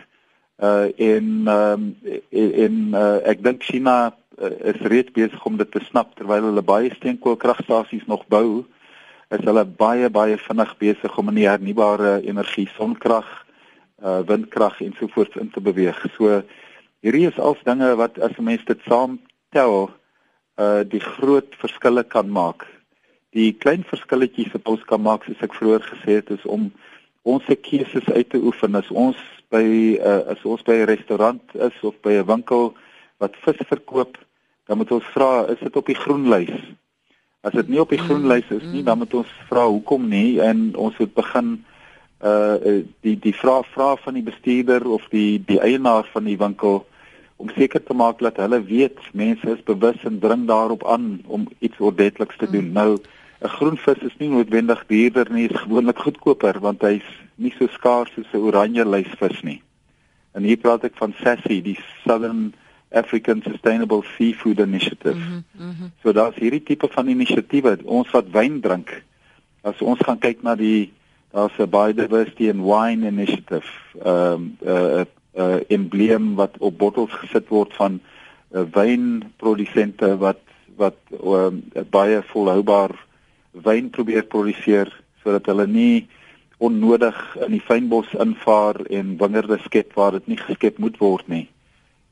Uh 0.57 0.89
en 0.97 1.47
um 1.47 1.95
en 2.29 2.75
uh, 2.93 3.19
ek 3.27 3.43
dink 3.43 3.63
China 3.63 4.15
uh, 4.41 4.51
is 4.71 4.81
reeds 4.81 5.11
besig 5.11 5.45
om 5.45 5.57
dit 5.57 5.71
te 5.71 5.81
snap 5.89 6.15
terwyl 6.15 6.49
hulle 6.49 6.63
baie 6.65 6.91
steenkoolkragstasies 6.95 8.07
nog 8.07 8.25
bou. 8.27 8.65
Is 9.29 9.45
hulle 9.45 9.65
baie 9.65 10.09
baie 10.09 10.37
vinnig 10.37 10.73
besig 10.81 11.17
om 11.17 11.29
in 11.29 11.41
die 11.41 11.49
hernubare 11.49 12.19
energie 12.25 12.67
sonkrag 12.77 13.27
uh 13.99 14.21
windkrag 14.27 14.79
en 14.81 14.93
so 14.95 15.07
voort 15.11 15.35
in 15.35 15.49
te 15.51 15.61
beweeg. 15.61 15.97
So 16.15 16.41
hierdie 17.03 17.27
is 17.27 17.39
als 17.39 17.59
dinge 17.67 17.95
wat 17.99 18.19
as 18.19 18.37
'n 18.37 18.43
mens 18.43 18.65
dit 18.65 18.79
saam 18.87 19.19
tel 19.51 19.91
uh 20.57 20.83
die 20.83 21.03
groot 21.03 21.55
verskille 21.59 22.03
kan 22.03 22.29
maak. 22.31 22.65
Die 23.35 23.53
klein 23.53 23.83
verskilletjies 23.83 24.51
wat 24.53 24.67
ons 24.67 24.83
kan 24.83 25.01
maak 25.01 25.23
soos 25.23 25.41
ek 25.41 25.53
vroeër 25.53 25.83
gesê 25.83 26.11
het 26.21 26.29
is 26.29 26.45
om 26.45 26.71
ons 27.23 27.45
se 27.45 27.55
keuses 27.55 28.07
uit 28.09 28.29
te 28.29 28.37
oefen 28.37 28.75
as 28.75 28.89
ons 28.91 29.17
by 29.51 29.99
uh 29.99 30.31
as 30.31 30.45
ons 30.45 30.63
by 30.63 30.79
'n 30.79 30.91
restaurant 30.95 31.43
is 31.55 31.75
of 31.83 31.95
by 32.01 32.13
'n 32.17 32.25
winkel 32.25 32.73
wat 33.19 33.35
vis 33.43 33.59
verkoop, 33.67 34.17
dan 34.69 34.77
moet 34.77 34.91
ons 34.93 35.05
vra, 35.15 35.47
is 35.49 35.61
dit 35.65 35.77
op 35.81 35.87
die 35.89 35.97
groen 35.97 36.27
lys? 36.29 36.53
As 37.41 37.55
dit 37.57 37.71
nie 37.73 37.79
op 37.81 37.89
die 37.89 38.01
groen 38.01 38.27
lys 38.29 38.45
is 38.53 38.65
nie, 38.69 38.83
dan 38.85 38.99
moet 39.01 39.15
ons 39.17 39.31
vra 39.49 39.63
hoekom 39.65 40.05
nie 40.11 40.37
en 40.45 40.67
ons 40.77 40.97
moet 41.01 41.13
begin 41.17 41.55
uh 42.19 42.83
die 43.05 43.15
die 43.23 43.33
vraag 43.33 43.65
vra 43.73 43.93
van 44.03 44.17
die 44.19 44.25
bestuurder 44.27 44.83
of 44.91 45.07
die 45.09 45.39
die 45.47 45.57
eienaar 45.63 46.05
van 46.13 46.27
die 46.27 46.37
winkel 46.37 46.83
om 47.39 47.49
seker 47.55 47.81
te 47.83 47.95
maak 47.95 48.19
dat 48.19 48.37
hulle 48.43 48.59
weet 48.67 48.99
mense 49.15 49.47
is 49.55 49.63
bewus 49.63 50.03
en 50.03 50.19
dring 50.19 50.45
daarop 50.47 50.83
aan 50.85 51.21
om 51.25 51.47
iets 51.59 51.79
ordentliks 51.79 52.37
te 52.37 52.49
doen. 52.51 52.67
Mm. 52.69 52.73
Nou 52.73 52.99
'n 53.41 53.55
groen 53.55 53.77
vis 53.77 54.01
is 54.03 54.17
nie 54.19 54.29
noodwendig 54.29 54.83
duurder 54.87 55.31
nie, 55.31 55.47
is 55.49 55.63
gewoonlik 55.65 55.97
goedkoper 55.97 56.59
want 56.59 56.81
hy's 56.81 57.07
nie 57.35 57.53
so 57.57 57.67
skaars 57.67 58.11
soos 58.13 58.33
'n 58.33 58.45
oranje 58.51 58.85
lysvis 58.85 59.41
nie. 59.41 59.61
En 60.33 60.43
hier 60.43 60.57
praat 60.57 60.83
ek 60.83 60.95
van 60.95 61.13
SASSI, 61.23 61.61
die 61.61 61.79
Southern 62.03 62.53
African 62.91 63.41
Sustainable 63.41 64.03
Seafood 64.17 64.59
Initiative. 64.59 65.15
Mm 65.15 65.21
-hmm, 65.21 65.63
mm 65.65 65.75
-hmm. 65.79 65.91
So 66.03 66.11
daar's 66.11 66.35
hierdie 66.35 66.63
tipe 66.63 66.87
van 66.91 67.07
inisiatiewe. 67.07 67.77
Ons 67.83 68.11
wat 68.11 68.25
wyn 68.31 68.59
drink, 68.61 69.03
as 69.61 69.81
ons 69.81 69.99
gaan 69.99 70.19
kyk 70.19 70.41
na 70.41 70.55
die 70.55 70.91
daar's 71.31 71.57
'n 71.57 71.69
biodiversity 71.69 72.49
and 72.49 72.61
wine 72.61 73.07
initiative 73.07 73.69
ehm 74.03 74.33
um, 74.33 74.57
'n 74.61 74.67
uh, 74.69 75.01
uh, 75.35 75.59
embleem 75.67 76.35
wat 76.35 76.57
op 76.57 76.77
bottels 76.77 77.11
gesit 77.11 77.47
word 77.47 77.73
van 77.73 77.99
uh, 78.51 78.61
wynprodusente 78.71 80.17
wat 80.17 80.39
wat 80.75 80.95
um, 81.23 81.63
baie 81.89 82.21
volhoubaar 82.23 82.95
wyn 83.51 83.89
probeer 83.89 84.23
produseer 84.23 85.01
sodat 85.23 85.45
hulle 85.45 85.67
nie 85.67 86.07
onnodig 86.57 87.37
in 87.45 87.51
die 87.51 87.63
fynbos 87.63 88.13
invaar 88.13 88.81
en 88.89 89.17
wingerde 89.17 89.59
skep 89.63 89.93
waar 89.93 90.11
dit 90.11 90.27
nie 90.27 90.37
geskep 90.37 90.77
moet 90.77 90.97
word 90.97 91.27
nie. 91.27 91.47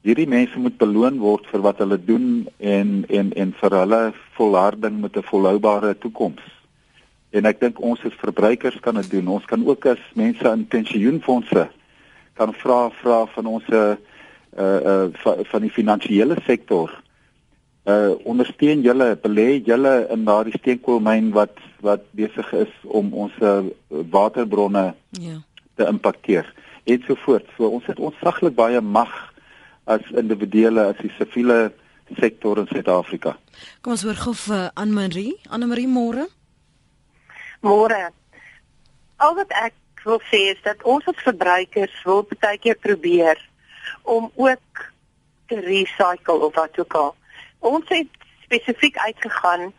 Hierdie 0.06 0.28
mense 0.28 0.60
moet 0.60 0.78
beloon 0.78 1.18
word 1.20 1.48
vir 1.52 1.64
wat 1.66 1.82
hulle 1.84 1.98
doen 1.98 2.48
en 2.60 3.06
en 3.10 3.32
en 3.34 3.54
vir 3.62 3.76
hulle 3.80 4.02
volharding 4.38 5.02
met 5.02 5.18
'n 5.18 5.30
volhoubare 5.32 5.98
toekoms. 5.98 6.44
En 7.32 7.46
ek 7.46 7.60
dink 7.60 7.82
ons 7.82 8.06
as 8.06 8.22
verbruikers 8.22 8.80
kan 8.80 8.96
dit 8.96 9.10
doen. 9.12 9.28
Ons 9.28 9.46
kan 9.46 9.68
ook 9.68 9.86
as 9.86 10.00
mense 10.14 10.50
in 10.50 10.68
pensioenfonde 10.68 11.70
kan 12.34 12.54
vra 12.54 12.90
vra 12.90 13.26
van 13.26 13.46
ons 13.46 13.64
uh 13.70 13.96
uh 14.58 15.08
van 15.52 15.62
die 15.62 15.72
finansiële 15.72 16.38
sektor. 16.46 17.04
Uh 17.86 18.14
ondersteun 18.24 18.82
julle, 18.82 19.18
belê 19.22 19.62
julle 19.66 20.08
in 20.10 20.24
daardie 20.24 20.58
steenkoolmyn 20.58 21.32
wat 21.32 21.58
wat 21.82 22.02
besig 22.12 22.54
is 22.54 22.74
om 22.84 23.14
ons 23.14 23.34
waterbronne 23.88 24.94
ja 25.12 25.42
te 25.78 25.86
impakteer 25.86 26.54
en 26.84 27.04
so 27.06 27.16
voort. 27.26 27.46
So 27.56 27.70
ons 27.70 27.86
het 27.86 28.00
ontsaglik 28.00 28.56
baie 28.58 28.82
mag 28.82 29.14
as 29.88 30.04
individuele 30.12 30.90
as 30.92 31.00
die 31.02 31.12
siviele 31.18 31.72
sektor 32.20 32.60
in 32.60 32.68
Suid-Afrika. 32.68 33.36
Kom 33.82 33.96
ons 33.96 34.06
hoor 34.08 34.20
gou 34.20 34.34
vir 34.46 34.70
Anne 34.76 34.96
Marie. 34.96 35.36
Anne 35.50 35.68
Marie 35.68 35.88
môre. 35.92 36.28
Môre. 37.66 38.00
Al 39.18 39.36
wat 39.40 39.54
ek 39.64 39.76
wil 40.06 40.22
sê 40.32 40.44
is 40.54 40.60
dat 40.64 40.84
ons 40.88 41.08
as 41.10 41.24
verbruikers 41.26 41.96
wil 42.08 42.24
baie 42.30 42.60
keer 42.64 42.78
probeer 42.80 43.40
om 44.04 44.30
ook 44.36 44.84
te 45.48 45.60
recycle 45.64 46.40
of 46.48 46.56
wat 46.56 46.80
ook 46.80 46.96
al. 46.96 47.14
Ons 47.60 47.88
het 47.92 48.12
spesifiek 48.46 48.98
uitgegaan 48.98 49.72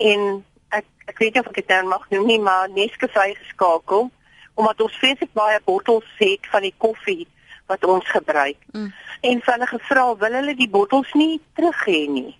en 0.00 0.28
ek 0.76 0.86
ek 1.06 1.20
weet 1.22 1.34
nie 1.34 1.42
of 1.42 1.50
ek 1.52 1.60
dit 1.60 1.68
dan 1.70 1.88
mag 1.88 2.04
noem 2.10 2.26
nie, 2.26 2.40
maar 2.40 2.68
Nescafe 2.72 3.32
geskakel 3.40 4.10
omdat 4.56 4.80
ons 4.80 4.96
vreeslik 4.96 5.32
baie 5.36 5.58
bottels 5.64 6.08
het 6.16 6.46
van 6.48 6.64
die 6.64 6.74
koffie 6.80 7.26
wat 7.66 7.84
ons 7.84 8.10
gebruik. 8.10 8.58
Mm. 8.72 8.92
En 9.20 9.40
hulle 9.44 9.66
gevra 9.66 10.06
wil 10.16 10.32
hulle 10.40 10.54
die 10.54 10.70
bottels 10.70 11.12
nie 11.12 11.40
terug 11.54 11.84
hê 11.86 12.02
nie. 12.10 12.36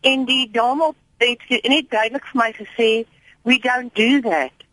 En 0.00 0.24
die 0.24 0.50
dame 0.50 0.92
het 1.18 1.44
net 1.48 1.90
duidelik 1.90 2.26
vir 2.32 2.40
my 2.40 2.50
gesê 2.56 2.90
we 3.44 3.58
don't 3.58 3.94
do 3.94 4.20
that. 4.28 4.64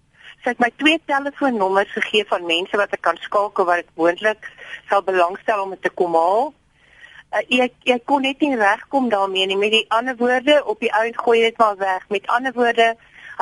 So 0.42 0.50
ek 0.50 0.62
my 0.64 0.72
twee 0.82 0.98
telefoonnommers 1.06 1.92
gegee 1.94 2.26
van 2.30 2.48
mense 2.50 2.78
wat 2.80 2.94
ek 2.96 3.04
kan 3.06 3.20
skakel 3.22 3.68
wat 3.68 3.84
dit 3.84 3.92
moontlik 4.00 4.48
sal 4.90 5.04
belangstel 5.06 5.66
om 5.66 5.76
dit 5.76 5.84
te 5.86 5.94
kom 5.94 6.16
haal. 6.18 6.50
Uh, 7.32 7.44
ek 7.68 7.76
ek 7.98 8.08
kon 8.10 8.26
net 8.26 8.42
nie 8.42 8.58
regkom 8.58 9.12
daarmee 9.12 9.52
nie. 9.52 9.60
Met 9.60 9.76
die 9.76 9.86
ander 9.94 10.18
woorde, 10.18 10.58
op 10.66 10.82
die 10.82 10.94
ount 10.98 11.20
gooi 11.20 11.42
dit 11.44 11.62
maar 11.62 11.78
weg. 11.78 12.08
Met 12.10 12.28
ander 12.28 12.56
woorde, 12.58 12.94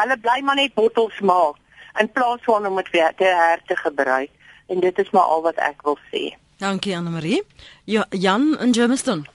hulle 0.01 0.17
bly 0.25 0.41
maar 0.43 0.59
net 0.59 0.75
bottels 0.75 1.19
maak 1.21 1.57
in 1.99 2.11
plaas 2.11 2.43
van 2.45 2.67
om 2.67 2.75
dit 2.79 2.91
weer 2.95 3.15
te 3.17 3.25
her 3.25 3.63
te 3.67 3.75
gebruik. 3.75 4.29
En 4.69 4.79
dit 4.79 4.97
is 5.01 5.09
maar 5.09 5.27
al 5.33 5.41
wat 5.41 5.57
ek 5.65 5.81
wil 5.87 5.97
sê. 6.11 6.29
Dankie 6.59 6.95
Anne 6.97 7.09
Marie. 7.09 7.43
Ja, 7.83 8.05
Jan 8.09 8.57
in 8.59 8.73
Germiston. 8.73 9.25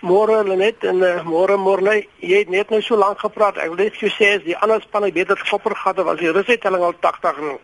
Môre 0.00 0.44
Lenet 0.44 0.84
en 0.88 1.02
uh, 1.04 1.22
môre 1.28 1.56
Morley, 1.60 2.06
jy 2.24 2.38
het 2.40 2.48
net 2.52 2.70
nou 2.72 2.80
so 2.80 2.96
lank 2.96 3.20
gepraat. 3.20 3.58
Ek 3.60 3.72
wil 3.72 3.82
net 3.84 3.96
vir 3.98 4.08
jou 4.08 4.12
sê 4.16 4.30
as 4.38 4.44
die 4.46 4.56
ander 4.56 4.80
spanne 4.80 5.10
beter 5.12 5.36
gekopper 5.36 5.74
gehad 5.76 6.00
het, 6.00 6.06
was 6.08 6.20
die 6.22 6.32
russtelling 6.32 6.84
al 6.86 6.96
80 7.00 7.40
nou. 7.44 7.58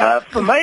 uh, 0.00 0.20
vir 0.32 0.46
my 0.48 0.60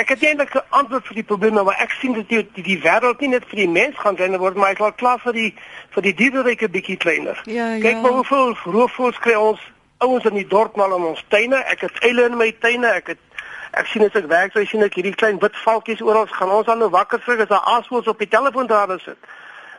ek 0.00 0.14
het 0.14 0.24
eintlik 0.24 0.54
'n 0.56 0.64
antwoord 0.80 1.06
vir 1.10 1.20
die 1.20 1.28
probleme, 1.28 1.62
maar 1.62 1.80
ek 1.84 1.92
sien 2.00 2.16
dat 2.16 2.28
die 2.28 2.40
die, 2.56 2.64
die 2.70 2.80
wêreld 2.80 3.20
nie 3.20 3.32
net 3.36 3.44
vir 3.50 3.64
die 3.64 3.68
mens 3.68 4.00
gaan 4.00 4.16
kleiner 4.16 4.40
word, 4.40 4.56
maar 4.56 4.72
ek 4.72 4.80
wil 4.80 4.92
klaar 4.92 5.20
vir 5.20 5.32
die 5.32 5.50
vir 5.94 6.02
die 6.02 6.14
dierryke 6.14 6.68
bietjie 6.68 6.96
kleiner. 6.96 7.36
Ja, 7.44 7.76
Kyk 7.76 8.00
ja. 8.00 8.00
maar 8.00 8.16
hoeveel 8.20 8.56
roofvoëls 8.64 9.18
kry 9.20 9.34
ons 9.36 9.60
ouens 10.02 10.26
in 10.28 10.38
die 10.38 10.48
dorp 10.48 10.76
mal 10.76 10.94
in 10.96 11.10
ons 11.12 11.24
tuine. 11.32 11.62
Ek 11.72 11.86
het 11.86 12.02
eile 12.06 12.26
in 12.30 12.36
my 12.40 12.50
tuine. 12.60 12.90
Ek 13.00 13.14
het 13.14 13.28
Ek 13.72 13.86
sien 13.88 14.02
as 14.04 14.16
ek 14.18 14.26
werk, 14.28 14.52
so 14.52 14.60
sien 14.68 14.84
ek 14.84 14.98
hierdie 14.98 15.14
klein 15.16 15.38
wit 15.40 15.54
valkies 15.56 16.02
oral 16.04 16.26
gaan 16.28 16.50
ons 16.52 16.66
dan 16.68 16.82
nou 16.82 16.90
wakker 16.92 17.22
skrik 17.22 17.40
as 17.40 17.48
daar 17.48 17.64
aasvoëls 17.72 18.10
op 18.12 18.18
die 18.20 18.28
telefoondrade 18.28 18.98
sit. 19.00 19.30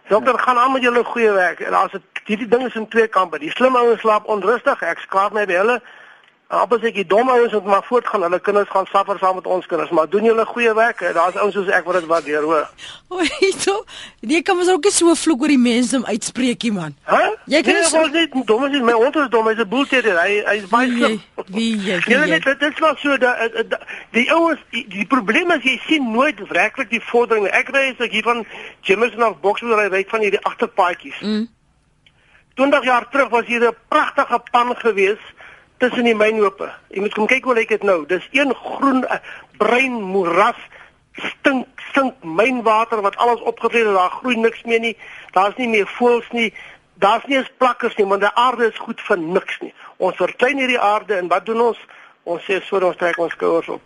Dokter 0.10 0.40
gaan 0.40 0.58
aan 0.58 0.74
met 0.74 0.82
julle 0.82 1.04
goeie 1.06 1.32
werk 1.36 1.62
en 1.62 1.78
as 1.78 1.94
dit 1.94 2.24
hierdie 2.26 2.48
ding 2.50 2.66
is 2.66 2.76
in 2.80 2.88
twee 2.90 3.06
kampe. 3.08 3.38
Die 3.40 3.52
slim 3.54 3.78
ouens 3.78 4.02
slaap 4.02 4.26
onrustig. 4.26 4.82
Ek 4.82 5.04
skaap 5.06 5.38
my 5.38 5.46
by 5.46 5.60
hulle. 5.62 5.78
Appels 6.54 6.84
ek 6.86 6.94
die 7.00 7.06
dom 7.10 7.30
ouens 7.30 7.52
moet 7.56 7.66
maar 7.66 7.84
voortgaan. 7.88 8.22
Hulle 8.22 8.40
kinders 8.40 8.70
gaan 8.70 8.86
suffer 8.86 9.18
saam 9.20 9.36
met 9.40 9.48
ons 9.50 9.66
kinders, 9.66 9.90
maar 9.90 10.10
doen 10.10 10.24
julle 10.28 10.46
goeie 10.46 10.74
werk. 10.78 11.00
Daar's 11.14 11.36
ouens 11.36 11.54
soos 11.58 11.68
ek 11.74 11.86
wat 11.86 11.96
dit 12.00 12.06
waardeer, 12.06 12.44
hoor. 12.46 12.68
Oei, 13.14 13.30
so. 13.58 13.84
Jy 14.22 14.42
kan 14.42 14.58
mos 14.58 14.70
ook 14.70 14.84
nie 14.84 14.92
so 14.92 15.14
vloek 15.16 15.42
oor 15.42 15.54
die 15.54 15.58
mense 15.58 15.96
om 15.98 16.06
uitspreekie 16.06 16.72
man. 16.76 16.94
Hæ? 17.10 17.22
Jy 17.46 17.62
kan 17.62 17.74
nee, 17.74 17.84
so- 17.90 18.06
net 18.08 18.36
dom 18.48 18.66
is, 18.70 18.82
my 18.82 18.94
hond 18.94 19.16
is 19.16 19.30
dom, 19.30 19.48
hy's 19.48 19.58
'n 19.60 19.68
boelteer. 19.70 20.06
Hy 20.22 20.44
hy's 20.46 20.68
baie 20.70 20.90
Wie 20.90 21.04
slim. 21.04 21.22
wie 21.48 21.78
jy, 21.78 22.00
net 22.28 22.44
dit 22.44 22.62
is 22.62 22.80
wel 22.80 22.96
so 22.98 23.18
dat 23.18 23.38
dat- 23.54 23.70
dat- 23.70 23.82
die 24.12 24.32
ouens 24.32 24.60
die, 24.72 24.86
die 24.90 25.06
probleem 25.06 25.52
is 25.52 25.64
jy 25.64 25.80
sien 25.88 26.12
nooit 26.12 26.40
werklik 26.50 26.90
die 26.90 27.02
vordering. 27.02 27.48
Ek 27.48 27.70
ry 27.70 27.90
as 27.92 28.00
ek 28.06 28.12
hier 28.12 28.24
van 28.24 28.46
Jimmers 28.82 29.18
af 29.18 29.40
Boksburg 29.42 29.80
ry 29.80 29.88
ry 29.90 30.06
van 30.08 30.20
hierdie 30.22 30.44
agterpaadjies. 30.44 31.20
Mm. 31.22 31.48
20 32.56 32.84
jaar 32.84 33.10
terug 33.10 33.30
was 33.30 33.46
hier 33.46 33.62
'n 33.68 33.76
pragtige 33.90 34.40
pan 34.52 34.76
gewees 34.78 35.18
tussen 35.84 36.08
die 36.08 36.16
mynhope. 36.16 36.70
Jy 36.96 37.04
moet 37.04 37.16
kom 37.18 37.28
kyk 37.28 37.48
hoe 37.48 37.58
lyk 37.58 37.74
dit 37.76 37.84
nou. 37.84 38.04
Dis 38.08 38.24
een 38.32 38.54
groen 38.56 39.04
uh, 39.04 39.20
bruin 39.60 40.00
moeras 40.14 40.60
stink 41.14 41.68
stink 41.90 42.24
mynwater 42.26 43.04
wat 43.06 43.18
alles 43.22 43.42
opgevreet 43.42 43.86
het. 43.86 43.98
Daar 43.98 44.16
groei 44.22 44.38
niks 44.40 44.64
meer 44.64 44.80
nie. 44.80 44.96
Daar's 45.36 45.58
nie 45.60 45.68
meer 45.70 45.90
voëls 46.00 46.30
nie. 46.32 46.54
Daar's 47.04 47.26
nie 47.28 47.38
eens 47.38 47.52
plakkers 47.58 47.96
nie, 48.00 48.06
want 48.08 48.22
die 48.22 48.32
aarde 48.40 48.70
is 48.70 48.80
goed 48.80 49.02
vir 49.02 49.20
niks 49.20 49.60
nie. 49.62 49.74
Ons 49.98 50.18
verklein 50.22 50.62
hierdie 50.62 50.80
aarde 50.80 51.18
en 51.20 51.28
wat 51.28 51.46
doen 51.46 51.62
ons? 51.70 51.80
Ons 52.24 52.46
sê 52.48 52.62
so 52.64 52.80
ons 52.80 52.98
trek 52.98 53.20
ons 53.20 53.34
skouers 53.36 53.70
op. 53.76 53.82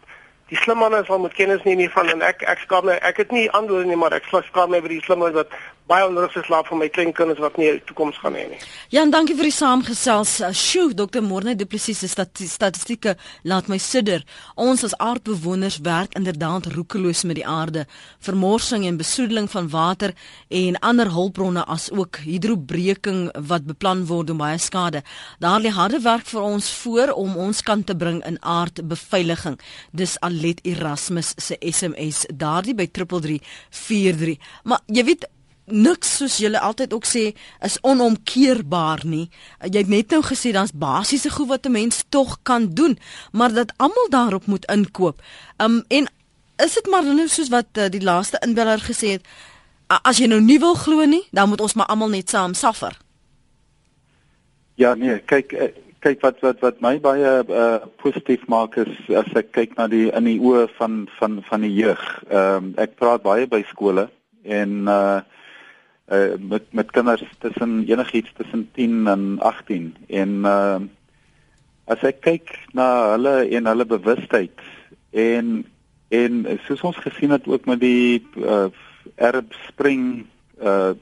Die 0.52 0.60
slim 0.60 0.80
manne 0.80 1.02
sal 1.08 1.20
moet 1.20 1.36
kennis 1.36 1.64
neem 1.66 1.82
hiervan 1.84 2.12
en 2.14 2.22
ek 2.24 2.46
ek 2.48 2.62
skaam 2.64 2.86
my 2.88 3.00
ek 3.10 3.24
het 3.24 3.34
nie 3.36 3.50
antwoorde 3.58 3.90
nie 3.90 3.98
maar 4.00 4.16
ek 4.16 4.30
skaam 4.30 4.72
my 4.72 4.80
vir 4.86 4.94
die 4.96 5.02
slim 5.04 5.26
wat 5.26 5.56
baie 5.88 6.04
onrustig 6.04 6.44
slaap 6.48 6.68
vir 6.68 6.80
my 6.82 6.88
kleinkinders 6.92 7.40
wat 7.40 7.58
nie 7.58 7.70
'n 7.72 7.82
toekoms 7.88 8.18
gaan 8.20 8.36
hê 8.36 8.50
nie. 8.50 8.60
Ja, 8.90 9.02
en 9.02 9.12
dankie 9.12 9.36
vir 9.36 9.48
die 9.48 9.52
saamgesels. 9.52 10.42
Uh, 10.42 10.52
sjoe, 10.52 10.94
Dr. 10.94 11.22
Morne 11.22 11.56
Du 11.56 11.66
Plessis 11.66 12.00
se 12.00 12.08
statistieke 12.08 13.16
laat 13.44 13.68
my 13.68 13.78
sidder. 13.78 14.24
Ons 14.56 14.84
as 14.84 14.98
aardbewoners 14.98 15.80
werk 15.82 16.14
inderdaad 16.16 16.66
roekeloos 16.66 17.24
met 17.24 17.36
die 17.36 17.48
aarde. 17.48 17.86
Vermorsing 18.20 18.86
en 18.86 18.98
besoedeling 18.98 19.50
van 19.50 19.70
water 19.70 20.14
en 20.50 20.80
ander 20.80 21.12
hulpbronne 21.12 21.66
as 21.66 21.92
ook 21.92 22.18
hidrobreking 22.18 23.32
wat 23.48 23.66
beplan 23.66 24.06
word 24.06 24.30
om 24.30 24.38
baie 24.38 24.58
skade. 24.58 25.04
Daar 25.40 25.62
lê 25.62 25.70
harde 25.70 26.00
werk 26.02 26.26
vir 26.26 26.42
ons 26.42 26.72
voor 26.72 27.14
om 27.14 27.38
ons 27.38 27.62
kant 27.62 27.86
te 27.86 27.96
bring 27.96 28.26
in 28.26 28.38
aardbeveiliging. 28.42 29.60
Dis 29.92 30.20
Alet 30.20 30.60
Erasmus 30.64 31.34
se 31.38 31.58
SMS 31.62 32.26
daardie 32.34 32.76
by 32.76 32.88
3343. 32.92 34.38
Maar 34.64 34.80
jy 34.88 35.04
weet 35.04 35.28
niks 35.68 36.18
soos 36.18 36.38
julle 36.40 36.60
altyd 36.60 36.94
ook 36.94 37.06
sê 37.06 37.34
is 37.66 37.78
onomkeerbaar 37.82 39.04
nie. 39.06 39.30
Jy 39.62 39.84
het 39.84 39.92
net 39.92 40.12
nou 40.16 40.22
gesê 40.24 40.54
daar's 40.56 40.72
basiese 40.72 41.30
goed 41.30 41.48
wat 41.48 41.66
'n 41.66 41.72
mens 41.72 42.04
tog 42.10 42.40
kan 42.44 42.70
doen, 42.74 42.98
maar 43.32 43.54
dat 43.54 43.74
almal 43.78 44.10
daarop 44.10 44.46
moet 44.46 44.66
inkoop. 44.66 45.22
Um 45.58 45.84
en 45.88 46.08
is 46.58 46.74
dit 46.74 46.88
maar 46.88 47.04
nou 47.04 47.28
soos 47.28 47.50
wat 47.50 47.66
uh, 47.78 47.90
die 47.90 48.02
laaste 48.02 48.38
inbeller 48.46 48.80
gesê 48.80 49.08
het, 49.08 49.26
as 49.88 50.18
jy 50.18 50.28
nou 50.28 50.42
nie 50.42 50.60
wil 50.60 50.74
glo 50.74 51.06
nie, 51.06 51.24
dan 51.32 51.50
moet 51.50 51.62
ons 51.62 51.74
maar 51.74 51.86
almal 51.86 52.10
net 52.10 52.30
saam 52.30 52.54
suffer. 52.54 52.98
Ja, 54.76 54.94
nee, 54.94 55.20
kyk 55.26 55.54
eh, 55.54 55.72
kyk 56.00 56.22
wat 56.22 56.42
wat 56.46 56.60
wat 56.62 56.82
my 56.82 57.00
baie 57.02 57.32
uh, 57.50 57.80
positief 58.02 58.44
maak 58.48 58.78
is 58.78 58.92
as 59.10 59.30
ek 59.36 59.52
kyk 59.52 59.74
na 59.78 59.88
die 59.88 60.08
in 60.14 60.24
die 60.30 60.38
oë 60.40 60.68
van 60.78 61.08
van 61.20 61.40
van 61.50 61.66
die 61.66 61.74
jeug. 61.74 62.04
Ehm 62.30 62.70
um, 62.70 62.74
ek 62.78 62.96
praat 62.96 63.26
baie 63.26 63.48
by 63.50 63.64
skole 63.72 64.10
en 64.44 64.86
uh 64.88 65.22
uh 66.08 66.36
met 66.40 66.74
met 66.74 66.92
kinders 66.92 67.24
tussen 67.40 67.84
enigiets 67.88 68.32
tussen 68.38 68.70
10 68.74 69.08
en 69.08 69.40
18 69.40 69.96
en 70.08 70.30
uh 70.46 70.80
as 71.88 72.04
ek 72.04 72.22
kyk 72.22 72.54
na 72.76 72.88
hulle 73.16 73.36
en 73.48 73.66
hulle 73.66 73.86
bewustheid 73.86 74.64
en 75.12 75.66
en 76.08 76.46
soos 76.68 76.82
ons 76.82 76.98
gesien 77.04 77.32
het 77.36 77.48
ook 77.48 77.66
met 77.66 77.80
die 77.80 78.24
uh 78.40 78.68
Arab 79.16 79.54
Spring 79.68 80.26
uh 80.64 80.94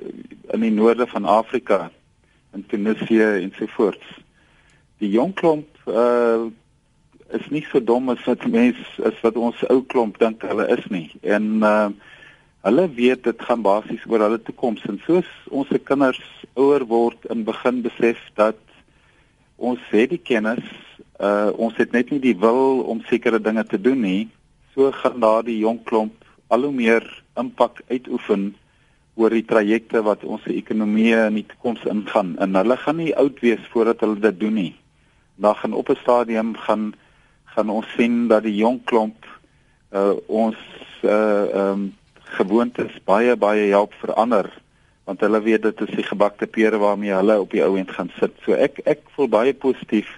in 0.53 0.59
die 0.59 0.71
noorde 0.71 1.07
van 1.07 1.25
Afrika 1.25 1.91
in 2.53 2.65
Tunesië 2.65 3.41
en 3.41 3.53
so 3.57 3.65
voort. 3.67 4.03
Die 4.97 5.09
jong 5.09 5.33
klomp 5.33 5.67
uh 5.87 6.45
is 7.33 7.47
nie 7.49 7.65
so 7.71 7.83
dom 7.83 8.09
as 8.09 8.23
wat 8.25 8.45
mense 8.47 9.01
is 9.03 9.21
wat 9.21 9.37
ons 9.37 9.63
ou 9.69 9.81
klomp 9.83 10.19
dink 10.21 10.43
hulle 10.45 10.67
is 10.77 10.85
nie. 10.89 11.09
En 11.21 11.49
uh 11.61 11.89
Hulle 12.65 12.87
weet 12.89 13.23
dit 13.23 13.41
gaan 13.45 13.61
basies 13.61 14.05
oor 14.09 14.23
hulle 14.25 14.39
toekoms 14.41 14.81
en 14.89 14.95
soos 15.05 15.27
ons 15.53 15.67
se 15.69 15.77
kinders 15.85 16.21
ouer 16.57 16.81
word 16.89 17.27
en 17.29 17.43
begin 17.45 17.83
besef 17.85 18.21
dat 18.39 18.57
ons 19.61 19.81
het 19.91 20.09
die 20.09 20.17
kennis, 20.17 20.63
uh 21.21 21.51
ons 21.61 21.75
het 21.77 21.91
net 21.93 22.09
nie 22.09 22.17
die 22.23 22.33
wil 22.41 22.79
om 22.89 23.03
sekere 23.05 23.37
dinge 23.37 23.61
te 23.69 23.77
doen 23.77 24.01
nie. 24.01 24.23
So 24.73 24.89
gaan 24.91 25.21
daardie 25.21 25.59
jong 25.59 25.83
klomp 25.85 26.25
al 26.49 26.65
hoe 26.65 26.71
meer 26.73 27.05
impak 27.37 27.83
uitoefen 27.91 28.47
oor 29.13 29.35
die 29.37 29.45
trajecte 29.45 30.01
wat 30.07 30.23
ons 30.25 30.47
ekonomie 30.49 31.13
in 31.13 31.37
die 31.37 31.45
toekoms 31.51 31.85
ingaan 31.91 32.31
en 32.41 32.57
hulle 32.57 32.77
gaan 32.81 32.97
nie 32.97 33.13
oud 33.13 33.43
wees 33.45 33.61
voordat 33.75 34.01
hulle 34.01 34.17
dit 34.23 34.39
doen 34.39 34.57
nie. 34.57 34.73
Dan 35.37 35.53
gaan 35.61 35.77
op 35.77 35.91
'n 35.93 36.01
stadium 36.01 36.55
gaan 36.65 36.95
gaan 37.53 37.69
ons 37.69 37.93
sien 37.93 38.25
dat 38.27 38.43
die 38.43 38.55
jong 38.57 38.81
klomp 38.89 39.29
uh 39.93 40.17
ons 40.25 40.57
uh 41.03 41.45
ehm 41.53 41.69
um, 41.69 41.85
gewoontes 42.37 42.91
baie 43.05 43.35
baie 43.35 43.69
help 43.69 43.93
verander 44.01 44.49
want 45.05 45.21
hulle 45.21 45.41
weet 45.41 45.61
dit 45.61 45.81
is 45.85 45.95
die 45.95 46.07
gebakte 46.07 46.47
pere 46.47 46.77
waarmee 46.81 47.13
hulle 47.13 47.39
op 47.39 47.51
die 47.51 47.61
ou 47.63 47.75
end 47.77 47.91
gaan 47.93 48.09
sit. 48.19 48.33
So 48.45 48.57
ek 48.57 48.81
ek 48.89 49.03
voel 49.15 49.29
baie 49.29 49.53
positief 49.53 50.09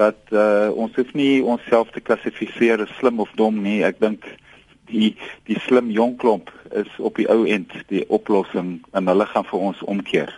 dat 0.00 0.20
uh, 0.32 0.68
ons 0.76 0.94
hoef 0.96 1.12
nie 1.16 1.40
onsself 1.40 1.90
te 1.92 2.00
klassifiseer 2.04 2.84
as 2.84 2.92
slim 2.98 3.20
of 3.20 3.32
dom 3.40 3.62
nie. 3.64 3.80
Ek 3.84 4.00
dink 4.00 4.28
die 4.92 5.14
die 5.48 5.58
slim 5.66 5.90
jong 5.94 6.18
klomp 6.20 6.52
is 6.76 6.90
op 6.98 7.16
die 7.16 7.28
ou 7.32 7.46
end 7.48 7.72
die 7.88 8.04
oplossing 8.08 8.78
en 8.92 9.10
hulle 9.10 9.26
gaan 9.32 9.48
vir 9.48 9.66
ons 9.70 9.82
omkeer. 9.88 10.32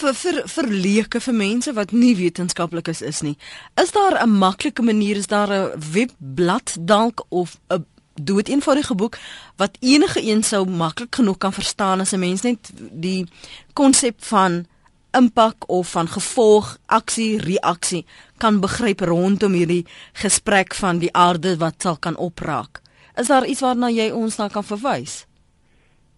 Vir 0.00 0.16
vir 0.16 0.42
vir 0.50 0.68
leuke 0.72 1.20
vir 1.20 1.36
mense 1.36 1.72
wat 1.76 1.92
nie 1.92 2.14
wetenskaplik 2.18 2.88
is 2.88 3.02
is 3.02 3.22
nie. 3.26 3.36
Is 3.80 3.92
daar 3.92 4.16
'n 4.22 4.38
maklike 4.38 4.82
manier 4.82 5.16
is 5.16 5.26
daar 5.28 5.52
'n 5.52 5.72
webblad 5.92 6.76
dalk 6.80 7.24
of 7.28 7.58
'n 7.68 7.84
dood 8.24 8.48
eenvoudige 8.48 8.94
boek 8.94 9.18
wat 9.56 9.76
enige 9.80 10.22
een 10.22 10.42
sou 10.42 10.64
maklik 10.68 11.14
genoeg 11.14 11.38
kan 11.38 11.52
verstaan 11.52 12.00
as 12.00 12.12
'n 12.12 12.18
mens 12.18 12.42
net 12.42 12.70
die 12.90 13.26
konsep 13.72 14.24
van 14.24 14.66
impak 15.10 15.64
of 15.66 15.90
van 15.90 16.08
gevolg, 16.08 16.76
aksie, 16.86 17.40
reaksie 17.40 18.06
kan 18.36 18.60
begryp 18.60 19.00
rondom 19.00 19.52
hierdie 19.52 19.86
gesprek 20.12 20.74
van 20.74 20.98
die 20.98 21.12
aarde 21.12 21.56
wat 21.56 21.74
sal 21.82 21.96
kan 21.96 22.16
opraak. 22.16 22.80
Is 23.16 23.26
daar 23.26 23.46
iets 23.46 23.60
waarna 23.60 23.90
jy 23.90 24.10
ons 24.10 24.36
na 24.36 24.48
kan 24.48 24.64
verwys? 24.64 25.26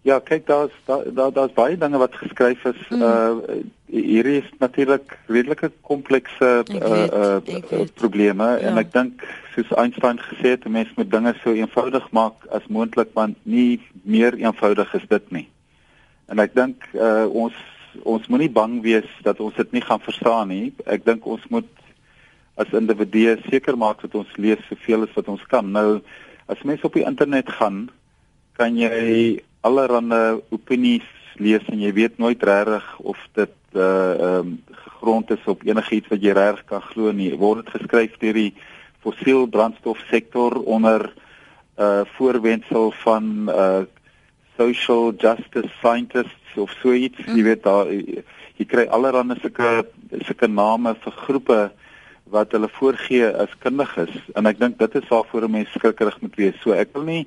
Ja, 0.03 0.19
kyk 0.19 0.47
daar's 0.47 0.75
daar 0.85 1.03
daar's 1.13 1.33
daar 1.33 1.51
baie 1.55 1.77
dinge 1.77 1.97
wat 1.97 2.15
geskryf 2.15 2.63
is. 2.63 2.87
Mm. 2.89 3.01
Uh 3.01 3.63
hier 3.93 4.25
is 4.25 4.45
natuurlik 4.59 5.19
redelike 5.29 5.71
komplekse 5.81 6.63
uh, 6.73 7.37
uh 7.41 7.85
probleme 7.93 8.47
ja. 8.57 8.69
en 8.69 8.81
ek 8.81 8.89
dink 8.93 9.21
soos 9.53 9.69
Einstein 9.77 10.17
gesê 10.21 10.55
het, 10.55 10.65
mense 10.65 10.93
moet 10.97 11.11
dinge 11.11 11.35
so 11.43 11.53
eenvoudig 11.53 12.07
maak 12.15 12.47
as 12.49 12.65
moontlik 12.73 13.13
want 13.13 13.37
nie 13.45 13.77
meer 14.01 14.33
eenvoudig 14.41 14.89
is 14.97 15.05
dit 15.09 15.31
nie. 15.37 15.45
En 16.25 16.41
ek 16.41 16.57
dink 16.57 16.89
uh 16.97 17.29
ons 17.29 17.53
ons 18.09 18.25
moenie 18.33 18.49
bang 18.49 18.79
wees 18.81 19.09
dat 19.21 19.37
ons 19.43 19.53
dit 19.53 19.75
nie 19.77 19.83
gaan 19.85 20.01
verstaan 20.01 20.49
nie. 20.49 20.73
Ek 20.89 21.05
dink 21.05 21.27
ons 21.29 21.43
moet 21.53 21.69
as 22.57 22.73
individue 22.73 23.37
seker 23.49 23.77
maak 23.77 24.01
dat 24.01 24.15
ons 24.17 24.37
lees 24.41 24.61
soveel 24.69 25.05
as 25.05 25.13
wat 25.17 25.29
ons 25.29 25.43
kan. 25.51 25.69
Nou 25.69 26.01
as 26.49 26.65
mense 26.65 26.85
op 26.85 26.97
die 26.97 27.05
internet 27.05 27.49
gaan, 27.59 27.85
kan 28.57 28.73
jy 28.77 29.43
allerlei 29.61 30.41
opinies 30.53 31.05
lees 31.37 31.65
en 31.69 31.81
jy 31.81 31.93
weet 31.93 32.17
nooit 32.21 32.41
regtig 32.45 32.89
of 33.01 33.21
dit 33.37 33.53
uh 33.75 34.13
ehm 34.13 34.39
um, 34.39 34.63
gegrond 34.71 35.31
is 35.31 35.45
op 35.45 35.63
enigiets 35.63 36.07
wat 36.07 36.21
jy 36.21 36.31
regtig 36.31 36.65
kan 36.65 36.81
glo 36.81 37.11
nie. 37.11 37.33
Word 37.37 37.65
dit 37.65 37.81
geskryf 37.81 38.17
deur 38.21 38.33
die 38.33 38.53
fossiel 39.03 39.47
brandstof 39.47 39.99
sektor 40.09 40.55
onder 40.63 41.13
uh 41.77 42.01
voorwendsel 42.15 42.91
van 43.03 43.49
uh 43.49 43.83
social 44.57 45.13
justice 45.17 45.69
scientists 45.79 46.57
of 46.57 46.71
so 46.81 46.93
iets, 46.93 47.17
mm. 47.25 47.35
jy 47.35 47.43
weet 47.43 47.63
daar 47.63 47.89
jy 47.89 48.65
kry 48.69 48.85
allerlei 48.93 49.39
sulke 49.41 49.85
sulke 50.27 50.47
name 50.47 50.93
vir 51.05 51.15
groepe 51.25 51.61
wat 52.33 52.53
hulle 52.53 52.69
voorgee 52.77 53.29
as 53.43 53.49
kundiges 53.65 54.13
en 54.37 54.49
ek 54.49 54.59
dink 54.61 54.77
dit 54.79 54.95
is 55.01 55.09
waarvoor 55.09 55.47
'n 55.47 55.51
mens 55.51 55.73
skrikkerig 55.73 56.21
moet 56.21 56.35
wees. 56.35 56.61
So 56.61 56.71
ek 56.73 56.93
wil 56.93 57.03
nie 57.03 57.25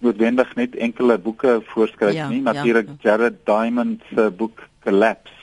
noodwendig 0.00 0.54
net 0.56 0.76
enkele 0.76 1.18
boeke 1.18 1.60
voorskryf 1.72 2.14
ja, 2.14 2.28
nie. 2.28 2.40
Natuurlik 2.40 2.88
ja. 2.88 2.96
Jared 3.02 3.44
Diamond 3.44 4.02
se 4.14 4.30
boek 4.30 4.64
Collapse. 4.84 5.39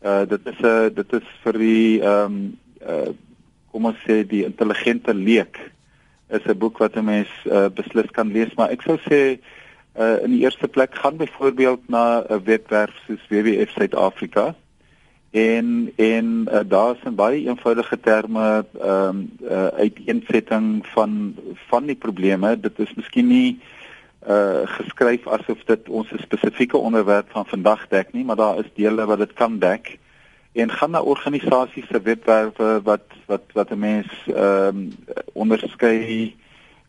Uh 0.00 0.22
dit 0.28 0.46
is 0.46 0.60
'n 0.60 0.66
uh, 0.66 0.88
dit 0.94 1.12
is 1.12 1.26
vir 1.42 1.52
die 1.52 2.00
ehm 2.00 2.24
um, 2.24 2.58
uh 2.88 3.12
kom 3.70 3.84
ons 3.84 3.98
sê 4.06 4.26
die 4.26 4.44
intelligente 4.44 5.14
leek 5.14 5.58
is 6.28 6.44
'n 6.44 6.58
boek 6.58 6.78
wat 6.78 6.96
'n 6.96 7.04
mens 7.04 7.28
uh, 7.46 7.68
beslis 7.68 8.10
kan 8.10 8.32
lees, 8.32 8.54
maar 8.56 8.70
ek 8.70 8.82
sou 8.82 8.96
sê 8.96 9.38
uh 9.98 10.16
in 10.24 10.30
die 10.30 10.40
eerste 10.40 10.68
plek 10.68 10.94
gaan 10.94 11.16
byvoorbeeld 11.16 11.88
na 11.88 12.24
'n 12.28 12.44
webwerf 12.44 12.96
soos 13.06 13.28
WWF 13.28 13.70
Suid-Afrika 13.70 14.54
en 15.30 15.92
en 15.96 16.48
uh, 16.48 16.60
daar 16.64 16.96
is 16.96 17.04
'n 17.04 17.14
baie 17.14 17.44
eenvoudige 17.46 18.00
terme 18.00 18.64
ehm 18.80 19.08
um, 19.08 19.30
uh, 19.42 19.66
uiteensetting 19.66 20.86
van 20.86 21.36
van 21.68 21.86
die 21.86 22.00
probleme. 22.06 22.60
Dit 22.60 22.78
is 22.78 22.94
miskien 22.94 23.26
nie 23.26 23.58
uh 23.60 23.79
geskryf 24.20 25.26
asof 25.26 25.64
dit 25.64 25.88
ons 25.88 26.08
spesifieke 26.20 26.76
onderwerp 26.76 27.30
van 27.30 27.46
vandag 27.46 27.88
dek 27.88 28.12
nie, 28.12 28.24
maar 28.24 28.36
daar 28.36 28.58
is 28.58 28.68
dele 28.74 29.06
wat 29.06 29.18
dit 29.18 29.32
kan 29.32 29.58
dek. 29.58 29.98
En 30.52 30.70
gaan 30.70 30.90
na 30.90 31.02
organisasies 31.02 31.86
se 31.88 32.00
webwerwe 32.02 32.80
wat 32.82 33.06
wat 33.26 33.42
wat 33.52 33.70
'n 33.70 33.78
mens 33.78 34.10
ehm 34.26 34.76
um, 34.76 34.92
onderskei 35.32 36.34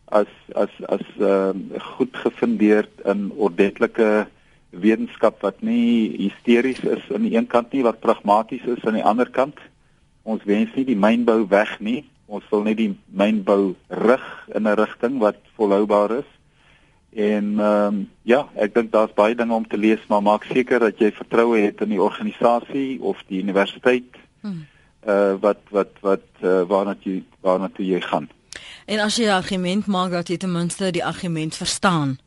as 0.04 0.32
as 0.54 0.72
as 0.86 1.06
ehm 1.18 1.48
um, 1.48 1.80
goed 1.80 2.16
gefundeerd 2.16 3.00
in 3.04 3.32
ordentlike 3.36 4.26
wetenskap 4.70 5.40
wat 5.40 5.60
nie 5.60 6.16
hysteries 6.16 6.80
is 6.80 7.12
aan 7.12 7.28
die 7.28 7.36
een 7.36 7.46
kant 7.46 7.72
nie 7.72 7.82
wat 7.82 8.00
pragmaties 8.00 8.64
is 8.64 8.84
aan 8.84 8.98
die 8.98 9.04
ander 9.04 9.30
kant. 9.30 9.58
Ons 10.22 10.44
wens 10.44 10.74
nie 10.74 10.84
die 10.84 10.96
mynbou 10.96 11.48
weg 11.48 11.80
nie. 11.80 12.04
Ons 12.26 12.44
wil 12.50 12.62
net 12.62 12.76
die 12.76 12.92
mynbou 13.06 13.74
rig 13.88 14.26
in 14.54 14.68
'n 14.68 14.76
rigting 14.80 15.18
wat 15.18 15.36
volhoubaar 15.56 16.10
is. 16.18 16.30
En 17.12 17.58
ehm 17.58 17.94
um, 17.94 18.10
ja, 18.22 18.48
ek 18.54 18.74
dink 18.74 18.92
daar's 18.92 19.12
baie 19.12 19.34
dinge 19.34 19.54
om 19.54 19.66
te 19.68 19.76
lees, 19.76 20.00
maar 20.08 20.22
maak 20.22 20.44
seker 20.48 20.80
dat 20.80 20.98
jy 20.98 21.10
vertroue 21.12 21.60
het 21.60 21.80
in 21.84 21.92
die 21.92 22.02
organisasie 22.02 23.00
of 23.00 23.20
die 23.28 23.42
universiteit. 23.42 24.16
Hmm. 24.40 24.64
Uh 25.06 25.34
wat 25.40 25.60
wat 25.70 25.92
wat 26.00 26.24
uh, 26.40 26.62
waarna 26.68 26.96
jy 27.04 27.22
waarna 27.40 27.68
toe 27.68 27.84
jy 27.86 28.00
gaan. 28.00 28.30
En 28.86 28.98
as 28.98 29.16
jy 29.16 29.26
'n 29.26 29.36
argument 29.36 29.86
maak 29.86 30.10
dat 30.10 30.28
jy 30.28 30.36
ten 30.36 30.52
minste 30.52 30.90
die 30.90 31.04
argument 31.04 31.56
verstaan 31.56 32.18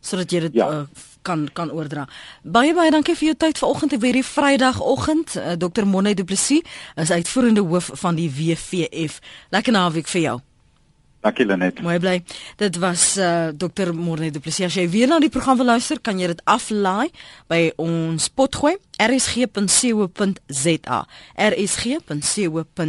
sodat 0.00 0.30
jy 0.30 0.40
dit 0.40 0.54
ja. 0.54 0.68
uh, 0.70 0.82
kan 1.22 1.48
kan 1.52 1.70
oordra. 1.70 2.06
Baie 2.42 2.74
baie 2.74 2.90
dankie 2.90 3.16
vir 3.18 3.26
jou 3.26 3.36
tyd 3.36 3.58
vanoggend 3.58 3.92
en 3.92 4.00
weer 4.00 4.12
die 4.12 4.24
Vrydagoggend. 4.24 5.36
Uh, 5.36 5.52
Dr. 5.58 5.86
Monne 5.86 6.14
Du 6.14 6.24
Plessis 6.24 6.62
is 6.94 7.10
uitvoerende 7.10 7.60
hoof 7.60 7.90
van 7.92 8.14
die 8.14 8.30
WVF. 8.30 9.18
Lekker 9.50 9.72
naweek 9.72 10.08
vir 10.08 10.20
jou. 10.20 10.40
Dankie 11.26 11.46
Lenet. 11.46 11.80
Mooi 11.82 11.98
bly. 11.98 12.20
Dit 12.60 12.76
was 12.78 13.16
uh, 13.18 13.48
Dr. 13.50 13.90
Monne 13.94 14.30
Du 14.30 14.38
Plessis. 14.38 14.68
As 14.68 14.76
jy 14.78 14.84
weer 14.92 15.10
na 15.10 15.18
die 15.22 15.30
program 15.32 15.58
wil 15.58 15.72
luister, 15.72 15.98
kan 15.98 16.20
jy 16.22 16.30
dit 16.30 16.42
aflaai 16.46 17.08
by 17.50 17.60
ons 17.82 18.28
potgooi 18.30 18.76
rsg.co.za 19.02 20.98
rsg.co.za 21.48 22.86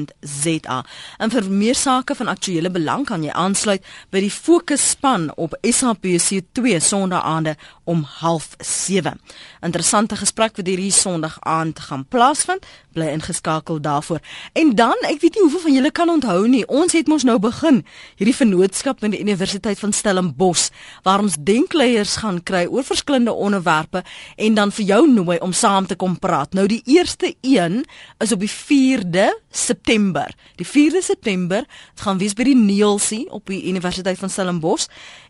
en 1.17 1.29
vir 1.33 1.49
meer 1.51 1.75
sake 1.75 2.15
van 2.15 2.27
aktuële 2.31 2.71
belang 2.71 3.05
kan 3.07 3.23
jy 3.23 3.31
aansluit 3.33 3.83
by 4.13 4.19
die 4.23 4.31
fokusspan 4.31 5.31
op 5.35 5.57
SABC2 5.61 6.77
Sondaande 6.83 7.55
om 7.83 8.05
07:30 8.05 9.15
interessante 9.61 10.15
gesprek 10.15 10.57
wat 10.57 10.67
hierdie 10.67 10.91
Sondag 10.91 11.37
aand 11.39 11.79
gaan 11.79 12.05
plaasvind. 12.05 12.65
Bly 12.93 13.07
ingeskakel 13.13 13.81
daarvoor. 13.81 14.19
En 14.53 14.75
dan 14.75 14.97
ek 15.09 15.21
weet 15.21 15.35
nie 15.35 15.43
hoeveel 15.43 15.59
van 15.59 15.73
julle 15.73 15.91
kan 15.91 16.09
onthou 16.09 16.47
nie 16.47 16.65
ons 16.67 16.93
het 16.93 17.07
mos 17.07 17.23
nou 17.27 17.37
begin 17.39 17.83
hierdie 18.17 18.35
vennootskap 18.35 19.01
met 19.01 19.13
die 19.13 19.21
Universiteit 19.21 19.79
van 19.79 19.93
Stellenbosch 19.93 20.69
waar 21.03 21.21
ons 21.21 21.37
denkleiers 21.39 22.15
gaan 22.23 22.41
kry 22.43 22.65
oor 22.65 22.83
verskillende 22.83 23.33
onderwerpe 23.33 24.03
en 24.35 24.53
dan 24.53 24.71
vir 24.71 24.85
jou 24.85 25.03
nooi 25.11 25.37
om 25.37 25.53
saam 25.53 25.85
te 25.87 25.96
kom 25.97 26.15
praat. 26.19 26.53
Nou 26.53 26.67
die 26.69 26.81
eerste 26.85 27.33
een 27.41 27.83
is 28.23 28.31
op 28.31 28.39
die 28.39 28.51
4de 28.51 29.27
September. 29.51 30.31
Die 30.55 30.67
4de 30.67 31.01
September, 31.03 31.65
dit 31.67 32.01
gaan 32.05 32.17
wees 32.21 32.33
by 32.37 32.45
die 32.47 32.55
Neelsie 32.55 33.25
op 33.33 33.49
die 33.49 33.63
Universiteit 33.67 34.19
van 34.21 34.29
Stellenbosch. 34.29 34.87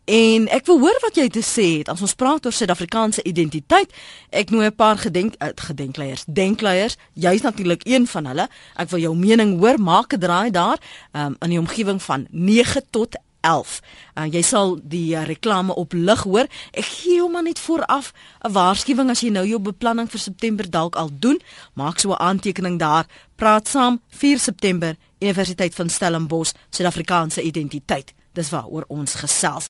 En 0.08 0.48
ek 0.56 0.70
wil 0.70 0.80
hoor 0.80 1.00
wat 1.04 1.18
jy 1.20 1.28
te 1.28 1.44
sê 1.44 1.66
het 1.82 1.90
as 1.92 2.02
ons 2.02 2.16
praat 2.16 2.46
oor 2.48 2.56
Suid-Afrikaanse 2.56 3.26
identiteit. 3.28 3.92
Ek 4.32 4.54
nooi 4.56 4.68
'n 4.68 4.76
paar 4.76 4.98
gedenk 4.98 5.36
uh, 5.40 5.50
gedenkleiers, 5.56 6.24
denkleiers. 6.28 6.96
Jy's 7.14 7.42
natuurlik 7.42 7.84
een 7.84 8.08
van 8.08 8.26
hulle. 8.26 8.48
Ek 8.76 8.90
wil 8.90 9.00
jou 9.00 9.16
mening 9.16 9.60
hoor. 9.60 9.80
Maak 9.80 10.14
'n 10.14 10.20
draai 10.20 10.52
daar 10.52 10.80
um, 11.12 11.36
in 11.40 11.50
die 11.50 11.60
omgewing 11.60 12.02
van 12.02 12.28
9 12.32 12.84
tot 12.90 13.18
11. 13.42 13.82
Uh, 14.16 14.26
jy 14.32 14.42
sal 14.42 14.80
die 14.84 15.16
uh, 15.16 15.26
reklame 15.26 15.76
op 15.76 15.94
lig 15.94 16.24
hoor. 16.24 16.48
Ek 16.72 16.86
gee 16.86 17.22
hom 17.22 17.32
maar 17.32 17.44
net 17.44 17.60
vooraf 17.60 18.14
'n 18.44 18.52
waarskuwing 18.52 19.10
as 19.10 19.22
jy 19.22 19.30
nou 19.30 19.46
jou 19.48 19.60
beplanning 19.60 20.10
vir 20.10 20.20
September 20.20 20.70
dalk 20.70 20.96
al 20.96 21.10
doen, 21.12 21.40
maak 21.74 22.00
so 22.00 22.12
'n 22.12 22.22
aantekening 22.22 22.80
daar. 22.80 23.06
Praat 23.36 23.68
saam 23.68 24.02
4 24.10 24.40
September 24.40 24.96
Universiteit 25.20 25.76
van 25.76 25.90
Stellenbosch, 25.90 26.54
Suid-Afrikaanse 26.70 27.42
identiteit. 27.42 28.14
Dis 28.34 28.50
waaroor 28.50 28.86
ons 28.88 29.14
gesels. 29.14 29.66